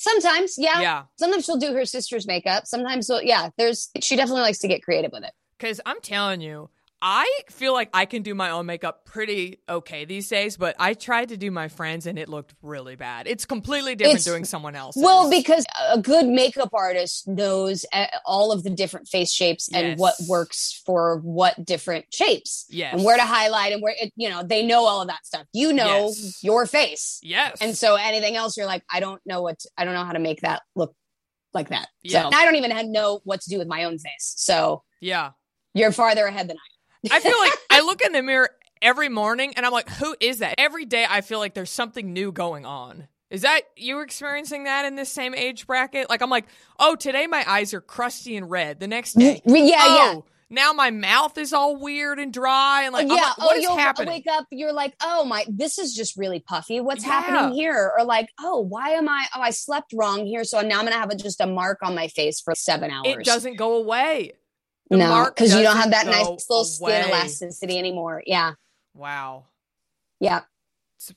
Sometimes, 0.00 0.54
yeah. 0.56 0.80
Yeah. 0.80 1.02
Sometimes 1.18 1.44
she'll 1.44 1.58
do 1.58 1.74
her 1.74 1.84
sister's 1.84 2.26
makeup. 2.26 2.66
Sometimes, 2.66 3.10
yeah. 3.22 3.50
There's 3.58 3.90
she 4.00 4.16
definitely 4.16 4.40
likes 4.40 4.58
to 4.60 4.68
get 4.68 4.82
creative 4.82 5.12
with 5.12 5.24
it. 5.24 5.32
Because 5.58 5.78
I'm 5.84 6.00
telling 6.00 6.40
you, 6.40 6.70
I 7.02 7.30
feel 7.48 7.72
like 7.72 7.88
I 7.94 8.04
can 8.04 8.22
do 8.22 8.34
my 8.34 8.50
own 8.50 8.66
makeup 8.66 9.06
pretty 9.06 9.60
okay 9.68 10.04
these 10.04 10.28
days, 10.28 10.56
but 10.58 10.76
I 10.78 10.92
tried 10.94 11.30
to 11.30 11.36
do 11.38 11.50
my 11.50 11.68
friends 11.68 12.06
and 12.06 12.18
it 12.18 12.28
looked 12.28 12.54
really 12.62 12.94
bad. 12.94 13.26
It's 13.26 13.46
completely 13.46 13.94
different 13.94 14.16
It's- 14.20 14.24
doing 14.24 14.44
someone 14.44 14.76
else's. 14.76 15.02
Well, 15.02 15.30
because 15.30 15.64
a 15.90 15.98
good 15.98 16.26
makeup 16.26 16.70
artist 16.74 17.26
knows 17.26 17.86
uh, 17.92 18.06
all 18.26 18.52
of 18.52 18.64
the 18.64 18.70
different 18.70 19.08
face 19.08 19.32
shapes 19.32 19.70
and 19.72 19.86
Yes. 19.88 19.98
what 19.98 20.14
works 20.28 20.82
for 20.84 21.20
what 21.24 21.64
different 21.64 22.06
shapes. 22.12 22.66
Yes. 22.68 22.92
And 22.94 23.02
where 23.04 23.16
to 23.16 23.24
highlight 23.24 23.72
and 23.72 23.80
where 23.82 23.94
it, 23.98 24.12
you 24.16 24.28
know, 24.28 24.42
they 24.42 24.62
know 24.66 24.84
all 24.84 25.00
of 25.00 25.08
that 25.08 25.24
stuff. 25.24 25.46
You 25.54 25.72
know 25.72 26.08
Yes. 26.08 26.44
your 26.44 26.66
face. 26.66 27.18
yes. 27.22 27.56
And 27.62 27.76
so 27.76 27.94
anything 27.96 28.36
else, 28.36 28.56
you're 28.58 28.66
like, 28.66 28.84
I 28.92 29.00
don't 29.00 29.22
know 29.24 29.40
what, 29.40 29.58
to- 29.60 29.70
I 29.78 29.84
don't 29.86 29.94
know 29.94 30.04
how 30.04 30.12
to 30.12 30.18
make 30.18 30.42
that 30.42 30.60
look 30.76 30.94
like 31.54 31.70
that. 31.70 31.88
Yeah. 32.02 32.28
So 32.28 32.36
I 32.36 32.44
don't 32.44 32.56
even 32.56 32.92
know 32.92 33.20
what 33.24 33.40
to 33.40 33.48
do 33.48 33.58
with 33.58 33.68
my 33.68 33.84
own 33.84 33.98
face. 33.98 34.34
So 34.36 34.82
yeah. 35.00 35.30
you're 35.72 35.92
farther 35.92 36.26
ahead 36.26 36.48
than 36.48 36.56
I 36.58 36.69
I 37.10 37.20
feel 37.20 37.38
like 37.38 37.52
I 37.70 37.80
look 37.80 38.02
in 38.02 38.12
the 38.12 38.22
mirror 38.22 38.50
every 38.82 39.08
morning 39.08 39.54
and 39.56 39.64
I'm 39.64 39.72
like, 39.72 39.88
who 39.88 40.16
is 40.20 40.38
that? 40.38 40.54
Every 40.58 40.84
day 40.84 41.06
I 41.08 41.20
feel 41.20 41.38
like 41.38 41.54
there's 41.54 41.70
something 41.70 42.12
new 42.12 42.32
going 42.32 42.66
on. 42.66 43.08
Is 43.30 43.42
that 43.42 43.60
you 43.76 44.00
experiencing 44.00 44.64
that 44.64 44.84
in 44.86 44.96
this 44.96 45.10
same 45.10 45.34
age 45.34 45.66
bracket? 45.66 46.10
Like 46.10 46.20
I'm 46.20 46.30
like, 46.30 46.46
oh, 46.80 46.96
today 46.96 47.26
my 47.28 47.44
eyes 47.46 47.72
are 47.72 47.80
crusty 47.80 48.36
and 48.36 48.50
red. 48.50 48.80
The 48.80 48.88
next 48.88 49.14
day. 49.14 49.40
Mm, 49.46 49.68
yeah, 49.68 49.76
oh, 49.80 50.12
yeah. 50.14 50.20
now 50.50 50.72
my 50.72 50.90
mouth 50.90 51.38
is 51.38 51.52
all 51.52 51.76
weird 51.76 52.18
and 52.18 52.32
dry 52.32 52.82
and 52.82 52.92
like, 52.92 53.04
I'm 53.04 53.10
yeah. 53.10 53.22
like, 53.22 53.32
oh, 53.38 53.46
what 53.46 53.54
oh, 53.54 53.58
is 53.58 53.62
you'll 53.62 53.76
happening? 53.76 54.08
wake 54.08 54.26
up. 54.28 54.46
You're 54.50 54.72
like, 54.72 54.94
oh 55.00 55.24
my, 55.24 55.44
this 55.48 55.78
is 55.78 55.94
just 55.94 56.16
really 56.16 56.40
puffy. 56.40 56.80
What's 56.80 57.06
Yeah. 57.06 57.20
happening 57.20 57.54
here? 57.54 57.92
Or 57.96 58.04
like, 58.04 58.30
oh, 58.40 58.58
why 58.60 58.90
am 58.90 59.08
I? 59.08 59.26
Oh, 59.36 59.40
I 59.40 59.50
slept 59.50 59.92
wrong 59.94 60.26
here, 60.26 60.42
so 60.42 60.60
now 60.62 60.80
I'm 60.80 60.84
gonna 60.84 60.96
have 60.96 61.10
a, 61.10 61.14
just 61.14 61.40
a 61.40 61.46
mark 61.46 61.78
on 61.82 61.94
my 61.94 62.08
face 62.08 62.40
for 62.40 62.56
seven 62.56 62.90
hours. 62.90 63.06
It 63.06 63.24
doesn't 63.24 63.56
go 63.56 63.76
away. 63.76 64.32
The 64.90 64.96
no, 64.96 65.24
because 65.26 65.54
you 65.54 65.62
don't 65.62 65.76
have 65.76 65.92
that 65.92 66.06
nice 66.06 66.26
little 66.50 66.64
skin 66.64 66.88
away. 67.04 67.08
elasticity 67.08 67.78
anymore. 67.78 68.22
Yeah, 68.26 68.54
Wow. 68.94 69.44
yeah. 70.18 70.40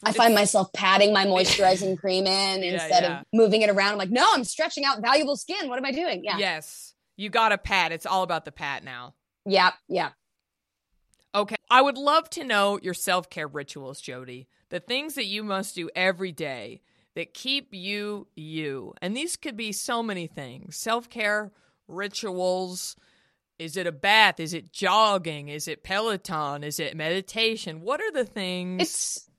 I 0.03 0.13
find 0.13 0.33
myself 0.33 0.71
patting 0.73 1.11
my 1.11 1.25
moisturizing 1.33 1.97
cream 1.97 2.25
in 2.25 2.63
instead 2.63 3.03
yeah. 3.03 3.19
of 3.19 3.25
moving 3.33 3.63
it 3.63 3.69
around. 3.69 3.93
I'm 3.93 3.97
like, 3.97 4.11
no, 4.11 4.25
I'm 4.31 4.43
stretching 4.45 4.85
out 4.85 5.01
valuable 5.01 5.35
skin. 5.35 5.67
What 5.67 5.77
am 5.77 5.85
I 5.85 5.91
doing? 5.91 6.23
Yeah, 6.23 6.37
Yes. 6.37 6.93
You 7.17 7.29
got 7.29 7.51
a 7.51 7.57
pat. 7.57 7.91
It's 7.91 8.05
all 8.05 8.23
about 8.23 8.45
the 8.45 8.51
pat 8.51 8.83
now. 8.83 9.13
yeah, 9.45 9.71
yeah. 9.89 10.11
Okay. 11.35 11.55
I 11.69 11.81
would 11.81 11.97
love 11.97 12.29
to 12.31 12.43
know 12.43 12.79
your 12.81 12.93
self 12.93 13.29
care 13.29 13.47
rituals, 13.47 14.01
Jodie. 14.01 14.45
The 14.69 14.79
things 14.79 15.15
that 15.15 15.25
you 15.25 15.43
must 15.43 15.75
do 15.75 15.89
every 15.95 16.31
day 16.31 16.81
that 17.15 17.33
keep 17.33 17.73
you 17.73 18.27
you. 18.35 18.93
And 19.01 19.17
these 19.17 19.35
could 19.35 19.57
be 19.57 19.71
so 19.71 20.01
many 20.03 20.27
things 20.27 20.75
self 20.77 21.09
care 21.09 21.51
rituals. 21.87 22.95
Is 23.59 23.77
it 23.77 23.87
a 23.87 23.91
bath? 23.91 24.39
Is 24.39 24.53
it 24.53 24.71
jogging? 24.73 25.47
Is 25.49 25.67
it 25.67 25.83
Peloton? 25.83 26.63
Is 26.63 26.79
it 26.79 26.95
meditation? 26.97 27.81
What 27.81 28.01
are 28.01 28.11
the 28.11 28.25
things? 28.25 28.81
It's 28.81 29.29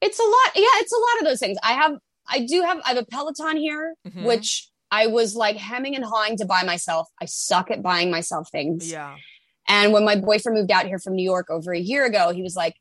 it's 0.00 0.18
a 0.18 0.24
lot. 0.24 0.50
Yeah, 0.56 0.80
it's 0.80 0.92
a 0.92 0.96
lot 0.96 1.18
of 1.20 1.24
those 1.26 1.38
things. 1.40 1.58
I 1.62 1.72
have 1.74 1.92
I 2.28 2.44
do 2.44 2.62
have 2.62 2.80
I 2.84 2.88
have 2.90 2.98
a 2.98 3.06
Peloton 3.06 3.56
here, 3.56 3.94
Mhm. 4.06 4.24
which 4.24 4.68
I 4.90 5.06
was 5.06 5.34
like 5.34 5.56
hemming 5.56 5.94
and 5.96 6.04
hawing 6.04 6.36
to 6.38 6.44
buy 6.44 6.64
myself. 6.64 7.08
I 7.20 7.24
suck 7.26 7.70
at 7.70 7.82
buying 7.82 8.10
myself 8.10 8.48
things. 8.50 8.90
yeah. 8.90 9.16
And 9.68 9.92
when 9.92 10.04
my 10.04 10.16
boyfriend 10.16 10.58
moved 10.58 10.70
out 10.72 10.86
here 10.86 10.98
from 10.98 11.14
New 11.14 11.22
York 11.24 11.46
over 11.48 11.72
a 11.72 11.78
year 11.78 12.04
ago, 12.04 12.30
he 12.32 12.42
was 12.42 12.56
like, 12.56 12.74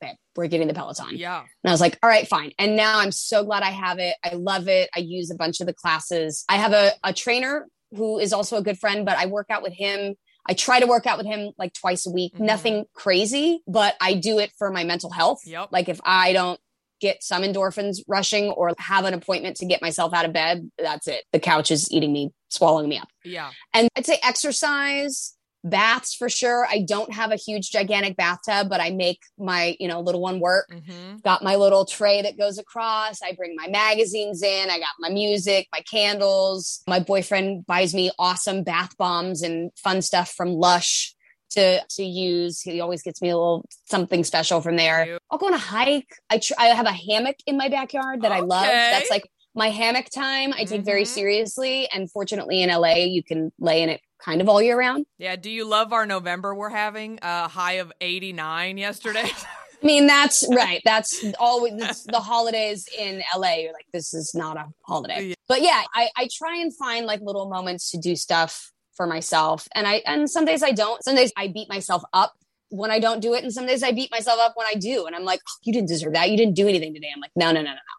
Babe, 0.00 0.14
we're 0.36 0.46
getting 0.46 0.68
the 0.68 0.74
Peloton. 0.74 1.16
Yeah. 1.16 1.40
And 1.40 1.48
I 1.64 1.72
was 1.72 1.80
like, 1.80 1.98
all 2.02 2.08
right, 2.08 2.28
fine. 2.28 2.52
And 2.58 2.76
now 2.76 2.98
I'm 3.00 3.10
so 3.10 3.42
glad 3.44 3.62
I 3.64 3.70
have 3.70 3.98
it. 3.98 4.14
I 4.22 4.34
love 4.34 4.68
it. 4.68 4.88
I 4.94 5.00
use 5.00 5.30
a 5.30 5.34
bunch 5.34 5.60
of 5.60 5.66
the 5.66 5.72
classes. 5.72 6.44
I 6.48 6.56
have 6.56 6.72
a, 6.72 6.92
a 7.02 7.12
trainer 7.12 7.66
who 7.96 8.18
is 8.18 8.32
also 8.32 8.56
a 8.56 8.62
good 8.62 8.78
friend, 8.78 9.04
but 9.04 9.16
I 9.16 9.26
work 9.26 9.46
out 9.50 9.62
with 9.62 9.72
him. 9.72 10.14
I 10.46 10.54
try 10.54 10.80
to 10.80 10.86
work 10.86 11.06
out 11.06 11.18
with 11.18 11.26
him 11.26 11.52
like 11.58 11.74
twice 11.74 12.06
a 12.06 12.10
week. 12.10 12.34
Mhm. 12.34 12.40
Nothing 12.40 12.84
crazy, 12.94 13.60
but 13.66 13.96
I 14.00 14.14
do 14.14 14.38
it 14.38 14.50
for 14.58 14.70
my 14.70 14.84
mental 14.84 15.10
health. 15.10 15.40
Yep. 15.44 15.68
Like 15.72 15.88
if 15.88 16.00
I 16.04 16.32
don't 16.32 16.58
get 17.00 17.22
some 17.22 17.42
endorphins 17.42 17.98
rushing 18.08 18.50
or 18.50 18.72
have 18.78 19.04
an 19.04 19.14
appointment 19.14 19.56
to 19.58 19.66
get 19.66 19.80
myself 19.80 20.12
out 20.12 20.24
of 20.24 20.32
bed, 20.32 20.70
that's 20.78 21.06
it. 21.06 21.24
The 21.32 21.38
couch 21.38 21.70
is 21.70 21.92
eating 21.92 22.12
me, 22.12 22.30
swallowing 22.48 22.88
me 22.88 22.98
up. 22.98 23.08
Yeah. 23.24 23.50
And 23.72 23.88
I'd 23.96 24.06
say 24.06 24.18
exercise, 24.22 25.36
baths 25.70 26.14
for 26.14 26.28
sure. 26.28 26.66
I 26.70 26.80
don't 26.86 27.12
have 27.12 27.30
a 27.32 27.36
huge, 27.36 27.70
gigantic 27.70 28.16
bathtub, 28.16 28.68
but 28.68 28.80
I 28.80 28.90
make 28.90 29.20
my, 29.38 29.76
you 29.78 29.88
know, 29.88 30.00
little 30.00 30.20
one 30.20 30.40
work. 30.40 30.68
Mm-hmm. 30.72 31.18
Got 31.24 31.42
my 31.42 31.56
little 31.56 31.84
tray 31.84 32.22
that 32.22 32.36
goes 32.38 32.58
across. 32.58 33.22
I 33.22 33.32
bring 33.32 33.54
my 33.56 33.68
magazines 33.68 34.42
in. 34.42 34.70
I 34.70 34.78
got 34.78 34.88
my 34.98 35.10
music, 35.10 35.68
my 35.72 35.80
candles. 35.80 36.82
My 36.88 37.00
boyfriend 37.00 37.66
buys 37.66 37.94
me 37.94 38.10
awesome 38.18 38.62
bath 38.64 38.96
bombs 38.96 39.42
and 39.42 39.70
fun 39.76 40.02
stuff 40.02 40.32
from 40.36 40.50
Lush 40.54 41.14
to 41.50 41.80
to 41.96 42.02
use. 42.04 42.60
He 42.60 42.80
always 42.80 43.02
gets 43.02 43.22
me 43.22 43.30
a 43.30 43.36
little 43.36 43.64
something 43.86 44.22
special 44.24 44.60
from 44.60 44.76
there. 44.76 45.18
I'll 45.30 45.38
go 45.38 45.46
on 45.46 45.54
a 45.54 45.58
hike. 45.58 46.08
I 46.28 46.38
tr- 46.38 46.52
I 46.58 46.66
have 46.66 46.86
a 46.86 46.92
hammock 46.92 47.36
in 47.46 47.56
my 47.56 47.68
backyard 47.68 48.22
that 48.22 48.32
I 48.32 48.40
love. 48.40 48.64
That's 48.66 49.10
like 49.10 49.26
my 49.54 49.70
hammock 49.70 50.10
time. 50.10 50.52
I 50.52 50.64
take 50.64 50.82
very 50.82 51.02
Mhm. 51.04 51.06
seriously, 51.06 51.88
and 51.92 52.10
fortunately 52.12 52.62
in 52.62 52.68
LA, 52.70 53.06
you 53.06 53.22
can 53.24 53.50
lay 53.58 53.82
in 53.82 53.88
it 53.88 54.00
kind 54.22 54.40
of 54.40 54.48
all 54.48 54.60
year 54.60 54.78
round. 54.78 55.06
Yeah. 55.18 55.36
Do 55.36 55.50
you 55.50 55.64
love 55.64 55.92
our 55.92 56.06
November 56.06 56.54
we're 56.54 56.68
having? 56.70 57.18
A 57.22 57.48
high 57.48 57.74
of 57.74 57.92
89 58.00 58.78
yesterday. 58.78 59.30
I 59.82 59.86
mean, 59.86 60.06
that's 60.06 60.44
right. 60.54 60.82
That's 60.84 61.24
always 61.38 61.78
that's 61.78 62.04
the 62.04 62.20
holidays 62.20 62.88
in 62.98 63.22
LA. 63.36 63.54
You're 63.54 63.72
like, 63.72 63.86
this 63.92 64.12
is 64.14 64.34
not 64.34 64.56
a 64.56 64.66
holiday. 64.86 65.28
Yeah. 65.28 65.34
But 65.48 65.62
yeah, 65.62 65.82
I, 65.94 66.08
I 66.16 66.28
try 66.32 66.56
and 66.56 66.74
find 66.74 67.06
like 67.06 67.20
little 67.20 67.48
moments 67.48 67.90
to 67.92 67.98
do 67.98 68.16
stuff 68.16 68.72
for 68.96 69.06
myself. 69.06 69.68
And 69.74 69.86
I 69.86 70.02
and 70.06 70.28
some 70.28 70.44
days 70.44 70.62
I 70.62 70.72
don't. 70.72 71.02
Some 71.04 71.14
days 71.14 71.32
I 71.36 71.48
beat 71.48 71.68
myself 71.68 72.02
up 72.12 72.34
when 72.70 72.90
I 72.90 72.98
don't 72.98 73.20
do 73.20 73.34
it. 73.34 73.44
And 73.44 73.52
some 73.52 73.66
days 73.66 73.82
I 73.82 73.92
beat 73.92 74.10
myself 74.10 74.38
up 74.40 74.52
when 74.56 74.66
I 74.66 74.74
do. 74.74 75.06
And 75.06 75.14
I'm 75.14 75.24
like, 75.24 75.40
"Oh, 75.48 75.58
you 75.64 75.72
didn't 75.72 75.88
deserve 75.88 76.14
that. 76.14 76.30
You 76.30 76.36
didn't 76.36 76.54
do 76.54 76.68
anything 76.68 76.92
today. 76.92 77.08
I'm 77.14 77.20
like, 77.20 77.30
no, 77.36 77.46
no, 77.46 77.60
no, 77.60 77.70
no, 77.70 77.72
no. 77.72 77.98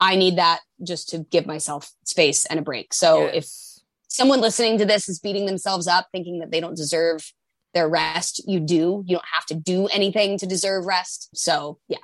I 0.00 0.16
need 0.16 0.36
that 0.36 0.60
just 0.82 1.10
to 1.10 1.18
give 1.30 1.46
myself 1.46 1.90
space 2.04 2.44
and 2.46 2.58
a 2.58 2.62
break. 2.62 2.94
So 2.94 3.26
if 3.26 3.34
Yes. 3.34 3.63
Someone 4.14 4.40
listening 4.40 4.78
to 4.78 4.84
this 4.84 5.08
is 5.08 5.18
beating 5.18 5.46
themselves 5.46 5.86
up 5.86 6.06
thinking 6.12 6.38
that 6.38 6.50
they 6.50 6.60
don't 6.60 6.76
deserve 6.76 7.32
their 7.74 7.88
rest 7.88 8.42
you 8.46 8.60
do 8.60 9.02
you 9.06 9.16
don't 9.16 9.24
have 9.32 9.44
to 9.46 9.54
do 9.54 9.86
anything 9.88 10.38
to 10.38 10.46
deserve 10.46 10.86
rest 10.86 11.28
so 11.34 11.78
yeah 11.88 11.98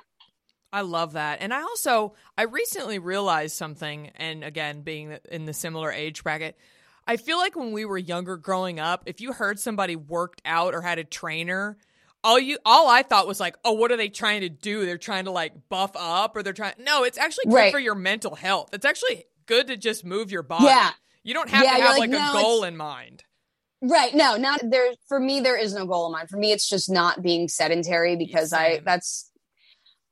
I 0.73 0.81
love 0.81 1.11
that. 1.13 1.39
And 1.41 1.53
I 1.53 1.63
also 1.63 2.13
I 2.37 2.43
recently 2.43 2.97
realized 2.97 3.57
something 3.57 4.07
and 4.15 4.41
again 4.41 4.83
being 4.83 5.17
in 5.29 5.43
the 5.45 5.51
similar 5.53 5.91
age 5.91 6.23
bracket, 6.23 6.57
I 7.05 7.17
feel 7.17 7.37
like 7.37 7.57
when 7.57 7.73
we 7.73 7.83
were 7.83 7.97
younger 7.97 8.37
growing 8.37 8.79
up, 8.79 9.03
if 9.05 9.19
you 9.19 9.33
heard 9.33 9.59
somebody 9.59 9.97
worked 9.97 10.41
out 10.45 10.73
or 10.73 10.81
had 10.81 10.97
a 10.97 11.03
trainer, 11.03 11.77
all 12.23 12.39
you 12.39 12.57
all 12.65 12.87
I 12.89 13.03
thought 13.03 13.27
was 13.27 13.37
like, 13.41 13.57
"Oh, 13.65 13.73
what 13.73 13.91
are 13.91 13.97
they 13.97 14.07
trying 14.07 14.41
to 14.41 14.49
do? 14.49 14.85
They're 14.85 14.97
trying 14.97 15.25
to 15.25 15.31
like 15.31 15.67
buff 15.67 15.91
up 15.95 16.37
or 16.37 16.41
they're 16.41 16.53
trying 16.53 16.75
No, 16.79 17.03
it's 17.03 17.17
actually 17.17 17.47
good 17.47 17.55
Right. 17.55 17.73
for 17.73 17.79
your 17.79 17.95
mental 17.95 18.35
health. 18.35 18.69
It's 18.71 18.85
actually 18.85 19.25
good 19.47 19.67
to 19.67 19.75
just 19.75 20.05
move 20.05 20.31
your 20.31 20.43
body. 20.43 20.67
Yeah. 20.67 20.91
You 21.23 21.33
don't 21.33 21.49
have 21.49 21.63
Yeah, 21.63 21.75
to 21.77 21.81
have 21.81 21.91
like, 21.91 21.99
like, 21.99 22.09
"No, 22.09 22.29
a 22.29 22.33
goal 22.33 22.63
in 22.63 22.75
mind. 22.77 23.23
right 23.81 24.13
no 24.13 24.37
not 24.37 24.61
there 24.69 24.91
for 25.07 25.19
me 25.19 25.39
there 25.39 25.57
is 25.57 25.73
no 25.73 25.85
goal 25.87 26.05
in 26.05 26.11
mind 26.11 26.29
for 26.29 26.37
me 26.37 26.51
it's 26.51 26.69
just 26.69 26.89
not 26.89 27.21
being 27.23 27.47
sedentary 27.47 28.15
because 28.15 28.53
i 28.53 28.79
that's 28.85 29.31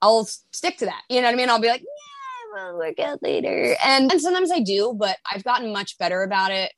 i'll 0.02 0.26
stick 0.52 0.76
to 0.78 0.86
that 0.86 1.02
you 1.08 1.18
know 1.22 1.28
what 1.28 1.34
i 1.34 1.38
mean 1.38 1.50
i'll 1.52 1.62
be 1.62 1.68
like 1.68 1.82
yeah 1.82 2.66
we'll 2.66 2.78
work 2.80 3.00
out 3.00 3.22
later 3.22 3.76
and 3.84 4.12
and 4.12 4.20
sometimes 4.22 4.52
i 4.52 4.60
do 4.60 4.96
but 4.98 5.18
i've 5.32 5.44
gotten 5.44 5.72
much 5.72 5.98
better 6.00 6.24
about 6.24 6.50
it 6.52 6.72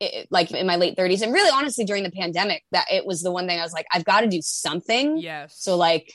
it, 0.00 0.26
like 0.30 0.50
in 0.50 0.66
my 0.66 0.76
late 0.76 0.96
30s 0.96 1.20
and 1.20 1.30
really 1.30 1.50
honestly 1.50 1.84
during 1.84 2.04
the 2.04 2.10
pandemic 2.10 2.62
that 2.72 2.86
it 2.90 3.04
was 3.04 3.20
the 3.20 3.30
one 3.30 3.46
thing 3.46 3.58
i 3.60 3.62
was 3.62 3.74
like 3.74 3.86
i've 3.92 4.04
got 4.06 4.22
to 4.22 4.26
do 4.28 4.40
something 4.42 5.18
Yes. 5.18 5.54
So 5.58 5.76
like 5.76 6.14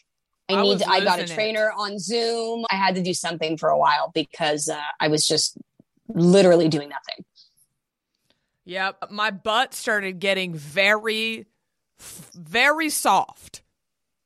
I 0.49 0.53
I 0.55 0.61
need 0.61 0.79
to, 0.79 0.89
I 0.89 1.03
got 1.03 1.19
a 1.19 1.21
losing 1.21 1.33
it. 1.33 1.35
trainer 1.35 1.71
on 1.75 1.97
Zoom. 1.97 2.65
I 2.69 2.75
had 2.75 2.93
to 2.95 3.01
do 3.01 3.15
something 3.15 3.57
for 3.57 3.69
a 3.69 3.77
while 3.79 4.11
because 4.13 4.69
uh, 4.69 4.79
I 4.99 5.07
was 5.07 5.25
just 5.27 5.57
literally 6.07 6.69
doing 6.69 6.89
nothing. 6.89 7.25
Yep. 8.65 9.11
My 9.11 9.31
butt 9.31 9.73
started 9.73 10.19
getting 10.19 10.53
very 10.53 11.45
very 12.35 12.89
soft. 12.89 13.61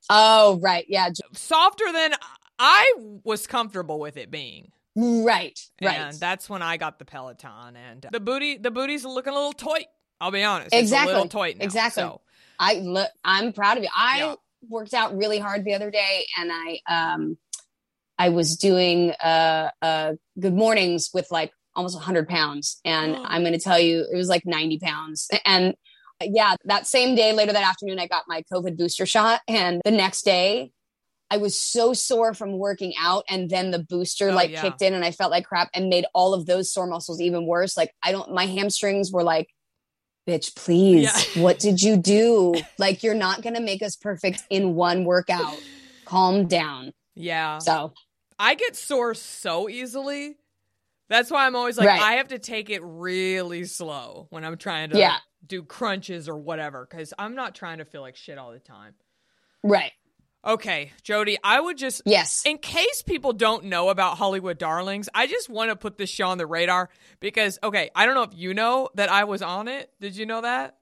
Oh, 0.09 0.59
right. 0.61 0.85
Yeah. 0.89 1.09
softer 1.33 1.85
than 1.93 2.13
I 2.57 2.93
was 3.23 3.45
comfortable 3.45 3.99
with 3.99 4.17
it 4.17 4.31
being. 4.31 4.71
Right. 4.95 5.59
Right. 5.81 5.95
And 5.99 6.19
that's 6.19 6.49
when 6.49 6.61
I 6.63 6.77
got 6.77 6.97
the 6.99 7.05
Peloton 7.05 7.75
and 7.75 8.05
the 8.11 8.19
booty 8.19 8.57
the 8.57 8.71
booty's 8.71 9.05
looking 9.05 9.33
a 9.33 9.35
little 9.35 9.53
tight. 9.53 9.85
I'll 10.19 10.31
be 10.31 10.43
honest. 10.43 10.73
It's 10.73 10.81
Exactly. 10.81 11.13
a 11.13 11.15
little 11.15 11.29
tight 11.29 11.57
now. 11.57 11.65
Exactly. 11.65 12.01
So 12.03 12.21
I 12.59 12.73
look, 12.75 13.09
I'm 13.23 13.53
proud 13.53 13.77
of 13.77 13.83
you. 13.83 13.89
I 13.95 14.17
Yeah. 14.19 14.35
worked 14.67 14.93
out 14.93 15.15
really 15.15 15.37
hard 15.39 15.63
the 15.63 15.75
other 15.75 15.91
day 15.91 16.25
and 16.37 16.51
I, 16.51 16.79
um, 16.87 17.37
I 18.17 18.29
was 18.29 18.57
doing, 18.57 19.11
uh, 19.11 19.69
uh, 19.81 20.13
good 20.39 20.53
mornings 20.55 21.11
with 21.13 21.29
like 21.31 21.53
almost 21.79 21.95
100 21.95 22.27
pounds. 22.27 22.79
And 22.85 23.15
Oh. 23.15 23.23
I'm 23.25 23.41
going 23.41 23.53
to 23.53 23.59
tell 23.59 23.79
you, 23.79 24.05
it 24.11 24.15
was 24.15 24.27
like 24.29 24.45
90 24.45 24.79
pounds. 24.79 25.29
And 25.45 25.73
yeah, 26.21 26.55
that 26.65 26.85
same 26.85 27.15
day, 27.15 27.31
later 27.33 27.53
that 27.53 27.63
afternoon, 27.67 27.97
I 27.99 28.07
got 28.07 28.25
my 28.27 28.43
COVID 28.53 28.77
booster 28.77 29.05
shot. 29.05 29.39
And 29.47 29.81
the 29.85 29.91
next 29.91 30.23
day, 30.23 30.71
I 31.31 31.37
was 31.37 31.55
so 31.59 31.93
sore 31.93 32.33
from 32.33 32.57
working 32.57 32.93
out. 32.99 33.23
And 33.29 33.49
then 33.49 33.71
the 33.71 33.79
booster 33.79 34.29
Oh, 34.29 34.33
like 34.35 34.51
yeah. 34.51 34.61
kicked 34.61 34.81
in 34.81 34.93
and 34.93 35.05
I 35.05 35.11
felt 35.11 35.31
like 35.31 35.45
crap 35.45 35.69
and 35.73 35.87
made 35.89 36.05
all 36.13 36.33
of 36.33 36.45
those 36.45 36.71
sore 36.73 36.87
muscles 36.87 37.21
even 37.21 37.45
worse. 37.45 37.77
Like, 37.77 37.93
I 38.03 38.11
don't, 38.11 38.33
my 38.33 38.45
hamstrings 38.47 39.11
were 39.11 39.23
like, 39.23 39.47
bitch, 40.27 40.55
please, 40.55 41.03
Yeah. 41.35 41.41
what 41.43 41.57
did 41.59 41.81
you 41.81 41.95
do? 41.97 42.55
Like, 42.77 43.01
you're 43.03 43.13
not 43.15 43.41
going 43.41 43.55
to 43.55 43.61
make 43.61 43.81
us 43.81 43.95
perfect 43.95 44.43
in 44.49 44.75
one 44.75 45.05
workout. 45.05 45.57
Calm 46.05 46.47
down. 46.47 46.91
yeah. 47.15 47.59
So, 47.59 47.93
I 48.41 48.55
get 48.55 48.75
sore 48.75 49.13
so 49.15 49.67
easily. 49.69 50.35
That's 51.09 51.29
why 51.31 51.45
I'm 51.45 51.55
always 51.55 51.77
like 51.77 51.87
Right. 51.87 52.01
I 52.01 52.13
have 52.13 52.29
to 52.29 52.39
take 52.39 52.69
it 52.69 52.81
really 52.83 53.65
slow 53.65 54.27
when 54.29 54.45
I'm 54.45 54.57
trying 54.57 54.91
to 54.91 54.97
Yeah. 54.99 55.17
do 55.45 55.63
crunches 55.63 56.29
or 56.29 56.37
whatever 56.37 56.85
cuz 56.85 57.13
I'm 57.17 57.35
not 57.35 57.55
trying 57.55 57.79
to 57.79 57.85
feel 57.85 58.01
like 58.01 58.15
shit 58.15 58.37
all 58.37 58.51
the 58.51 58.59
time. 58.59 58.93
right. 59.63 59.91
Okay, 60.45 60.93
Jodie, 61.03 61.35
I 61.43 61.59
would 61.59 61.77
just 61.77 62.01
Yes. 62.05 62.43
in 62.45 62.59
case 62.59 63.01
people 63.01 63.33
don't 63.33 63.65
know 63.65 63.89
about 63.89 64.17
Hollywood 64.17 64.57
Darlings, 64.57 65.09
I 65.13 65.27
just 65.27 65.49
want 65.49 65.69
to 65.69 65.75
put 65.75 65.97
this 65.97 66.09
show 66.09 66.27
on 66.29 66.37
the 66.37 66.47
radar 66.47 66.89
because, 67.19 67.59
okay, 67.61 67.89
I 67.93 68.05
don't 68.05 68.15
know 68.15 68.23
if 68.23 68.33
you 68.33 68.53
know 68.53 68.87
that 68.95 69.11
I 69.11 69.25
was 69.25 69.41
on 69.41 69.67
it. 69.67 69.91
Did 69.99 70.15
you 70.15 70.25
know 70.25 70.39
that? 70.39 70.77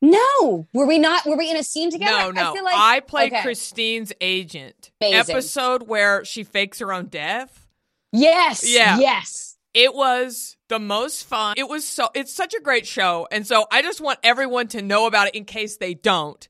No. 0.00 0.66
Were 0.72 0.86
we 0.86 0.98
not, 0.98 1.24
were 1.26 1.36
we 1.36 1.50
in 1.50 1.56
a 1.56 1.62
scene 1.62 1.90
together? 1.90 2.10
No, 2.10 2.30
no. 2.32 2.50
I, 2.50 2.54
feel 2.54 2.64
like, 2.64 2.74
I 2.76 3.00
played 3.00 3.32
okay. 3.32 3.42
Christine's 3.42 4.12
agent. 4.20 4.90
Amazing. 5.00 5.34
Episode 5.36 5.82
where 5.88 6.24
she 6.24 6.42
fakes 6.44 6.80
her 6.80 6.92
own 6.92 7.06
death. 7.06 7.67
Yes. 8.12 8.64
Yeah. 8.66 8.98
Yes. 8.98 9.56
It 9.74 9.94
was 9.94 10.56
the 10.68 10.78
most 10.78 11.26
fun. 11.26 11.54
It 11.56 11.68
was 11.68 11.84
so 11.84 12.08
it's 12.14 12.34
such 12.34 12.54
a 12.54 12.60
great 12.60 12.86
show. 12.86 13.28
And 13.30 13.46
so 13.46 13.66
I 13.70 13.82
just 13.82 14.00
want 14.00 14.18
everyone 14.22 14.68
to 14.68 14.82
know 14.82 15.06
about 15.06 15.28
it 15.28 15.34
in 15.34 15.44
case 15.44 15.76
they 15.76 15.94
don't. 15.94 16.48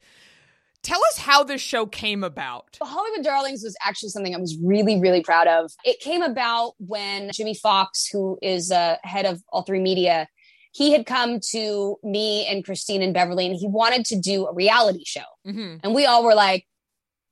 Tell 0.82 1.00
us 1.11 1.18
how 1.18 1.42
this 1.42 1.61
show 1.61 1.86
came 1.86 2.22
about. 2.22 2.78
Hollywood 2.80 3.24
Darlings 3.24 3.62
was 3.64 3.76
actually 3.84 4.11
something 4.11 4.34
I 4.34 4.38
was 4.38 4.56
really, 4.62 5.00
really 5.00 5.22
proud 5.22 5.48
of. 5.48 5.72
It 5.84 5.98
came 6.00 6.22
about 6.22 6.74
when 6.78 7.30
Jimmy 7.32 7.54
Fox, 7.54 8.06
who 8.06 8.38
is 8.40 8.70
uh, 8.70 8.96
head 9.02 9.26
of 9.26 9.42
All3Media, 9.52 10.26
he 10.72 10.92
had 10.92 11.04
come 11.04 11.40
to 11.50 11.96
me 12.04 12.46
and 12.46 12.64
Christine 12.64 13.02
and 13.02 13.12
Beverly, 13.12 13.46
and 13.46 13.56
he 13.56 13.66
wanted 13.66 14.06
to 14.06 14.20
do 14.20 14.46
a 14.46 14.54
reality 14.54 15.02
show. 15.04 15.24
hmm 15.44 15.76
And 15.82 15.94
we 15.94 16.06
all 16.06 16.24
were 16.24 16.36
like, 16.36 16.66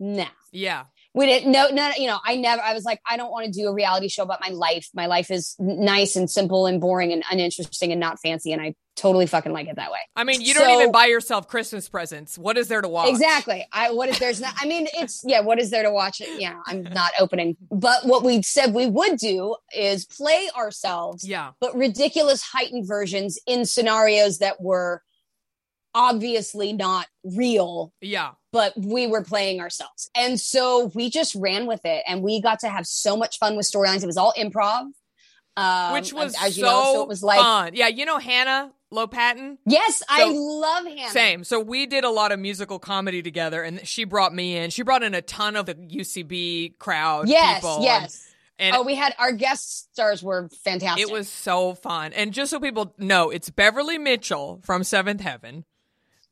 nah. 0.01 0.27
Yeah. 0.51 0.85
We 1.17 1.25
didn't 1.27 1.51
know 1.51 1.69
no 1.73 1.91
you 1.97 2.07
know 2.07 2.19
I 2.25 2.37
never 2.37 2.62
I 2.62 2.75
was 2.75 2.85
like 2.85 3.01
I 3.09 3.17
don't 3.17 3.31
want 3.31 3.47
to 3.47 3.51
do 3.51 3.69
a 3.69 3.73
reality 3.73 4.09
show 4.09 4.23
about 4.23 4.41
my 4.41 4.51
life. 4.51 4.89
My 4.95 5.07
life 5.07 5.31
is 5.31 5.57
nice 5.59 6.14
and 6.14 6.31
simple 6.31 6.67
and 6.67 6.79
boring 6.81 7.12
and 7.12 7.25
uninteresting 7.31 7.91
and 7.91 7.99
not 7.99 8.21
fancy 8.21 8.53
and 8.53 8.61
I 8.61 8.75
totally 8.97 9.27
fucking 9.27 9.53
like 9.53 9.69
it 9.69 9.77
that 9.77 9.91
way. 9.91 9.99
I 10.14 10.25
mean, 10.25 10.41
you 10.41 10.55
don't 10.55 10.71
even 10.71 10.91
buy 10.91 11.07
yourself 11.07 11.49
Christmas 11.49 11.89
presents. 11.89 12.39
What 12.39 12.57
is 12.57 12.69
there 12.69 12.81
to 12.81 12.89
watch? 12.89 13.09
Exactly. 13.09 13.67
I 13.73 13.93
what 13.93 14.11
is 14.11 14.19
there's 14.19 14.43
not 14.43 14.55
I 14.61 14.67
mean 14.67 14.89
it's 14.93 15.23
yeah, 15.27 15.41
what 15.41 15.59
is 15.59 15.71
there 15.71 15.83
to 15.85 15.91
watch 15.91 16.21
it? 16.21 16.39
Yeah, 16.39 16.61
I'm 16.67 16.83
not 16.83 17.12
opening. 17.19 17.57
But 17.71 18.05
what 18.07 18.23
we 18.23 18.43
said 18.43 18.75
we 18.75 18.87
would 18.87 19.17
do 19.17 19.57
is 19.75 20.05
play 20.05 20.51
ourselves 20.55 21.27
Yeah. 21.27 21.53
but 21.61 21.75
ridiculous 21.75 22.43
heightened 22.43 22.87
versions 22.87 23.39
in 23.47 23.64
scenarios 23.64 24.39
that 24.39 24.61
were 24.61 25.03
obviously 25.95 26.75
not 26.75 27.07
real 27.25 27.93
Yeah. 28.03 28.33
But 28.57 28.73
we 28.75 29.07
were 29.07 29.23
playing 29.23 29.61
ourselves. 29.61 30.11
And 30.17 30.41
so 30.41 30.91
we 30.95 31.11
just 31.11 31.35
ran 31.35 31.67
with 31.67 31.85
it 31.85 32.03
and 32.09 32.23
we 32.23 32.41
got 32.41 32.61
to 32.61 32.71
have 32.71 32.87
so 32.87 33.15
much 33.15 33.39
fun 33.39 33.55
with 33.55 33.71
storylines. 33.71 34.03
It 34.03 34.07
was 34.07 34.17
all 34.17 34.33
improv. 34.33 34.87
Um, 35.59 35.93
Which 35.93 36.15
was 36.15 36.35
as 36.41 36.55
so, 36.55 36.59
you 36.59 36.63
know, 36.63 36.93
so 36.95 37.03
it 37.03 37.09
was 37.09 37.23
like, 37.23 37.39
fun. 37.39 37.75
Yeah, 37.75 37.89
you 37.89 38.07
know 38.07 38.17
Hannah 38.17 38.73
Lopatin? 38.91 39.59
yes, 39.67 40.03
I 40.09 40.31
love 40.33 40.87
Hannah. 40.87 41.11
Same. 41.11 41.45
So 41.45 41.61
we 41.61 41.85
did 41.85 42.05
a 42.05 42.11
lot 42.11 42.33
of 42.33 42.39
musical 42.39 42.79
comedy 42.79 43.23
together, 43.23 43.63
and 43.63 43.87
she 43.87 44.05
brought 44.05 44.35
me 44.35 44.57
in. 44.57 44.71
She 44.71 44.83
brought 44.83 45.03
in 45.03 45.15
a 45.15 45.21
ton 45.21 45.55
of 45.55 45.67
the 45.67 45.75
UCB 45.75 46.79
crowd. 46.79 47.29
Yes, 47.29 47.61
people, 47.61 47.83
yes. 47.83 48.27
And, 48.59 48.75
and 48.75 48.83
oh, 48.83 48.87
we 48.87 48.95
had 48.95 49.15
our 49.19 49.33
guest 49.33 49.93
stars 49.93 50.23
were 50.23 50.49
fantastic. 50.65 51.07
it 51.07 51.13
was 51.13 51.29
so 51.29 51.75
fun. 51.75 52.15
And 52.15 52.33
just 52.33 52.51
so 52.51 52.59
people 52.59 52.95
know, 52.97 53.29
it's 53.29 53.51
Beverly 53.51 53.99
Mitchell 53.99 54.61
from 54.65 54.83
Seventh 54.83 55.21
Heaven, 55.21 55.67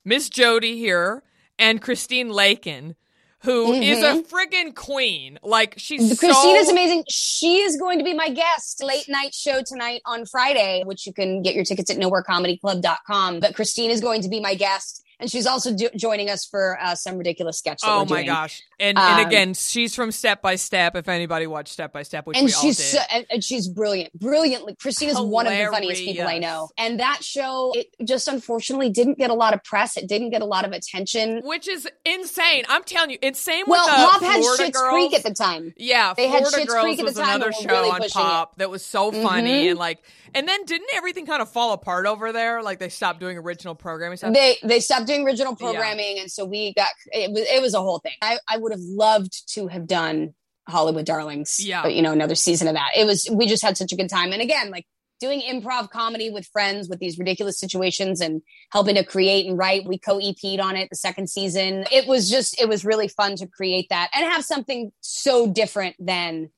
Miss 0.07 0.31
Jodie 0.31 0.77
here, 0.77 1.23
and 1.59 1.81
Christine 1.81 2.31
Lakin, 2.31 2.97
who 3.41 3.73
is 3.73 4.03
a 4.03 4.23
friggin' 4.23 4.75
queen. 4.75 5.39
Like 5.43 5.75
she's 5.77 6.03
Mm-hmm. 6.03 6.27
Christina's 6.27 6.67
so, 6.67 6.73
amazing. 6.73 7.05
She 7.09 7.59
is 7.59 7.77
going 7.77 7.99
to 7.99 8.05
be 8.05 8.15
my 8.15 8.31
guest 8.31 8.83
late 8.83 9.09
night 9.09 9.35
show 9.35 9.63
tonight 9.63 10.01
on 10.07 10.27
Friday, 10.27 10.83
which 10.85 11.07
you 11.07 11.13
can 11.13 11.43
get 11.43 11.55
your 11.55 11.65
tickets 11.65 11.91
at 11.91 11.99
nowherecomedyclub.com. 11.99 13.41
But 13.41 13.55
Christine 13.55 13.91
is 13.91 14.01
going 14.01 14.23
to 14.23 14.29
be 14.29 14.41
my 14.41 14.55
guest. 14.55 15.04
And 15.21 15.31
she's 15.31 15.47
also 15.47 15.75
do- 15.75 15.91
joining 15.97 16.29
us 16.31 16.45
for 16.45 16.79
uh, 16.81 16.95
some 16.95 17.17
ridiculous 17.19 17.59
sketch. 17.59 17.81
Oh 17.85 18.01
my 18.05 18.17
doing. 18.17 18.27
gosh! 18.27 18.63
And 18.81 18.99
Um, 18.99 19.05
and 19.19 19.27
again, 19.27 19.55
she's 19.55 19.95
from 19.95 20.11
Step 20.13 20.43
by 20.43 20.57
Step. 20.57 20.97
If 20.97 21.09
anybody 21.09 21.47
watched 21.47 21.73
Step 21.73 21.93
by 21.93 22.03
Step, 22.03 22.27
which 22.27 22.37
and 22.37 22.47
we 22.47 22.53
all 22.53 22.61
she's 22.61 22.77
did. 22.77 22.85
so, 22.85 22.99
and, 23.11 23.27
and 23.31 23.45
she's 23.45 23.69
brilliant 23.69 24.13
brilliantly 24.19 24.75
christina's 24.77 25.21
one 25.21 25.47
of 25.47 25.53
the 25.53 25.67
funniest 25.71 26.03
people 26.03 26.27
i 26.27 26.39
know 26.39 26.69
and 26.79 27.01
that 27.01 27.23
show 27.23 27.73
it 27.75 27.87
just 28.05 28.29
unfortunately 28.29 28.91
didn't 28.91 29.19
get 29.19 29.31
a 29.31 29.35
lot 29.35 29.55
of 29.55 29.63
press 29.65 29.97
it 29.97 30.09
didn't 30.09 30.31
get 30.31 30.43
a 30.43 30.45
lot 30.47 30.65
of 30.65 30.73
attention 30.73 31.41
which 31.45 31.69
is 31.69 31.89
insane. 32.05 32.65
I'm 32.69 32.83
telling 32.85 33.11
you, 33.11 33.19
it's 33.23 33.39
same 33.41 33.65
well 33.67 33.87
with 33.87 33.95
the 33.95 34.03
pop 34.03 34.23
had 34.23 34.43
Schitt's 34.43 34.81
creek 34.91 35.15
at 35.15 35.23
the 35.23 35.35
time 35.35 35.75
Yeah, 35.77 36.15
They 36.17 36.29
had 36.29 36.41
Florida 36.47 36.59
Schitt's 36.59 36.73
Girls 36.73 36.85
Creek 36.85 37.01
at 37.01 37.07
the 37.07 37.13
time 37.21 37.37
another 37.37 37.53
show 37.53 37.69
really 37.69 37.91
on 37.91 38.01
pushing 38.01 38.21
it. 38.21 38.25
Pop 38.25 38.57
that 38.59 38.71
was 38.71 38.85
so 38.85 39.11
funny 39.13 39.67
Mhm. 39.67 39.71
and 39.71 39.79
like, 39.79 40.03
and 40.35 40.49
then 40.49 40.65
didn't 40.65 40.89
everything 40.95 41.27
kind 41.27 41.41
of 41.43 41.51
fall 41.51 41.73
apart 41.73 42.07
over 42.07 42.33
there? 42.33 42.63
Like 42.63 42.79
they 42.79 42.89
stopped 42.89 43.21
doing 43.21 43.39
original 43.39 43.75
programming 43.75 44.17
stuff. 44.19 44.35
they 44.35 44.57
they 44.63 44.81
stopped 44.81 45.04
doing 45.07 45.25
original 45.25 45.57
Yeah. 45.59 45.67
programming 45.71 46.19
and 46.19 46.31
so 46.31 46.45
we 46.45 46.73
got 46.75 46.89
it 47.13 47.31
was 47.31 47.43
it 47.43 47.61
was 47.63 47.75
a 47.75 47.81
whole 47.81 47.99
thing 48.01 48.13
i, 48.23 48.39
I 48.49 48.57
would 48.59 48.73
have 48.73 48.81
loved 48.81 49.53
to 49.55 49.69
have 49.69 49.87
done 49.87 50.35
hollywood 50.69 51.05
darlings 51.07 51.57
Yeah. 51.61 51.83
but 51.83 51.95
you 51.95 52.03
know 52.03 52.13
another 52.13 52.35
season 52.35 52.69
of 52.69 52.75
that 52.75 52.91
it 52.97 53.07
was 53.07 53.29
we 53.33 53.47
just 53.47 53.63
had 53.63 53.77
such 53.77 53.93
a 53.93 53.97
good 53.97 54.09
time 54.09 54.33
and 54.33 54.41
again 54.43 54.71
like 54.71 54.87
doing 55.21 55.41
improv 55.43 55.91
comedy 55.91 56.29
with 56.31 56.47
friends 56.47 56.89
with 56.89 56.99
these 56.99 57.19
ridiculous 57.19 57.59
situations 57.59 58.21
and 58.21 58.43
helping 58.73 58.97
to 58.97 59.05
create 59.05 59.47
and 59.47 59.57
write 59.57 59.87
we 59.87 59.97
co-ep'd 59.99 60.61
on 60.61 60.77
it 60.77 60.89
the 60.91 60.97
second 60.97 61.29
season 61.31 61.85
it 61.93 62.07
was 62.09 62.29
just 62.29 62.61
it 62.61 62.69
was 62.69 62.85
really 62.85 63.09
fun 63.09 63.37
to 63.37 63.47
create 63.47 63.87
that 63.91 64.11
and 64.15 64.25
have 64.25 64.45
something 64.45 64.91
so 65.01 65.47
different 65.51 65.95
than 65.99 66.51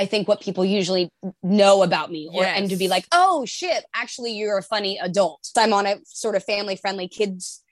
I 0.00 0.06
think 0.06 0.28
what 0.28 0.40
people 0.40 0.64
usually 0.64 1.10
know 1.42 1.82
about 1.82 2.08
me, 2.08 2.30
or 2.32 2.44
and 2.44 2.70
to 2.70 2.76
be 2.76 2.86
like, 2.86 3.04
oh 3.10 3.44
shit, 3.46 3.84
actually 3.92 4.34
you're 4.34 4.56
a 4.58 4.62
funny 4.62 4.96
adult. 4.96 5.48
I'm 5.56 5.72
on 5.72 5.86
a 5.86 5.96
sort 6.04 6.36
of 6.36 6.44
family 6.44 6.76
friendly 6.76 7.08
kids 7.08 7.64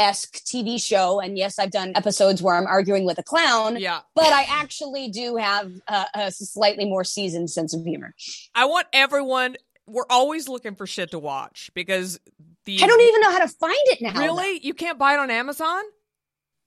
esque 0.00 0.42
TV 0.44 0.82
show, 0.82 1.20
and 1.20 1.36
yes, 1.36 1.58
I've 1.58 1.70
done 1.70 1.92
episodes 1.94 2.42
where 2.42 2.56
I'm 2.56 2.66
arguing 2.66 3.04
with 3.04 3.18
a 3.18 3.22
clown, 3.22 3.78
yeah, 3.78 4.00
but 4.14 4.32
I 4.32 4.46
actually 4.48 5.08
do 5.08 5.36
have 5.36 5.70
a, 5.86 6.06
a 6.14 6.30
slightly 6.32 6.86
more 6.86 7.04
seasoned 7.04 7.50
sense 7.50 7.74
of 7.74 7.84
humor. 7.84 8.14
I 8.54 8.64
want 8.64 8.86
everyone. 8.92 9.56
We're 9.86 10.06
always 10.08 10.48
looking 10.48 10.74
for 10.76 10.86
shit 10.86 11.10
to 11.10 11.18
watch 11.18 11.70
because 11.74 12.18
the 12.64 12.82
I 12.82 12.86
don't 12.86 13.00
even 13.00 13.20
know 13.20 13.30
how 13.32 13.40
to 13.40 13.48
find 13.48 13.74
it 13.86 14.00
now. 14.00 14.18
really 14.18 14.60
you 14.62 14.74
can't 14.74 14.98
buy 14.98 15.14
it 15.14 15.18
on 15.18 15.30
Amazon. 15.30 15.82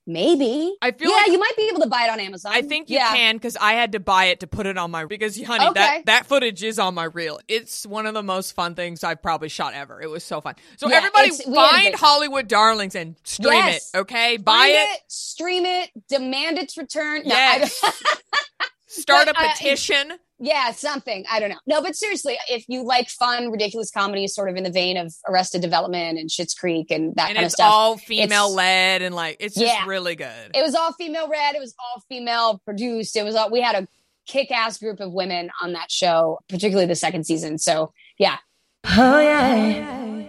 Maybe. 0.06 0.76
I 0.82 0.92
feel 0.92 1.10
yeah, 1.10 1.16
like- 1.16 1.28
you 1.28 1.40
might 1.40 1.56
be 1.56 1.70
able 1.70 1.80
to 1.82 1.88
buy 1.88 2.04
it 2.04 2.10
on 2.10 2.20
Amazon. 2.20 2.52
I 2.54 2.62
think 2.62 2.90
you 2.90 2.98
yeah. 2.98 3.14
can 3.14 3.36
because 3.38 3.56
I 3.56 3.74
had 3.74 3.94
to 3.94 4.02
buy 4.02 4.26
it 4.26 4.42
to 4.42 4.48
put 4.48 4.66
it 4.66 4.78
on 4.78 4.92
my 4.92 5.06
because 5.06 5.42
honey 5.42 5.66
Okay. 5.68 5.74
that 5.80 6.06
that 6.08 6.26
footage 6.26 6.62
is 6.62 6.78
on 6.78 6.94
my 6.94 7.06
reel. 7.06 7.40
It's 7.48 7.86
one 7.86 8.06
of 8.06 8.14
the 8.14 8.22
most 8.24 8.52
fun 8.52 8.76
things 8.76 9.04
I've 9.04 9.22
probably 9.22 9.48
shot 9.48 9.74
ever. 9.74 10.02
It 10.02 10.10
was 10.10 10.24
so 10.26 10.42
fun. 10.42 10.56
So 10.78 10.90
Yeah, 10.90 10.98
everybody 10.98 11.28
it's- 11.30 11.48
we 11.48 11.56
had 11.56 11.66
a 11.66 11.70
find 11.72 11.96
Hollywood 11.96 12.48
Darlings 12.50 12.96
and 12.96 13.16
stream 13.24 13.54
Yes. 13.54 13.92
it. 13.94 14.00
Okay, 14.00 14.36
buy 14.38 14.54
Find 14.54 14.72
it. 14.74 15.00
stream 15.08 15.66
it, 15.66 15.90
demand 16.10 16.58
its 16.58 16.78
return. 16.78 17.22
No, 17.26 17.34
Yes. 17.36 17.80
Start 18.88 19.28
a 19.28 19.34
But, 19.34 19.44
uh, 19.44 19.52
petition. 19.54 20.14
Yeah, 20.40 20.72
something. 20.72 21.24
I 21.32 21.40
don't 21.40 21.50
know. 21.50 21.60
No, 21.68 21.82
but 21.82 21.96
seriously, 21.96 22.38
if 22.50 22.66
you 22.68 22.84
like 22.84 23.08
fun, 23.10 23.52
ridiculous 23.52 23.92
comedy, 23.92 24.28
sort 24.28 24.50
of 24.50 24.56
in 24.56 24.64
the 24.64 24.72
vein 24.72 24.98
of 24.98 25.14
Arrested 25.28 25.62
Development 25.62 26.18
and 26.20 26.30
Schitt's 26.30 26.54
Creek 26.54 26.92
and 26.92 27.16
that 27.16 27.30
and 27.30 27.36
kind 27.36 27.40
of 27.40 27.44
it's 27.46 27.54
stuff, 27.56 27.72
all 27.72 27.98
female 27.98 28.46
it's- 28.46 28.52
led 28.56 29.02
and 29.02 29.16
like 29.16 29.38
it's 29.40 29.56
just 29.56 29.86
really 29.86 30.16
good. 30.16 30.52
it 30.54 30.62
was 30.62 30.76
all 30.76 30.92
female 30.94 31.30
read. 31.30 31.56
It 31.56 31.60
was 31.60 31.74
all 31.80 32.02
female 32.10 32.62
produced. 32.66 33.16
It 33.16 33.24
was 33.24 33.36
all 33.36 33.50
we 33.52 33.62
had 33.62 33.76
a 33.76 33.88
kick 34.26 34.52
ass 34.52 34.78
group 34.78 35.00
of 35.00 35.12
women 35.14 35.50
on 35.62 35.74
that 35.74 35.92
show, 35.92 36.40
particularly 36.50 36.88
the 36.88 36.96
second 36.96 37.26
season. 37.26 37.58
So 37.58 37.94
yeah. 38.18 38.38
Oh 38.86 39.20
yeah, 39.20 40.24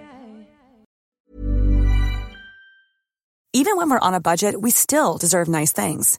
Even 3.52 3.76
when 3.76 3.88
we're 3.88 4.00
on 4.00 4.14
a 4.14 4.20
budget, 4.20 4.60
we 4.60 4.70
still 4.70 5.16
deserve 5.16 5.48
nice 5.48 5.72
things. 5.72 6.18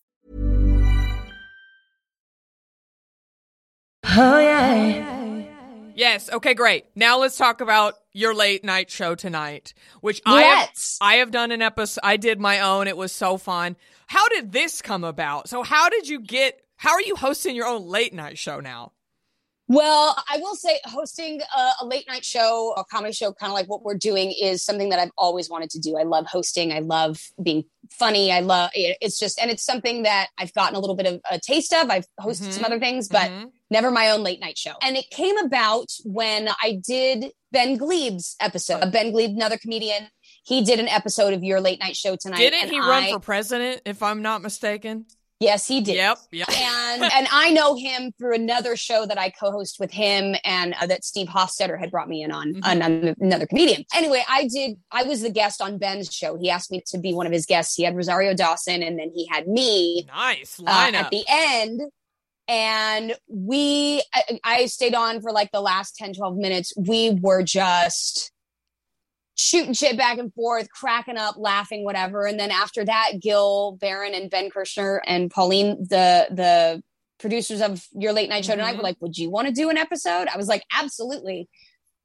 Yes. 5.95 6.29
Okay. 6.31 6.53
Great. 6.53 6.85
Now 6.95 7.19
let's 7.19 7.37
talk 7.37 7.61
about 7.61 7.95
your 8.13 8.33
late 8.33 8.63
night 8.63 8.89
show 8.89 9.15
tonight, 9.15 9.73
which 10.01 10.21
I 10.25 10.41
have, 10.41 10.69
I 11.01 11.15
have 11.15 11.31
done 11.31 11.51
an 11.51 11.61
episode. 11.61 12.01
I 12.03 12.17
did 12.17 12.39
my 12.39 12.59
own. 12.61 12.87
It 12.87 12.97
was 12.97 13.11
so 13.11 13.37
fun. 13.37 13.75
How 14.07 14.27
did 14.29 14.51
this 14.51 14.81
come 14.81 15.03
about? 15.03 15.47
So 15.49 15.63
how 15.63 15.89
did 15.89 16.07
you 16.07 16.19
get? 16.19 16.59
How 16.75 16.91
are 16.93 17.01
you 17.01 17.15
hosting 17.15 17.55
your 17.55 17.67
own 17.67 17.85
late 17.87 18.13
night 18.13 18.37
show 18.37 18.59
now? 18.59 18.91
Well, 19.67 20.17
I 20.29 20.37
will 20.39 20.55
say 20.55 20.79
hosting 20.83 21.39
a, 21.55 21.69
a 21.81 21.85
late 21.85 22.05
night 22.07 22.25
show, 22.25 22.73
a 22.75 22.83
comedy 22.83 23.13
show, 23.13 23.31
kind 23.31 23.51
of 23.51 23.53
like 23.53 23.67
what 23.69 23.83
we're 23.83 23.95
doing, 23.95 24.33
is 24.37 24.61
something 24.63 24.89
that 24.89 24.99
I've 24.99 25.11
always 25.17 25.49
wanted 25.49 25.69
to 25.71 25.79
do. 25.79 25.95
I 25.97 26.03
love 26.03 26.25
hosting. 26.25 26.73
I 26.73 26.79
love 26.79 27.21
being 27.41 27.63
funny. 27.89 28.33
I 28.33 28.41
love 28.41 28.71
it's 28.73 29.17
just, 29.17 29.39
and 29.39 29.49
it's 29.49 29.63
something 29.63 30.03
that 30.03 30.27
I've 30.37 30.53
gotten 30.53 30.75
a 30.75 30.79
little 30.79 30.95
bit 30.97 31.05
of 31.05 31.21
a 31.29 31.39
taste 31.39 31.71
of. 31.73 31.89
I've 31.89 32.05
hosted 32.19 32.47
Mhm. 32.47 32.51
some 32.53 32.65
other 32.65 32.79
things, 32.79 33.07
but 33.07 33.29
Mhm. 33.29 33.51
Never 33.71 33.89
my 33.89 34.11
own 34.11 34.21
late 34.21 34.39
night 34.39 34.57
show. 34.57 34.73
And 34.81 34.95
it 34.97 35.09
came 35.09 35.37
about 35.39 35.87
when 36.03 36.49
I 36.61 36.79
did 36.85 37.31
Ben 37.51 37.77
Gleib's 37.77 38.35
episode. 38.39 38.91
Ben 38.91 39.11
Glebe, 39.11 39.31
another 39.31 39.57
comedian, 39.57 40.09
he 40.43 40.63
did 40.63 40.79
an 40.79 40.87
episode 40.89 41.33
of 41.33 41.43
your 41.43 41.59
late 41.61 41.79
night 41.79 41.95
show 41.95 42.15
tonight. 42.15 42.37
Didn't 42.37 42.63
and 42.63 42.71
he 42.71 42.79
run 42.79 43.03
I- 43.03 43.11
for 43.13 43.19
president? 43.19 43.81
If 43.85 44.03
I'm 44.03 44.21
not 44.21 44.41
mistaken. 44.43 45.05
Yes, 45.39 45.67
he 45.67 45.81
did. 45.81 45.95
Yep. 45.95 46.19
Yep. 46.33 46.49
and 46.51 47.03
and 47.15 47.27
I 47.31 47.49
know 47.49 47.75
him 47.75 48.11
through 48.19 48.35
another 48.35 48.75
show 48.75 49.07
that 49.07 49.17
I 49.17 49.31
co-host 49.31 49.77
with 49.79 49.89
him, 49.89 50.35
and 50.45 50.75
uh, 50.79 50.85
that 50.85 51.03
Steve 51.03 51.29
Hofstetter 51.29 51.79
had 51.79 51.89
brought 51.89 52.07
me 52.07 52.21
in 52.21 52.31
on, 52.31 52.53
Mhm. 52.53 52.63
on 52.63 53.15
another 53.19 53.47
comedian. 53.47 53.83
Anyway, 53.95 54.23
I 54.29 54.47
did. 54.53 54.77
I 54.91 55.01
was 55.01 55.21
the 55.23 55.31
guest 55.31 55.59
on 55.59 55.79
Ben's 55.79 56.13
show. 56.13 56.37
He 56.37 56.51
asked 56.51 56.69
me 56.69 56.83
to 56.87 56.99
be 56.99 57.11
one 57.11 57.25
of 57.25 57.31
his 57.31 57.47
guests. 57.47 57.73
He 57.73 57.81
had 57.81 57.95
Rosario 57.95 58.35
Dawson, 58.35 58.83
and 58.83 58.99
then 58.99 59.11
he 59.15 59.25
had 59.31 59.47
me 59.47 60.05
Nice 60.05 60.59
uh, 60.59 60.91
at 60.93 61.09
the 61.09 61.23
end. 61.27 61.81
And 62.51 63.15
we, 63.29 64.03
I, 64.13 64.39
I 64.43 64.65
stayed 64.65 64.93
on 64.93 65.21
for 65.21 65.31
like 65.31 65.53
the 65.53 65.61
last 65.61 65.95
10, 65.95 66.15
12 66.15 66.35
minutes. 66.35 66.73
We 66.75 67.11
were 67.21 67.43
just 67.43 68.29
shooting 69.35 69.71
shit 69.73 69.95
back 69.97 70.17
and 70.17 70.33
forth, 70.33 70.67
cracking 70.69 71.15
up, 71.15 71.35
laughing, 71.37 71.85
whatever. 71.85 72.25
And 72.25 72.37
then 72.37 72.51
after 72.51 72.83
that, 72.83 73.13
Gil 73.21 73.77
Barron 73.79 74.13
and 74.13 74.29
Ben 74.29 74.49
kirschner 74.49 75.01
and 75.07 75.31
Pauline, 75.31 75.77
the, 75.89 76.27
the 76.29 76.83
producers 77.19 77.61
of 77.61 77.87
your 77.93 78.11
late 78.11 78.27
night 78.27 78.43
show 78.43 78.53
tonight 78.53 78.73
Mhm. 78.73 78.77
were 78.79 78.83
like, 78.83 78.97
"Would 78.99 79.17
you 79.17 79.29
want 79.29 79.47
to 79.47 79.53
do 79.53 79.69
an 79.69 79.77
episode?" 79.77 80.27
I 80.27 80.35
was 80.35 80.49
like, 80.49 80.63
"Absolutely." 80.77 81.47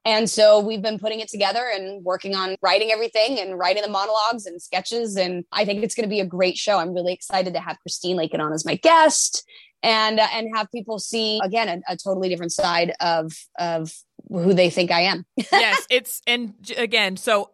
And 0.05 0.30
so 0.30 0.61
we've 0.61 0.82
been 0.82 1.01
putting 1.01 1.18
it 1.18 1.28
together 1.28 1.68
and 1.74 2.05
working 2.05 2.36
on 2.36 2.55
writing 2.62 2.92
everything 2.92 3.40
and 3.40 3.59
writing 3.59 3.82
the 3.82 3.88
monologues 3.88 4.47
and 4.47 4.62
sketches. 4.62 5.16
And 5.16 5.44
I 5.51 5.64
think 5.64 5.82
it's 5.82 5.97
going 5.97 6.05
to 6.05 6.09
be 6.09 6.20
a 6.20 6.24
great 6.24 6.57
show. 6.57 6.78
I'm 6.78 6.94
really 6.94 7.12
excited 7.12 7.55
to 7.55 7.61
have 7.61 7.80
Christine 7.80 8.16
Lakin 8.16 8.40
on 8.40 8.53
as 8.53 8.64
my 8.64 8.76
guest 8.76 9.42
and 9.87 10.18
uh, 10.18 10.26
and 10.34 10.49
have 10.55 10.70
people 10.72 10.99
see 10.99 11.41
again 11.43 11.68
a, 11.68 11.93
a 11.93 11.97
totally 11.97 12.28
different 12.28 12.53
side 12.53 12.93
of 13.01 13.32
of 13.59 13.93
who 14.28 14.53
they 14.53 14.68
think 14.68 14.91
I 14.91 15.03
am. 15.03 15.24
yes, 15.53 15.87
it's 15.89 16.20
and 16.26 16.55
again, 16.76 17.16
so 17.16 17.53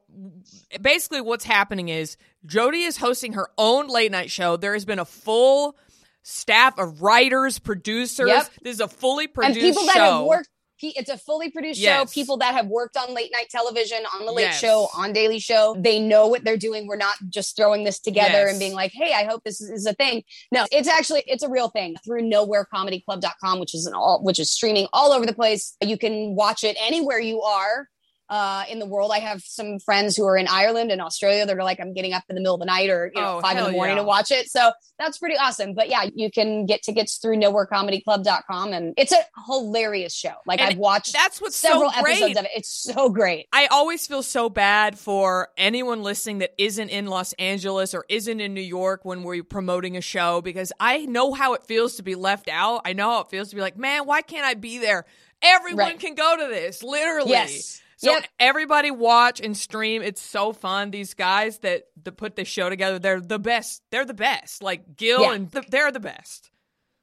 basically 0.81 1.21
what's 1.21 1.45
happening 1.45 1.91
is 1.91 2.17
Jodie 2.47 2.87
is 2.87 2.97
hosting 2.97 3.35
her 3.35 3.51
own 3.59 3.89
late 3.89 4.11
night 4.11 4.31
show. 4.31 4.57
There 4.57 4.73
has 4.73 4.87
been 4.87 4.99
a 4.99 5.05
full 5.05 5.77
staff 6.23 6.79
of 6.79 7.03
writers, 7.03 7.59
producers. 7.59 8.29
Yep. 8.29 8.51
This 8.63 8.75
is 8.75 8.81
a 8.81 8.89
fully 8.89 9.27
produced 9.27 9.61
and 9.61 9.69
people 9.69 9.87
that 9.87 9.95
show. 9.95 10.19
have 10.19 10.27
worked 10.27 10.49
it's 10.91 11.11
a 11.11 11.17
fully 11.19 11.51
produced 11.51 11.81
Yes. 11.81 11.99
show 12.11 12.13
people 12.13 12.37
that 12.39 12.55
have 12.55 12.67
worked 12.67 12.97
on 12.97 13.15
late 13.15 13.31
night 13.33 13.49
television 13.51 13.99
on 14.19 14.27
the 14.27 14.33
late 14.33 14.43
Yes. 14.43 14.61
show 14.61 14.89
on 14.97 15.13
daily 15.13 15.39
show 15.39 15.75
they 15.79 15.99
know 16.01 16.27
what 16.27 16.45
they're 16.45 16.57
doing 16.57 16.87
we're 16.87 16.97
not 16.97 17.15
just 17.29 17.57
throwing 17.57 17.85
this 17.85 17.99
together 18.01 18.33
Yes. 18.33 18.51
and 18.51 18.59
being 18.59 18.75
like 18.75 18.93
hey 18.93 19.13
i 19.15 19.25
hope 19.25 19.43
this 19.45 19.61
is, 19.61 19.87
a 19.87 19.95
thing 19.95 20.23
no 20.53 20.67
it's 20.73 20.89
actually 20.89 21.23
it's 21.27 21.43
a 21.43 21.49
real 21.49 21.69
thing 21.69 21.95
through 22.05 22.23
nowherecomedyclub.com 22.23 23.59
which 23.61 23.75
is 23.75 23.87
an 23.87 23.95
all 23.95 24.21
which 24.23 24.39
is 24.39 24.51
streaming 24.51 24.87
all 24.93 25.13
over 25.13 25.27
the 25.27 25.33
place 25.35 25.77
you 25.81 25.97
can 25.99 26.35
watch 26.35 26.65
it 26.65 26.77
anywhere 26.81 27.19
you 27.19 27.41
are 27.43 27.89
uh, 28.33 28.65
in 28.71 28.79
the 28.79 28.87
world, 28.87 29.11
I 29.13 29.19
have 29.19 29.43
some 29.43 29.79
friends 29.79 30.17
who 30.17 30.25
are 30.25 30.39
in 30.39 30.49
Ireland 30.49 30.91
and 30.91 31.03
Australia 31.03 31.45
that 31.45 31.55
are 31.55 31.63
like, 31.63 31.79
I'm 31.81 31.93
getting 31.93 32.15
up 32.15 32.23
in 32.31 32.35
the 32.35 32.41
middle 32.41 32.55
of 32.55 32.61
the 32.61 32.67
night 32.67 32.89
or 32.89 33.13
you 33.15 33.21
know 33.21 33.37
Oh, 33.37 33.41
five 33.43 33.59
in 33.59 33.65
the 33.65 33.73
morning 33.73 33.97
yeah. 33.97 34.03
to 34.03 34.07
watch 34.09 34.31
it. 34.31 34.49
So 34.51 34.73
that's 34.99 35.19
pretty 35.19 35.37
awesome. 35.37 35.75
But 35.75 35.91
yeah, 35.91 36.09
you 36.15 36.31
can 36.31 36.65
get 36.65 36.83
tickets 36.83 37.19
through 37.19 37.37
nowherecomedyclub.com 37.37 38.73
and 38.73 38.95
it's 38.97 39.13
a 39.13 39.19
hilarious 39.47 40.15
show. 40.15 40.33
Like 40.47 40.61
And 40.61 40.71
I've 40.71 40.79
watched 40.79 41.13
That's 41.13 41.41
what's 41.43 41.57
several 41.57 41.91
so 41.91 41.99
episodes 42.01 42.39
of 42.39 42.45
it. 42.47 42.51
It's 42.57 42.71
so 42.71 43.11
great. 43.11 43.49
I 43.53 43.67
always 43.67 44.07
feel 44.07 44.23
so 44.23 44.49
bad 44.49 44.99
for 44.99 45.49
anyone 45.59 46.03
listening 46.03 46.39
that 46.39 46.53
isn't 46.59 46.89
in 46.89 47.07
Los 47.07 47.35
Angeles 47.35 47.95
or 47.95 48.05
isn't 48.09 48.41
in 48.41 48.55
New 48.55 48.61
York 48.63 49.05
when 49.05 49.23
we're 49.25 49.43
promoting 49.45 49.97
a 49.97 50.01
show 50.01 50.41
because 50.41 50.73
I 50.81 51.05
know 51.07 51.33
how 51.33 51.55
it 51.55 51.65
feels 51.67 51.97
to 51.97 52.03
be 52.03 52.15
left 52.15 52.49
out. 52.49 52.83
I 52.85 52.93
know 52.95 53.11
how 53.11 53.21
it 53.21 53.29
feels 53.29 53.51
to 53.51 53.57
be 53.57 53.61
like, 53.63 53.77
man, 53.77 54.07
why 54.07 54.23
can't 54.23 54.45
I 54.47 54.55
be 54.55 54.79
there? 54.79 55.05
Everyone 55.43 55.79
Right. 55.79 55.99
can 56.01 56.15
go 56.15 56.37
to 56.39 56.47
this, 56.49 56.83
literally. 56.83 57.31
Yes. 57.31 57.81
So 58.03 58.11
Yep. 58.13 58.25
everybody 58.41 58.91
watch 58.91 59.41
and 59.41 59.57
stream. 59.57 60.03
It's 60.03 60.21
so 60.21 60.53
fun. 60.53 60.91
These 60.91 61.15
guys 61.15 61.59
that, 61.59 61.85
that 62.03 62.17
put 62.17 62.35
this 62.37 62.49
show 62.49 62.69
together, 62.69 62.99
they're 62.99 63.21
the 63.21 63.39
best. 63.39 63.83
They're 63.91 64.05
the 64.05 64.15
best. 64.15 64.63
Like 64.63 64.97
Gil 64.97 65.23
Yeah. 65.23 65.35
and 65.35 65.53
th- 65.53 65.67
they're 65.69 65.93
the 65.93 66.01
best. 66.01 66.51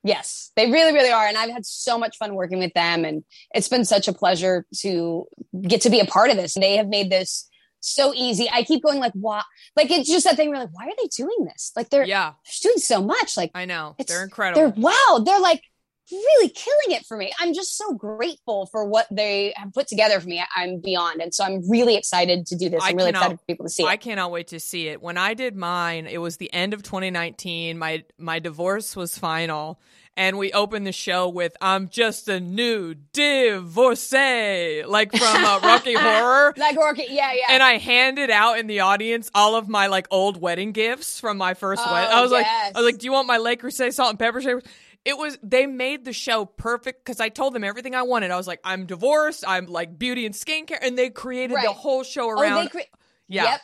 Yes, 0.03 0.51
they 0.55 0.71
really, 0.71 0.93
really 0.93 1.09
are. 1.11 1.25
And 1.27 1.37
I've 1.37 1.49
had 1.51 1.65
so 1.65 1.97
much 1.97 2.17
fun 2.17 2.33
working 2.35 2.59
with 2.59 2.73
them. 2.73 3.03
And 3.05 3.23
it's 3.53 3.67
been 3.67 3.83
such 3.85 4.07
a 4.07 4.13
pleasure 4.13 4.65
to 4.79 5.25
get 5.61 5.81
to 5.81 5.89
be 5.89 5.99
a 5.99 6.05
part 6.05 6.29
of 6.31 6.37
this. 6.37 6.55
And 6.55 6.63
they 6.63 6.77
have 6.77 6.87
made 6.87 7.09
this 7.09 7.49
so 7.81 8.13
easy. 8.13 8.49
I 8.51 8.63
keep 8.63 8.81
going 8.83 8.99
like, 8.99 9.13
why? 9.13 9.41
Like, 9.75 9.91
it's 9.91 10.09
just 10.09 10.25
that 10.25 10.35
thing. 10.37 10.49
We're 10.49 10.57
like, 10.57 10.69
why 10.73 10.85
are 10.85 10.93
they 11.01 11.07
doing 11.07 11.45
this? 11.45 11.71
Like, 11.75 11.89
they're, 11.89 12.05
Yeah, 12.05 12.31
they're 12.45 12.71
doing 12.71 12.77
so 12.79 13.01
much. 13.01 13.35
Like, 13.37 13.51
I 13.55 13.65
know. 13.65 13.95
It's- 13.99 14.13
They're 14.13 14.23
incredible. 14.23 14.61
they're 14.61 14.73
wow 14.81 15.21
they're 15.25 15.39
like 15.39 15.63
really 16.11 16.49
killing 16.49 16.97
it 16.97 17.05
for 17.05 17.15
me 17.17 17.31
i'm 17.39 17.53
just 17.53 17.77
so 17.77 17.93
grateful 17.93 18.65
for 18.67 18.85
what 18.85 19.05
they 19.11 19.53
have 19.55 19.71
put 19.73 19.87
together 19.87 20.19
for 20.19 20.27
me 20.27 20.39
I- 20.39 20.63
i'm 20.63 20.79
beyond 20.81 21.21
and 21.21 21.33
so 21.33 21.43
i'm 21.43 21.69
really 21.69 21.95
excited 21.95 22.45
to 22.47 22.55
do 22.55 22.69
this 22.69 22.81
i'm 22.83 22.95
really 22.95 23.11
cannot- 23.11 23.21
excited 23.23 23.39
for 23.39 23.45
people 23.45 23.65
to 23.65 23.69
see 23.69 23.83
it. 23.83 23.87
I 23.87 23.97
cannot 23.97 24.31
wait 24.31 24.47
to 24.47 24.59
see 24.59 24.87
it. 24.87 25.01
When 25.01 25.17
I 25.17 25.33
did 25.33 25.55
mine, 25.55 26.07
it 26.07 26.17
was 26.19 26.37
the 26.37 26.51
end 26.53 26.73
of 26.73 26.81
2019. 26.83 27.77
My 27.77 28.03
my 28.17 28.39
divorce 28.39 28.95
was 28.95 29.17
final, 29.17 29.79
and 30.17 30.37
we 30.37 30.51
opened 30.53 30.85
the 30.87 30.91
show 30.91 31.29
with 31.29 31.55
"I'm 31.61 31.89
just 31.89 32.27
a 32.27 32.39
new 32.39 32.95
divorcee," 33.13 34.83
like 34.85 35.11
from 35.11 35.45
uh, 35.45 35.59
Rocky 35.61 35.93
Horror. 35.97 36.53
like 36.57 36.77
Rocky, 36.77 37.05
yeah 37.09 37.31
yeah 37.33 37.45
And 37.49 37.63
I 37.63 37.77
handed 37.77 38.29
out 38.29 38.59
in 38.59 38.67
the 38.67 38.81
audience 38.81 39.29
all 39.33 39.55
of 39.55 39.67
my 39.67 39.87
like 39.87 40.07
old 40.11 40.39
wedding 40.41 40.71
gifts 40.71 41.19
from 41.19 41.37
my 41.37 41.53
first 41.53 41.81
Oh, 41.85 41.91
wedding. 41.93 42.11
I 42.11 42.21
was 42.21 42.31
like. 42.31 42.45
I 42.47 42.71
was 42.75 42.85
like, 42.85 42.97
"Do 42.99 43.05
you 43.05 43.11
want 43.11 43.27
my 43.27 43.37
Le 43.37 43.55
Creuset 43.55 43.93
salt 43.93 44.11
and 44.11 44.19
pepper 44.19 44.41
shakers?" 44.41 44.63
It 45.05 45.17
was 45.17 45.37
they 45.41 45.65
made 45.65 46.05
the 46.05 46.13
show 46.13 46.45
perfect 46.45 47.03
because 47.05 47.19
I 47.19 47.29
told 47.29 47.53
them 47.53 47.63
everything 47.63 47.95
I 47.95 48.01
wanted. 48.03 48.31
I 48.31 48.37
was 48.37 48.47
like, 48.47 48.59
"I'm 48.63 48.85
divorced. 48.85 49.43
I'm 49.47 49.65
like 49.65 49.97
beauty 49.97 50.25
and 50.25 50.35
skincare," 50.35 50.77
and 50.81 50.97
they 50.97 51.09
created 51.09 51.57
the 51.63 51.71
whole 51.73 52.03
show 52.03 52.25
oh 52.25 52.29
around. 52.31 52.63
they 52.65 52.67
cre- 52.69 52.79
yeah, 53.27 53.43
yep 53.51 53.61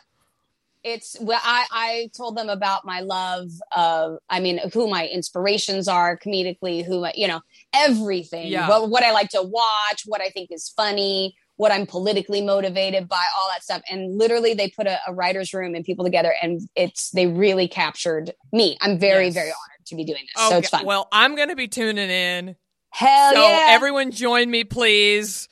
it's 0.84 1.16
well 1.20 1.40
i 1.42 1.66
i 1.72 2.10
told 2.16 2.36
them 2.36 2.48
about 2.48 2.84
my 2.84 3.00
love 3.00 3.48
of 3.74 4.18
i 4.30 4.38
mean 4.38 4.60
who 4.72 4.86
my 4.88 5.08
inspirations 5.08 5.88
are 5.88 6.16
comedically 6.18 6.84
who 6.84 7.00
my, 7.00 7.12
you 7.16 7.26
know 7.26 7.40
everything 7.74 8.52
Yeah. 8.52 8.68
what, 8.68 8.88
what 8.90 9.02
i 9.02 9.10
like 9.10 9.28
to 9.30 9.42
watch 9.42 10.02
what 10.06 10.20
i 10.20 10.28
think 10.28 10.50
is 10.52 10.68
funny 10.76 11.34
what 11.56 11.72
i'm 11.72 11.86
politically 11.86 12.40
motivated 12.42 13.08
by 13.08 13.24
all 13.40 13.48
that 13.52 13.64
stuff 13.64 13.82
and 13.90 14.16
literally 14.16 14.54
they 14.54 14.68
put 14.70 14.86
a, 14.86 14.98
a 15.08 15.14
writer's 15.14 15.52
room 15.52 15.74
and 15.74 15.84
people 15.84 16.04
together 16.04 16.32
and 16.42 16.60
it's 16.76 17.10
they 17.10 17.26
really 17.26 17.66
captured 17.66 18.32
me 18.52 18.76
i'm 18.80 18.96
very 18.98 19.24
Yes. 19.24 19.34
very 19.34 19.48
honored 19.48 19.75
to 19.86 19.96
be 19.96 20.04
doing 20.04 20.24
this 20.34 20.48
so 20.48 20.58
it's 20.58 20.68
Okay, 20.68 20.78
fun 20.78 20.86
Well, 20.86 21.08
I'm 21.12 21.36
going 21.36 21.48
to 21.48 21.56
be 21.56 21.68
tuning 21.68 22.10
in. 22.10 22.56
hell 22.90 23.32
yeah. 23.34 23.40
so 23.40 23.48
yeah 23.48 23.66
everyone 23.70 24.10
join 24.10 24.50
me, 24.50 24.64
please. 24.64 25.48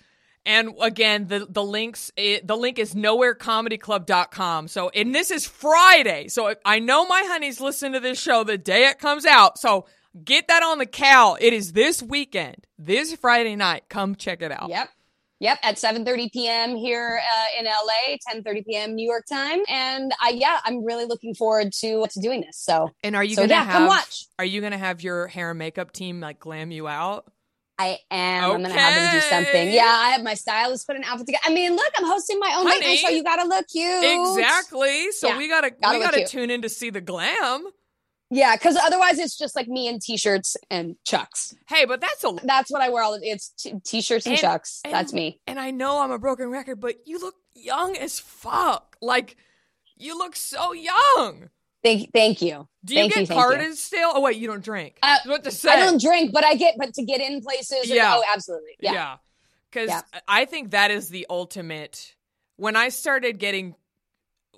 And 0.46 0.74
again, 0.82 1.26
the 1.28 1.46
the 1.48 1.62
links 1.64 2.12
it, 2.16 2.46
the 2.46 2.54
link 2.56 2.78
is 2.78 2.94
nowherecomedyclub.com. 2.94 4.68
So 4.68 4.90
and 4.90 5.14
this 5.14 5.30
is 5.30 5.46
Friday. 5.46 6.28
So 6.28 6.54
I 6.64 6.78
know 6.80 7.06
my 7.06 7.22
honeys 7.26 7.60
listen 7.60 7.92
to 7.92 8.00
this 8.00 8.20
show 8.20 8.44
the 8.44 8.58
day 8.58 8.88
it 8.88 8.98
comes 8.98 9.24
out. 9.24 9.58
So 9.58 9.86
get 10.22 10.48
that 10.48 10.62
on 10.62 10.78
the 10.78 10.86
cal. 10.86 11.36
It 11.40 11.52
is 11.52 11.72
this 11.72 12.02
weekend, 12.02 12.66
this 12.78 13.14
Friday 13.16 13.56
night. 13.56 13.84
Come 13.88 14.16
check 14.16 14.42
it 14.42 14.52
out. 14.52 14.68
Yep. 14.68 14.88
Yep, 15.40 15.58
at 15.62 15.76
7:30 15.76 16.32
p.m. 16.32 16.76
here 16.76 17.20
uh, 17.20 17.58
in 17.60 17.66
LA, 17.66 18.16
10:30 18.32 18.64
p.m. 18.66 18.94
New 18.94 19.06
York 19.06 19.24
time, 19.30 19.60
and 19.68 20.12
I 20.20 20.30
yeah, 20.30 20.60
I'm 20.64 20.84
really 20.84 21.04
looking 21.04 21.34
forward 21.34 21.72
to 21.80 22.06
to 22.06 22.20
doing 22.20 22.40
this. 22.40 22.58
So 22.58 22.90
And 23.02 23.16
are 23.16 23.24
you 23.24 23.34
So, 23.36 23.42
gonna 23.42 23.52
yeah, 23.54 23.64
have 23.64 23.72
come 23.72 23.86
watch. 23.86 24.26
are 24.38 24.44
you 24.44 24.60
gonna 24.60 24.78
have 24.78 25.02
your 25.02 25.26
hair 25.26 25.50
and 25.50 25.58
makeup 25.58 25.92
team 25.92 26.20
like 26.20 26.38
glam 26.40 26.70
you 26.70 26.86
out? 26.88 27.30
I 27.76 27.98
am. 28.10 28.44
I'm 28.52 28.62
gonna 28.62 28.72
have 28.72 28.94
them 28.94 29.10
do 29.10 29.20
something. 29.20 29.72
Yeah, 29.72 29.82
I 29.84 30.10
have 30.10 30.22
my 30.22 30.34
stylist 30.34 30.86
put 30.86 30.94
an 30.96 31.02
outfit 31.04 31.26
together. 31.26 31.42
I 31.44 31.52
mean, 31.52 31.74
look, 31.74 31.92
I'm 31.98 32.06
hosting 32.06 32.38
my 32.38 32.54
own 32.56 32.64
late 32.66 32.80
night 32.80 32.98
show. 32.98 33.08
You 33.08 33.24
gotta 33.24 33.48
look 33.48 33.66
cute. 33.68 34.04
Exactly. 34.04 35.10
So 35.12 35.28
Yeah, 35.28 35.38
we 35.38 35.48
gotta 35.48 35.70
gotta 35.70 35.98
we 35.98 36.04
gotta 36.04 36.18
cute. 36.18 36.28
tune 36.30 36.50
in 36.50 36.62
to 36.62 36.68
see 36.68 36.90
the 36.90 37.00
glam. 37.00 37.64
Yeah, 38.34 38.56
because 38.56 38.76
otherwise 38.76 39.18
it's 39.20 39.38
just 39.38 39.54
like 39.54 39.68
me 39.68 39.86
in 39.86 40.00
t-shirts 40.00 40.56
and 40.70 40.96
chucks. 41.04 41.54
Hey, 41.68 41.84
but 41.84 42.00
that's 42.00 42.24
a 42.24 42.32
That's 42.42 42.70
what 42.70 42.82
I 42.82 42.88
wear 42.88 43.02
all 43.04 43.18
the 43.18 43.24
It's 43.24 43.50
t- 43.50 43.74
t-shirts 43.84 44.26
and, 44.26 44.32
And- 44.32 44.40
chucks. 44.40 44.80
and- 44.84 44.92
That's 44.92 45.12
me. 45.12 45.40
And 45.46 45.58
I 45.60 45.70
know 45.70 46.00
I'm 46.00 46.10
a 46.10 46.18
broken 46.18 46.48
record, 46.50 46.80
but 46.80 47.06
you 47.06 47.20
look 47.20 47.36
young 47.54 47.96
as 47.96 48.18
fuck. 48.18 48.96
Like 49.00 49.36
you 49.96 50.18
look 50.18 50.34
so 50.34 50.72
young. 50.72 51.50
Thank, 51.84 52.12
thank 52.12 52.42
you. 52.42 52.66
Do 52.84 52.94
you 52.94 53.00
Thank 53.02 53.12
get 53.14 53.20
you, 53.20 53.26
thank 53.26 53.38
you. 53.38 53.44
carded 53.46 53.76
still? 53.76 54.10
Oh 54.14 54.20
wait, 54.22 54.36
you 54.36 54.48
don't 54.48 54.64
drink. 54.64 54.98
Uh, 55.02 55.18
what 55.26 55.44
to 55.44 55.50
say? 55.50 55.70
I 55.70 55.76
don't 55.80 56.00
drink, 56.00 56.32
but 56.32 56.42
I 56.44 56.54
get, 56.56 56.74
but 56.78 56.94
to 56.94 57.04
get 57.04 57.20
in 57.20 57.40
places. 57.42 57.88
Yeah. 57.88 58.14
oh, 58.16 58.24
absolutely. 58.34 58.72
Yeah. 58.80 59.16
Because 59.70 59.90
Yeah. 59.90 60.00
I 60.26 60.46
think 60.46 60.70
that 60.72 60.90
is 60.90 61.08
the 61.08 61.26
ultimate. 61.30 62.14
When 62.56 62.74
I 62.74 62.88
started 62.88 63.38
getting 63.38 63.74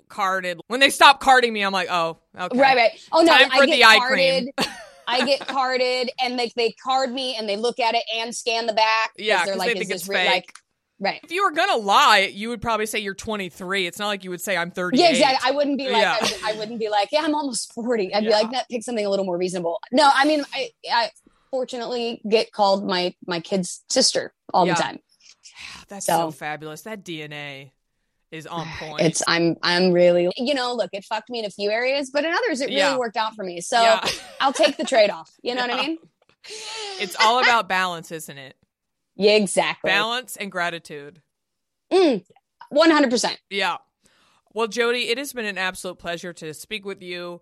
carded, 0.09 0.59
when 0.67 0.79
they 0.79 0.89
stop 0.89 1.19
carding 1.19 1.53
me, 1.53 1.61
I'm 1.63 1.73
like, 1.73 1.87
oh, 1.91 2.17
okay. 2.37 2.57
Right, 2.59 2.75
right. 2.77 2.91
Oh 3.11 3.21
no, 3.21 3.31
Time 3.37 3.49
I 3.51 3.57
for 3.59 3.65
get 3.65 3.75
the 3.75 3.83
eye 3.85 3.97
carded. 3.97 4.49
cream. 4.57 4.73
I 5.09 5.25
get 5.25 5.47
carded, 5.47 6.11
and 6.21 6.37
they 6.37 6.51
they 6.55 6.71
card 6.83 7.11
me, 7.13 7.35
and 7.37 7.47
they 7.47 7.55
look 7.55 7.79
at 7.79 7.95
it 7.95 8.03
and 8.15 8.35
scan 8.35 8.65
the 8.65 8.73
back. 8.73 9.11
Yeah, 9.17 9.45
they're 9.45 9.55
like, 9.55 9.73
they 9.75 9.81
is 9.81 9.87
this 9.87 10.07
re- 10.09 10.15
fake. 10.17 10.29
like 10.29 10.53
right? 10.99 11.19
If 11.23 11.31
you 11.31 11.43
were 11.45 11.51
gonna 11.51 11.77
lie, 11.77 12.29
you 12.33 12.49
would 12.49 12.61
probably 12.61 12.87
say 12.87 12.99
you're 12.99 13.13
23. 13.13 13.87
It's 13.87 13.99
not 13.99 14.07
like 14.07 14.23
you 14.25 14.31
would 14.31 14.41
say 14.41 14.57
I'm 14.57 14.69
38. 14.71 14.99
Yeah, 15.01 15.09
exactly. 15.11 15.49
I 15.49 15.51
wouldn't 15.55 15.77
be 15.77 15.89
like, 15.89 16.01
Yeah. 16.01 16.17
I, 16.43 16.51
I 16.53 16.57
wouldn't 16.57 16.79
be 16.79 16.89
like, 16.89 17.09
yeah, 17.13 17.21
I'm 17.23 17.35
almost 17.35 17.71
forty. 17.73 18.13
I'd 18.13 18.25
be 18.25 18.31
like, 18.31 18.51
no, 18.51 18.59
pick 18.69 18.83
something 18.83 19.05
a 19.05 19.09
little 19.09 19.23
more 19.25 19.37
reasonable. 19.37 19.79
No, 19.93 20.09
I 20.13 20.25
mean, 20.25 20.43
I, 20.53 20.71
I 20.91 21.09
fortunately 21.51 22.21
get 22.29 22.51
called 22.51 22.85
my 22.85 23.13
my 23.25 23.39
kid's 23.39 23.83
sister 23.89 24.33
all 24.53 24.67
Yeah. 24.67 24.73
the 24.73 24.81
time. 24.81 24.99
That's 25.87 26.05
so, 26.05 26.17
So- 26.17 26.31
fabulous. 26.31 26.81
That 26.81 27.05
DNA 27.05 27.71
is 28.31 28.45
on 28.47 28.67
point. 28.79 29.01
It's 29.01 29.23
I'm 29.27 29.55
I'm 29.63 29.91
really 29.91 30.29
you 30.37 30.53
know 30.53 30.73
look 30.73 30.89
it 30.93 31.05
fucked 31.05 31.29
me 31.29 31.39
in 31.39 31.45
a 31.45 31.49
few 31.49 31.69
areas, 31.71 32.09
but 32.11 32.23
in 32.25 32.31
others 32.33 32.61
it 32.61 32.65
really 32.65 32.77
Yeah. 32.77 32.97
worked 32.97 33.17
out 33.17 33.35
for 33.35 33.43
me. 33.43 33.61
So 33.61 33.81
Yeah. 33.81 34.05
I'll 34.41 34.53
take 34.53 34.77
the 34.77 34.83
trade 34.85 35.09
off. 35.09 35.31
You 35.41 35.55
know 35.55 35.61
what 35.67 35.73
I 35.73 35.81
mean? 35.87 35.97
it's 36.99 37.15
all 37.19 37.39
about 37.43 37.67
balance, 37.67 38.11
isn't 38.11 38.37
it? 38.37 38.55
Yeah, 39.15 39.31
exactly. 39.33 39.89
Balance 39.89 40.35
and 40.37 40.51
gratitude. 40.51 41.21
One 41.89 42.89
hundred 42.91 43.09
percent. 43.11 43.39
Yeah. 43.49 43.77
Well, 44.53 44.67
Jodie, 44.67 45.09
it 45.09 45.17
has 45.17 45.33
been 45.33 45.45
an 45.45 45.57
absolute 45.57 45.99
pleasure 45.99 46.33
to 46.33 46.53
speak 46.53 46.85
with 46.85 47.01
you. 47.01 47.41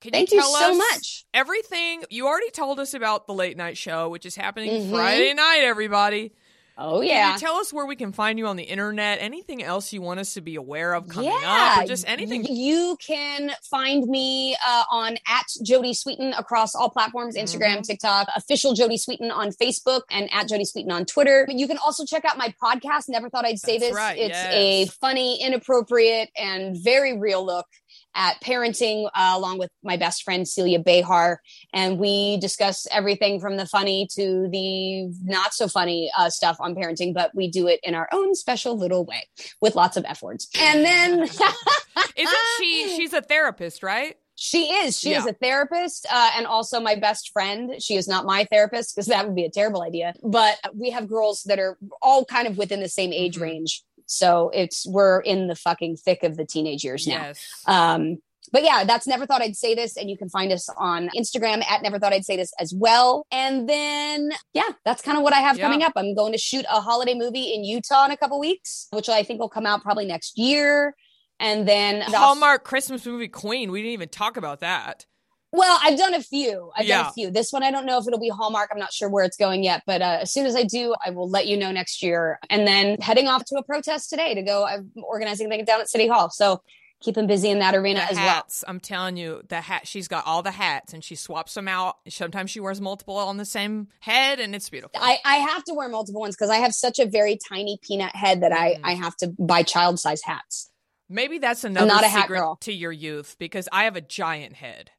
Can 0.00 0.12
Thank 0.12 0.32
you 0.32 0.38
you 0.38 0.42
so 0.42 0.74
much. 0.76 1.24
everything? 1.34 2.04
You 2.10 2.26
already 2.26 2.50
told 2.50 2.80
us 2.80 2.94
about 2.94 3.26
the 3.26 3.34
late 3.34 3.56
night 3.56 3.76
show, 3.76 4.08
which 4.08 4.26
is 4.26 4.34
happening 4.34 4.70
Mhm. 4.82 4.90
Friday 4.90 5.32
night, 5.34 5.60
everybody. 5.62 6.32
Oh 6.78 7.00
Can 7.00 7.08
yeah. 7.08 7.32
you 7.34 7.38
tell 7.38 7.56
us 7.56 7.72
where 7.72 7.84
we 7.86 7.96
can 7.96 8.12
find 8.12 8.38
you 8.38 8.46
on 8.46 8.56
the 8.56 8.62
internet? 8.62 9.18
Anything 9.20 9.62
else 9.62 9.92
you 9.92 10.00
want 10.00 10.20
us 10.20 10.34
to 10.34 10.40
be 10.40 10.56
aware 10.56 10.94
of 10.94 11.06
coming 11.08 11.30
yeah, 11.30 11.74
up, 11.78 11.84
or 11.84 11.86
just 11.86 12.08
anything? 12.08 12.44
You 12.46 12.96
can 13.06 13.52
find 13.70 14.06
me 14.06 14.56
uh, 14.66 14.84
on 14.90 15.16
at 15.28 15.44
Jodie 15.64 15.94
Sweetin 15.94 16.32
across 16.38 16.74
all 16.74 16.90
platforms: 16.90 17.36
Instagram, 17.36 17.72
Mm-hmm. 17.72 17.82
TikTok, 17.82 18.28
official 18.36 18.74
Jodie 18.74 18.98
Sweetin 18.98 19.30
on 19.32 19.50
Facebook, 19.52 20.02
and 20.10 20.28
at 20.32 20.48
Jodie 20.48 20.66
Sweetin 20.66 20.90
on 20.90 21.04
Twitter. 21.04 21.44
But 21.46 21.56
you 21.56 21.68
can 21.68 21.78
also 21.78 22.04
check 22.04 22.24
out 22.24 22.38
my 22.38 22.54
podcast. 22.62 23.08
Never 23.08 23.28
thought 23.28 23.44
I'd 23.44 23.58
say 23.58 23.78
That's 23.78 23.90
this. 23.90 23.96
right, 23.96 24.18
It's 24.18 24.30
yes. 24.30 24.52
a 24.54 24.86
funny, 25.00 25.42
inappropriate, 25.42 26.30
and 26.36 26.76
very 26.82 27.18
real 27.18 27.44
look 27.44 27.66
at 28.14 28.40
parenting, 28.42 29.06
uh, 29.14 29.32
along 29.34 29.58
with 29.58 29.70
my 29.82 29.96
best 29.96 30.22
friend 30.22 30.46
Celia 30.46 30.78
Behar, 30.78 31.40
and 31.72 31.98
we 31.98 32.36
discuss 32.38 32.86
everything 32.90 33.40
from 33.40 33.56
the 33.56 33.66
funny 33.66 34.06
to 34.16 34.48
the 34.50 35.06
not 35.24 35.54
so 35.54 35.68
funny 35.68 36.10
uh, 36.16 36.30
stuff 36.30 36.56
on 36.60 36.74
parenting. 36.74 37.14
But 37.14 37.34
we 37.34 37.48
do 37.50 37.66
it 37.68 37.80
in 37.82 37.94
our 37.94 38.08
own 38.12 38.34
special 38.34 38.76
little 38.76 39.04
way 39.04 39.28
with 39.60 39.74
lots 39.74 39.96
of 39.96 40.04
f 40.06 40.22
words. 40.22 40.48
And 40.60 40.84
then. 40.84 41.20
Isn't 42.16 42.36
she? 42.58 42.94
She's 42.96 43.12
a 43.12 43.22
therapist, 43.22 43.82
right? 43.82 44.16
She 44.34 44.72
is. 44.72 44.98
She 44.98 45.12
is 45.12 45.24
a 45.26 45.34
therapist 45.34 46.06
uh, 46.10 46.30
and 46.36 46.46
also 46.46 46.80
my 46.80 46.96
best 46.96 47.30
friend. 47.32 47.80
She 47.80 47.94
is 47.96 48.08
not 48.08 48.24
my 48.24 48.44
therapist 48.50 48.94
because 48.96 49.06
that 49.06 49.24
would 49.26 49.36
be 49.36 49.44
a 49.44 49.50
terrible 49.50 49.82
idea. 49.82 50.14
But 50.22 50.58
we 50.74 50.90
have 50.90 51.06
girls 51.06 51.42
that 51.44 51.58
are 51.60 51.78
all 52.00 52.24
kind 52.24 52.48
of 52.48 52.56
within 52.58 52.80
the 52.80 52.88
same 52.88 53.12
age 53.12 53.36
Mhm. 53.36 53.42
range. 53.42 53.82
So 54.06 54.50
it's 54.54 54.86
we're 54.86 55.20
in 55.20 55.46
the 55.48 55.54
fucking 55.54 55.96
thick 55.96 56.22
of 56.22 56.36
the 56.36 56.44
teenage 56.44 56.84
years 56.84 57.06
now. 57.06 57.22
Yes. 57.28 57.62
Um, 57.66 58.18
but 58.52 58.64
yeah, 58.64 58.84
that's 58.84 59.06
never 59.06 59.24
thought 59.24 59.40
I'd 59.40 59.56
say 59.56 59.74
this, 59.74 59.96
and 59.96 60.10
you 60.10 60.18
can 60.18 60.28
find 60.28 60.52
us 60.52 60.68
on 60.76 61.08
Instagram 61.16 61.64
at 61.64 61.80
never 61.82 61.98
thought 61.98 62.12
I'd 62.12 62.24
say 62.24 62.36
this 62.36 62.52
as 62.58 62.74
well. 62.74 63.24
And 63.30 63.68
then 63.68 64.30
yeah, 64.52 64.68
that's 64.84 65.00
kind 65.00 65.16
of 65.16 65.24
what 65.24 65.32
I 65.32 65.38
have 65.38 65.56
Yeah. 65.56 65.64
coming 65.64 65.82
up. 65.82 65.92
I'm 65.96 66.14
going 66.14 66.32
to 66.32 66.38
shoot 66.38 66.64
a 66.70 66.80
holiday 66.80 67.14
movie 67.14 67.54
in 67.54 67.64
Utah 67.64 68.04
in 68.04 68.10
a 68.10 68.16
couple 68.16 68.38
weeks, 68.40 68.88
which 68.90 69.08
I 69.08 69.22
think 69.22 69.40
will 69.40 69.48
come 69.48 69.64
out 69.64 69.82
probably 69.82 70.04
next 70.04 70.36
year. 70.36 70.94
And 71.40 71.66
then 71.66 72.00
the- 72.10 72.18
Hallmark 72.18 72.64
Christmas 72.64 73.06
movie 73.06 73.28
Queen. 73.28 73.70
We 73.70 73.80
didn't 73.80 73.94
even 73.94 74.08
talk 74.08 74.36
about 74.36 74.60
that. 74.60 75.06
Well, 75.52 75.78
I've 75.82 75.98
done 75.98 76.14
a 76.14 76.22
few. 76.22 76.70
I've 76.76 76.86
done 76.86 77.06
a 77.08 77.12
few. 77.12 77.30
This 77.30 77.52
one, 77.52 77.62
I 77.62 77.70
don't 77.70 77.84
know 77.84 77.98
if 77.98 78.06
it'll 78.06 78.18
be 78.18 78.30
Hallmark. 78.30 78.70
I'm 78.72 78.78
not 78.78 78.92
sure 78.92 79.08
where 79.10 79.24
it's 79.24 79.36
going 79.36 79.62
yet, 79.62 79.82
but 79.86 80.00
uh, 80.00 80.18
as 80.22 80.32
soon 80.32 80.46
as 80.46 80.56
I 80.56 80.62
do, 80.62 80.94
I 81.04 81.10
will 81.10 81.28
let 81.28 81.46
you 81.46 81.56
know 81.58 81.70
next 81.72 82.02
year. 82.02 82.38
And 82.48 82.66
then 82.66 82.96
heading 83.00 83.28
off 83.28 83.44
to 83.46 83.56
a 83.56 83.62
protest 83.62 84.08
today 84.10 84.34
to 84.34 84.42
go. 84.42 84.64
I'm 84.64 84.90
organizing 85.02 85.48
things 85.50 85.66
down 85.66 85.80
at 85.80 85.90
City 85.90 86.08
Hall, 86.08 86.30
so 86.30 86.62
keep 87.02 87.16
them 87.16 87.26
busy 87.26 87.50
in 87.50 87.58
that 87.58 87.74
arena 87.74 88.00
The 88.00 88.12
as 88.12 88.16
well. 88.16 88.46
I'm 88.66 88.80
telling 88.80 89.16
you, 89.18 89.42
the 89.48 89.60
hat. 89.60 89.86
She's 89.86 90.08
got 90.08 90.24
all 90.26 90.42
the 90.42 90.52
hats, 90.52 90.94
and 90.94 91.04
she 91.04 91.16
swaps 91.16 91.52
them 91.52 91.68
out. 91.68 91.96
Sometimes 92.08 92.50
she 92.50 92.60
wears 92.60 92.80
multiple 92.80 93.16
on 93.18 93.36
the 93.36 93.44
same 93.44 93.88
head, 94.00 94.40
and 94.40 94.54
it's 94.54 94.70
beautiful. 94.70 94.98
I, 95.02 95.18
I 95.24 95.36
have 95.36 95.64
to 95.64 95.74
wear 95.74 95.88
multiple 95.90 96.20
ones 96.22 96.34
because 96.34 96.48
I 96.48 96.56
have 96.58 96.72
such 96.74 96.98
a 96.98 97.04
very 97.06 97.36
tiny 97.36 97.78
peanut 97.82 98.16
head 98.16 98.40
that 98.42 98.52
I, 98.52 98.74
Mhm. 98.76 98.80
I 98.84 98.94
have 98.94 99.16
to 99.18 99.34
buy 99.38 99.64
child 99.64 100.00
size 100.00 100.22
hats. 100.22 100.70
Maybe 101.10 101.36
that's 101.38 101.62
another 101.64 101.86
not 101.86 102.04
a 102.04 102.08
hat 102.08 102.22
secret 102.22 102.38
girl. 102.38 102.56
to 102.62 102.72
your 102.72 102.92
youth 102.92 103.36
because 103.38 103.68
I 103.70 103.84
have 103.84 103.96
a 103.96 104.00
giant 104.00 104.54
head. 104.54 104.92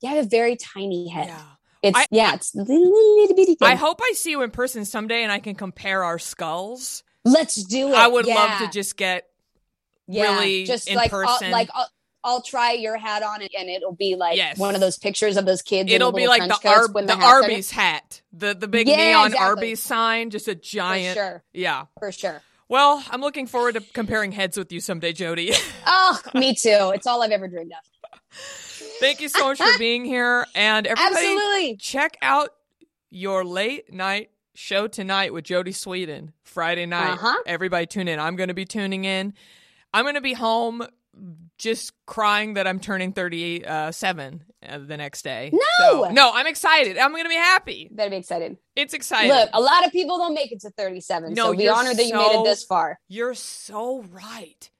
You 0.00 0.08
have 0.10 0.24
a 0.26 0.28
very 0.28 0.56
tiny 0.56 1.08
head. 1.08 1.26
Yeah. 1.28 1.42
It's 1.82 1.98
I- 1.98 2.06
yeah, 2.10 2.34
it's 2.34 2.54
little, 2.54 2.76
little 2.76 3.36
bitty 3.36 3.54
thing. 3.54 3.68
I 3.68 3.74
hope 3.74 4.00
I 4.02 4.12
see 4.14 4.30
you 4.30 4.42
in 4.42 4.50
person 4.50 4.84
someday 4.84 5.22
and 5.22 5.32
I 5.32 5.38
can 5.38 5.54
compare 5.54 6.04
our 6.04 6.18
skulls. 6.18 7.02
Let's 7.24 7.54
do 7.56 7.88
it. 7.88 7.94
I 7.94 8.06
would 8.06 8.26
love 8.26 8.58
to 8.60 8.68
just 8.68 8.96
get 8.96 9.26
yeah, 10.06 10.22
really 10.38 10.64
just 10.64 10.88
in 10.88 10.96
like 10.96 11.10
person. 11.10 11.46
I'll, 11.46 11.52
like 11.52 11.68
I'll, 11.74 11.88
I'll 12.22 12.42
try 12.42 12.72
your 12.72 12.96
hat 12.98 13.22
on 13.22 13.40
and, 13.40 13.50
and 13.58 13.68
it'll 13.70 13.94
be 13.94 14.14
like 14.16 14.36
Yes. 14.36 14.58
one 14.58 14.74
of 14.74 14.80
those 14.82 14.98
pictures 14.98 15.36
of 15.38 15.46
those 15.46 15.62
kids. 15.62 15.90
It'll 15.92 16.12
the 16.12 16.16
be 16.18 16.28
like 16.28 16.42
the, 16.46 16.68
Ar- 16.68 16.88
when 16.92 17.06
the 17.06 17.14
hats 17.16 17.24
Arby's 17.24 17.70
hat, 17.70 18.20
the 18.32 18.54
the 18.54 18.68
big 18.68 18.86
Yeah, 18.88 18.96
neon 18.96 19.26
exactly. 19.28 19.46
Arby's 19.48 19.80
sign, 19.82 20.30
just 20.30 20.48
a 20.48 20.54
giant. 20.54 21.16
sure. 21.16 21.42
Yeah. 21.52 21.86
for 21.98 22.12
sure. 22.12 22.42
Well, 22.68 23.02
I'm 23.10 23.20
looking 23.20 23.46
forward 23.46 23.74
to 23.74 23.80
comparing 23.80 24.32
heads 24.32 24.56
with 24.58 24.70
you 24.70 24.80
someday, 24.80 25.12
Jodie. 25.12 25.54
Oh, 25.86 26.20
me 26.34 26.54
too. 26.54 26.92
It's 26.94 27.06
all 27.06 27.22
I've 27.22 27.30
ever 27.32 27.48
dreamed 27.48 27.72
of. 27.72 27.78
Thank 28.32 29.20
you 29.20 29.28
so 29.28 29.48
much 29.48 29.58
for 29.58 29.66
being 29.78 30.04
here, 30.04 30.46
and 30.54 30.86
everybody, 30.86 31.14
Absolutely. 31.14 31.76
check 31.76 32.16
out 32.22 32.50
your 33.10 33.44
late 33.44 33.92
night 33.92 34.30
show 34.54 34.86
tonight 34.86 35.32
with 35.32 35.44
Jodie 35.44 35.68
Sweetin 35.68 36.32
Friday 36.42 36.86
night. 36.86 37.14
Uh-huh. 37.14 37.36
Everybody 37.46 37.86
tune 37.86 38.08
in. 38.08 38.20
I'm 38.20 38.36
going 38.36 38.48
to 38.48 38.54
be 38.54 38.64
tuning 38.64 39.04
in. 39.04 39.34
I'm 39.92 40.04
going 40.04 40.14
to 40.14 40.20
be 40.20 40.34
home 40.34 40.86
just 41.58 41.92
crying 42.06 42.54
that 42.54 42.66
I'm 42.66 42.80
turning 42.80 43.12
37 43.12 44.44
uh, 44.66 44.78
the 44.78 44.96
next 44.96 45.22
day. 45.22 45.50
No! 45.52 45.60
So- 46.04 46.10
no, 46.10 46.30
I'm 46.32 46.46
excited. 46.46 46.96
I'm 46.98 47.10
going 47.10 47.24
to 47.24 47.28
be 47.28 47.34
happy. 47.34 47.88
You 47.90 47.96
better 47.96 48.10
be 48.10 48.16
excited. 48.16 48.56
It's 48.76 48.94
exciting. 48.94 49.30
Look, 49.30 49.50
a 49.52 49.60
lot 49.60 49.84
of 49.86 49.92
people 49.92 50.18
don't 50.18 50.34
make 50.34 50.52
it 50.52 50.60
to 50.60 50.70
37. 50.70 51.34
No, 51.34 51.52
so 51.52 51.58
be 51.58 51.68
honored 51.68 51.96
that 51.96 52.06
you 52.06 52.14
made 52.14 52.40
it 52.40 52.44
this 52.44 52.64
far. 52.64 52.98
You're 53.08 53.34
so 53.34 54.02
right. 54.10 54.70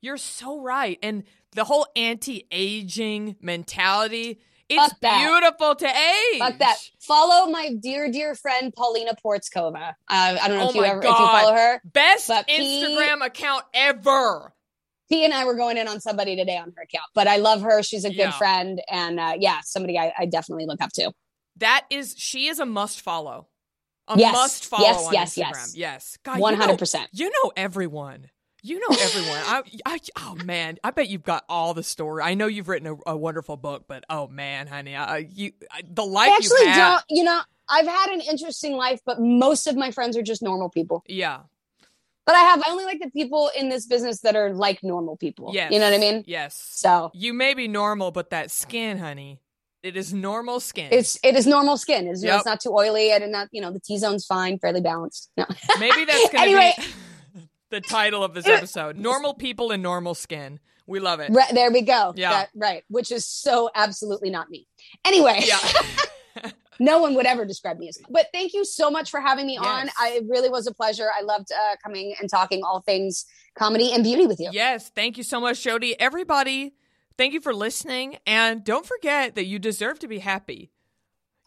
You're 0.00 0.18
so 0.18 0.60
right. 0.60 0.98
And 1.02 1.24
the 1.54 1.64
whole 1.64 1.86
anti-aging 1.96 3.36
mentality, 3.40 4.40
it's 4.68 4.94
beautiful 4.94 5.74
to 5.74 5.86
age. 5.86 6.38
Fuck 6.38 6.58
that. 6.58 6.76
Follow 7.00 7.50
my 7.50 7.74
dear, 7.80 8.10
dear 8.10 8.34
friend 8.34 8.72
Paulina 8.74 9.12
Porizkova. 9.24 9.90
Uh, 9.90 9.92
I 10.08 10.48
don't 10.48 10.56
know 10.58 10.66
Oh 10.66 10.68
if 10.70 10.74
you 10.74 10.84
ever 10.84 10.98
if 11.00 11.04
you 11.04 11.10
follow 11.14 11.52
her. 11.54 11.80
Best 11.84 12.28
But 12.28 12.46
P- 12.46 12.58
Instagram 12.82 13.24
account 13.24 13.64
ever. 13.74 14.52
P 15.10 15.24
and 15.24 15.34
I 15.34 15.44
were 15.44 15.54
going 15.54 15.76
in 15.76 15.86
on 15.86 16.00
somebody 16.00 16.34
today 16.34 16.56
on 16.56 16.72
her 16.76 16.82
account, 16.82 17.04
but 17.14 17.28
I 17.28 17.36
love 17.36 17.60
her. 17.62 17.82
She's 17.82 18.04
a 18.06 18.08
good 18.08 18.16
Yeah. 18.16 18.30
friend, 18.32 18.80
and 18.90 19.20
uh, 19.20 19.34
yeah, 19.38 19.60
somebody 19.62 19.98
I, 19.98 20.12
I 20.18 20.24
definitely 20.26 20.64
look 20.66 20.80
up 20.80 20.90
to. 20.94 21.12
That 21.58 21.84
is, 21.90 22.14
she 22.16 22.48
is 22.48 22.58
a 22.58 22.64
must 22.66 23.02
follow. 23.02 23.48
A 24.08 24.18
Yes. 24.18 24.32
must 24.32 24.64
follow 24.66 24.82
Yes, 24.84 25.06
on 25.06 25.12
yes, 25.12 25.34
Instagram. 25.34 25.50
yes. 25.50 25.76
Yes. 25.76 26.18
God, 26.24 26.38
One 26.40 26.54
hundred 26.54 26.78
percent. 26.78 27.10
You 27.12 27.30
know 27.30 27.52
everyone. 27.56 28.30
You 28.66 28.80
know 28.80 28.96
everyone. 28.98 29.40
I, 29.44 29.62
I, 29.84 29.98
oh 30.16 30.36
man, 30.42 30.78
I 30.82 30.90
bet 30.90 31.08
you've 31.10 31.22
got 31.22 31.44
all 31.50 31.74
the 31.74 31.82
story. 31.82 32.22
I 32.22 32.32
know 32.32 32.46
you've 32.46 32.66
written 32.68 32.98
a, 33.06 33.10
a 33.12 33.16
wonderful 33.16 33.58
book, 33.58 33.84
but 33.86 34.04
oh 34.08 34.26
man, 34.26 34.66
honey, 34.68 34.96
I, 34.96 35.18
you, 35.18 35.52
I, 35.70 35.82
the 35.86 36.04
life 36.04 36.30
I 36.30 36.36
actually 36.36 36.60
you 36.62 36.68
had. 36.68 36.90
don't. 36.94 37.04
You 37.10 37.24
know, 37.24 37.40
I've 37.68 37.86
had 37.86 38.08
an 38.12 38.22
interesting 38.22 38.72
life, 38.72 39.00
but 39.04 39.20
most 39.20 39.66
of 39.66 39.76
my 39.76 39.90
friends 39.90 40.16
are 40.16 40.22
just 40.22 40.42
normal 40.42 40.70
people. 40.70 41.04
Yeah. 41.06 41.40
But 42.24 42.36
I 42.36 42.40
have 42.40 42.62
I 42.66 42.70
only 42.70 42.86
like 42.86 43.00
the 43.02 43.10
people 43.10 43.50
in 43.54 43.68
this 43.68 43.84
business 43.86 44.20
that 44.20 44.34
are 44.34 44.54
like 44.54 44.82
normal 44.82 45.18
people. 45.18 45.50
Yes. 45.52 45.70
You 45.70 45.78
know 45.78 45.84
what 45.90 45.94
I 45.94 45.98
mean? 45.98 46.24
Yes. 46.26 46.54
So 46.72 47.10
You 47.12 47.34
may 47.34 47.52
be 47.52 47.68
normal, 47.68 48.12
but 48.12 48.30
that 48.30 48.50
skin, 48.50 48.96
honey, 48.96 49.40
it 49.82 49.94
is 49.94 50.14
normal 50.14 50.58
skin. 50.60 50.88
it's 50.90 51.18
it 51.22 51.36
is 51.36 51.46
normal 51.46 51.76
skin. 51.76 52.06
It's, 52.06 52.24
Yep. 52.24 52.36
it's 52.36 52.46
not 52.46 52.60
too 52.60 52.70
oily 52.72 53.12
and 53.12 53.30
not 53.30 53.48
you 53.52 53.60
know 53.60 53.70
the 53.70 53.80
T 53.80 53.98
zone's 53.98 54.24
fine, 54.24 54.58
fairly 54.58 54.80
balanced. 54.80 55.28
No. 55.36 55.44
Maybe 55.78 56.06
that's 56.06 56.30
Anyway. 56.34 56.72
be 56.78 56.84
the 57.74 57.80
title 57.80 58.22
of 58.24 58.34
this 58.34 58.46
episode. 58.46 58.96
Normal 58.96 59.34
people 59.34 59.70
in 59.72 59.82
normal 59.82 60.14
skin. 60.14 60.60
We 60.86 61.00
love 61.00 61.20
it. 61.20 61.30
Right, 61.32 61.52
there 61.54 61.70
we 61.72 61.82
go. 61.82 62.12
Yeah. 62.16 62.30
That- 62.30 62.50
right. 62.54 62.84
Which 62.88 63.10
is 63.10 63.26
so 63.26 63.70
absolutely 63.74 64.30
not 64.30 64.50
me. 64.50 64.66
Anyway, 65.04 65.40
Yeah. 65.44 65.58
no 66.80 66.98
one 66.98 67.14
would 67.14 67.26
ever 67.26 67.44
describe 67.44 67.78
me 67.78 67.88
as. 67.88 67.98
But 68.10 68.26
thank 68.32 68.52
you 68.52 68.64
so 68.64 68.90
much 68.90 69.10
for 69.10 69.20
having 69.20 69.46
me 69.46 69.56
on. 69.56 69.88
I 69.98 70.10
it 70.20 70.24
really 70.28 70.48
was 70.50 70.66
a 70.66 70.74
pleasure. 70.74 71.08
I 71.16 71.22
loved 71.22 71.50
uh, 71.52 71.76
coming 71.82 72.14
and 72.20 72.28
talking 72.28 72.62
all 72.64 72.80
things 72.80 73.24
comedy 73.56 73.92
and 73.92 74.02
beauty 74.04 74.26
with 74.26 74.40
you. 74.40 74.50
yes. 74.52 74.90
Thank 74.94 75.16
you 75.16 75.22
so 75.24 75.40
much, 75.40 75.58
Jodie. 75.64 75.94
Everybody, 75.98 76.74
thank 77.16 77.32
you 77.32 77.40
for 77.40 77.54
listening. 77.54 78.18
And 78.26 78.64
don't 78.64 78.84
forget 78.84 79.36
that 79.36 79.46
you 79.46 79.58
deserve 79.58 79.98
to 80.00 80.08
be 80.08 80.18
happy. 80.18 80.70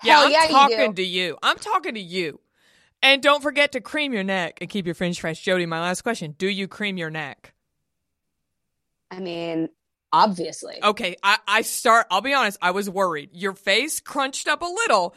Yeah, 0.03 0.13
Hell 0.17 0.25
I'm 0.25 0.31
yeah, 0.31 0.43
you 0.43 0.49
talking 0.49 0.93
do. 0.93 1.03
to 1.03 1.07
you. 1.07 1.37
I'm 1.43 1.57
talking 1.57 1.93
to 1.95 1.99
you. 1.99 2.39
And 3.07 3.23
don't 3.23 3.41
forget 3.41 3.71
to 3.71 3.79
cream 3.79 4.11
your 4.11 4.25
neck 4.25 4.57
and 4.59 4.69
keep 4.69 4.85
your 4.85 4.93
fringe 4.93 5.21
fresh. 5.21 5.41
Jodie, 5.41 5.65
my 5.65 5.79
last 5.79 6.01
question. 6.01 6.35
Do 6.37 6.45
you 6.47 6.67
cream 6.67 6.97
your 6.97 7.09
neck? 7.09 7.53
I 9.09 9.21
mean, 9.21 9.69
obviously. 10.11 10.75
Okay, 10.83 11.15
I, 11.23 11.37
I 11.47 11.61
start, 11.61 12.07
I'll 12.11 12.19
be 12.19 12.33
honest, 12.33 12.57
I 12.61 12.71
was 12.71 12.89
worried. 12.89 13.29
Your 13.31 13.53
face 13.53 14.01
crunched 14.01 14.49
up 14.49 14.61
a 14.61 14.65
little, 14.65 15.15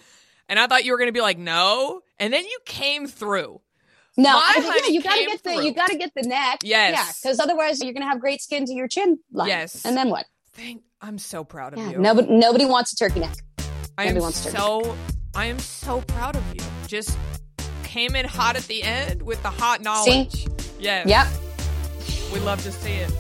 and 0.49 0.57
I 0.57 0.69
thought 0.69 0.85
you 0.85 0.93
were 0.93 0.99
going 0.99 1.09
to 1.09 1.13
be 1.13 1.21
like, 1.21 1.37
no. 1.37 2.03
And 2.21 2.33
then 2.33 2.45
you 2.45 2.59
came 2.65 3.09
through. 3.09 3.61
No, 4.17 4.35
My 4.35 4.55
I 4.57 4.61
think, 4.61 4.85
yeah, 4.87 4.93
you 4.93 5.03
gotta 5.03 5.25
get 5.25 5.43
the 5.43 5.55
through. 5.55 5.65
you 5.65 5.75
gotta 5.75 5.97
get 5.97 6.13
the 6.15 6.23
neck. 6.23 6.61
Yes. 6.63 6.93
Yeah, 6.95 7.13
because 7.23 7.41
otherwise 7.41 7.83
you're 7.83 7.93
gonna 7.95 8.09
have 8.09 8.21
great 8.21 8.41
skin 8.43 8.67
to 8.67 8.73
your 8.73 8.87
chin 8.89 9.19
line. 9.33 9.49
Yes. 9.49 9.85
And 9.87 9.97
then 9.97 10.11
what? 10.11 10.27
Thank, 10.53 10.83
I'm 11.01 11.17
so 11.17 11.43
proud 11.43 11.73
of 11.73 11.79
Yeah. 11.79 11.91
you. 11.91 11.99
Nobody 11.99 12.29
nobody 12.29 12.67
wants 12.67 12.93
a 12.93 12.97
turkey 12.97 13.21
neck. 13.21 13.37
I 13.97 14.07
am 14.07 14.17
nobody 14.17 14.33
to. 14.35 14.39
so, 14.51 14.97
I 15.35 15.47
am 15.47 15.59
so 15.61 16.03
proud 16.03 16.37
of 16.37 16.43
you. 16.55 16.61
Just 16.89 17.17
came 17.91 18.15
in 18.15 18.25
hot 18.25 18.55
at 18.55 18.63
the 18.69 18.85
end 18.85 19.21
with 19.21 19.43
the 19.43 19.51
hot 19.51 19.83
knowledge. 19.83 20.47
Yes. 20.79 21.09
Yep. 21.09 21.27
We 22.33 22.39
love 22.39 22.63
to 22.63 22.71
see 22.71 22.93
it. 22.93 23.11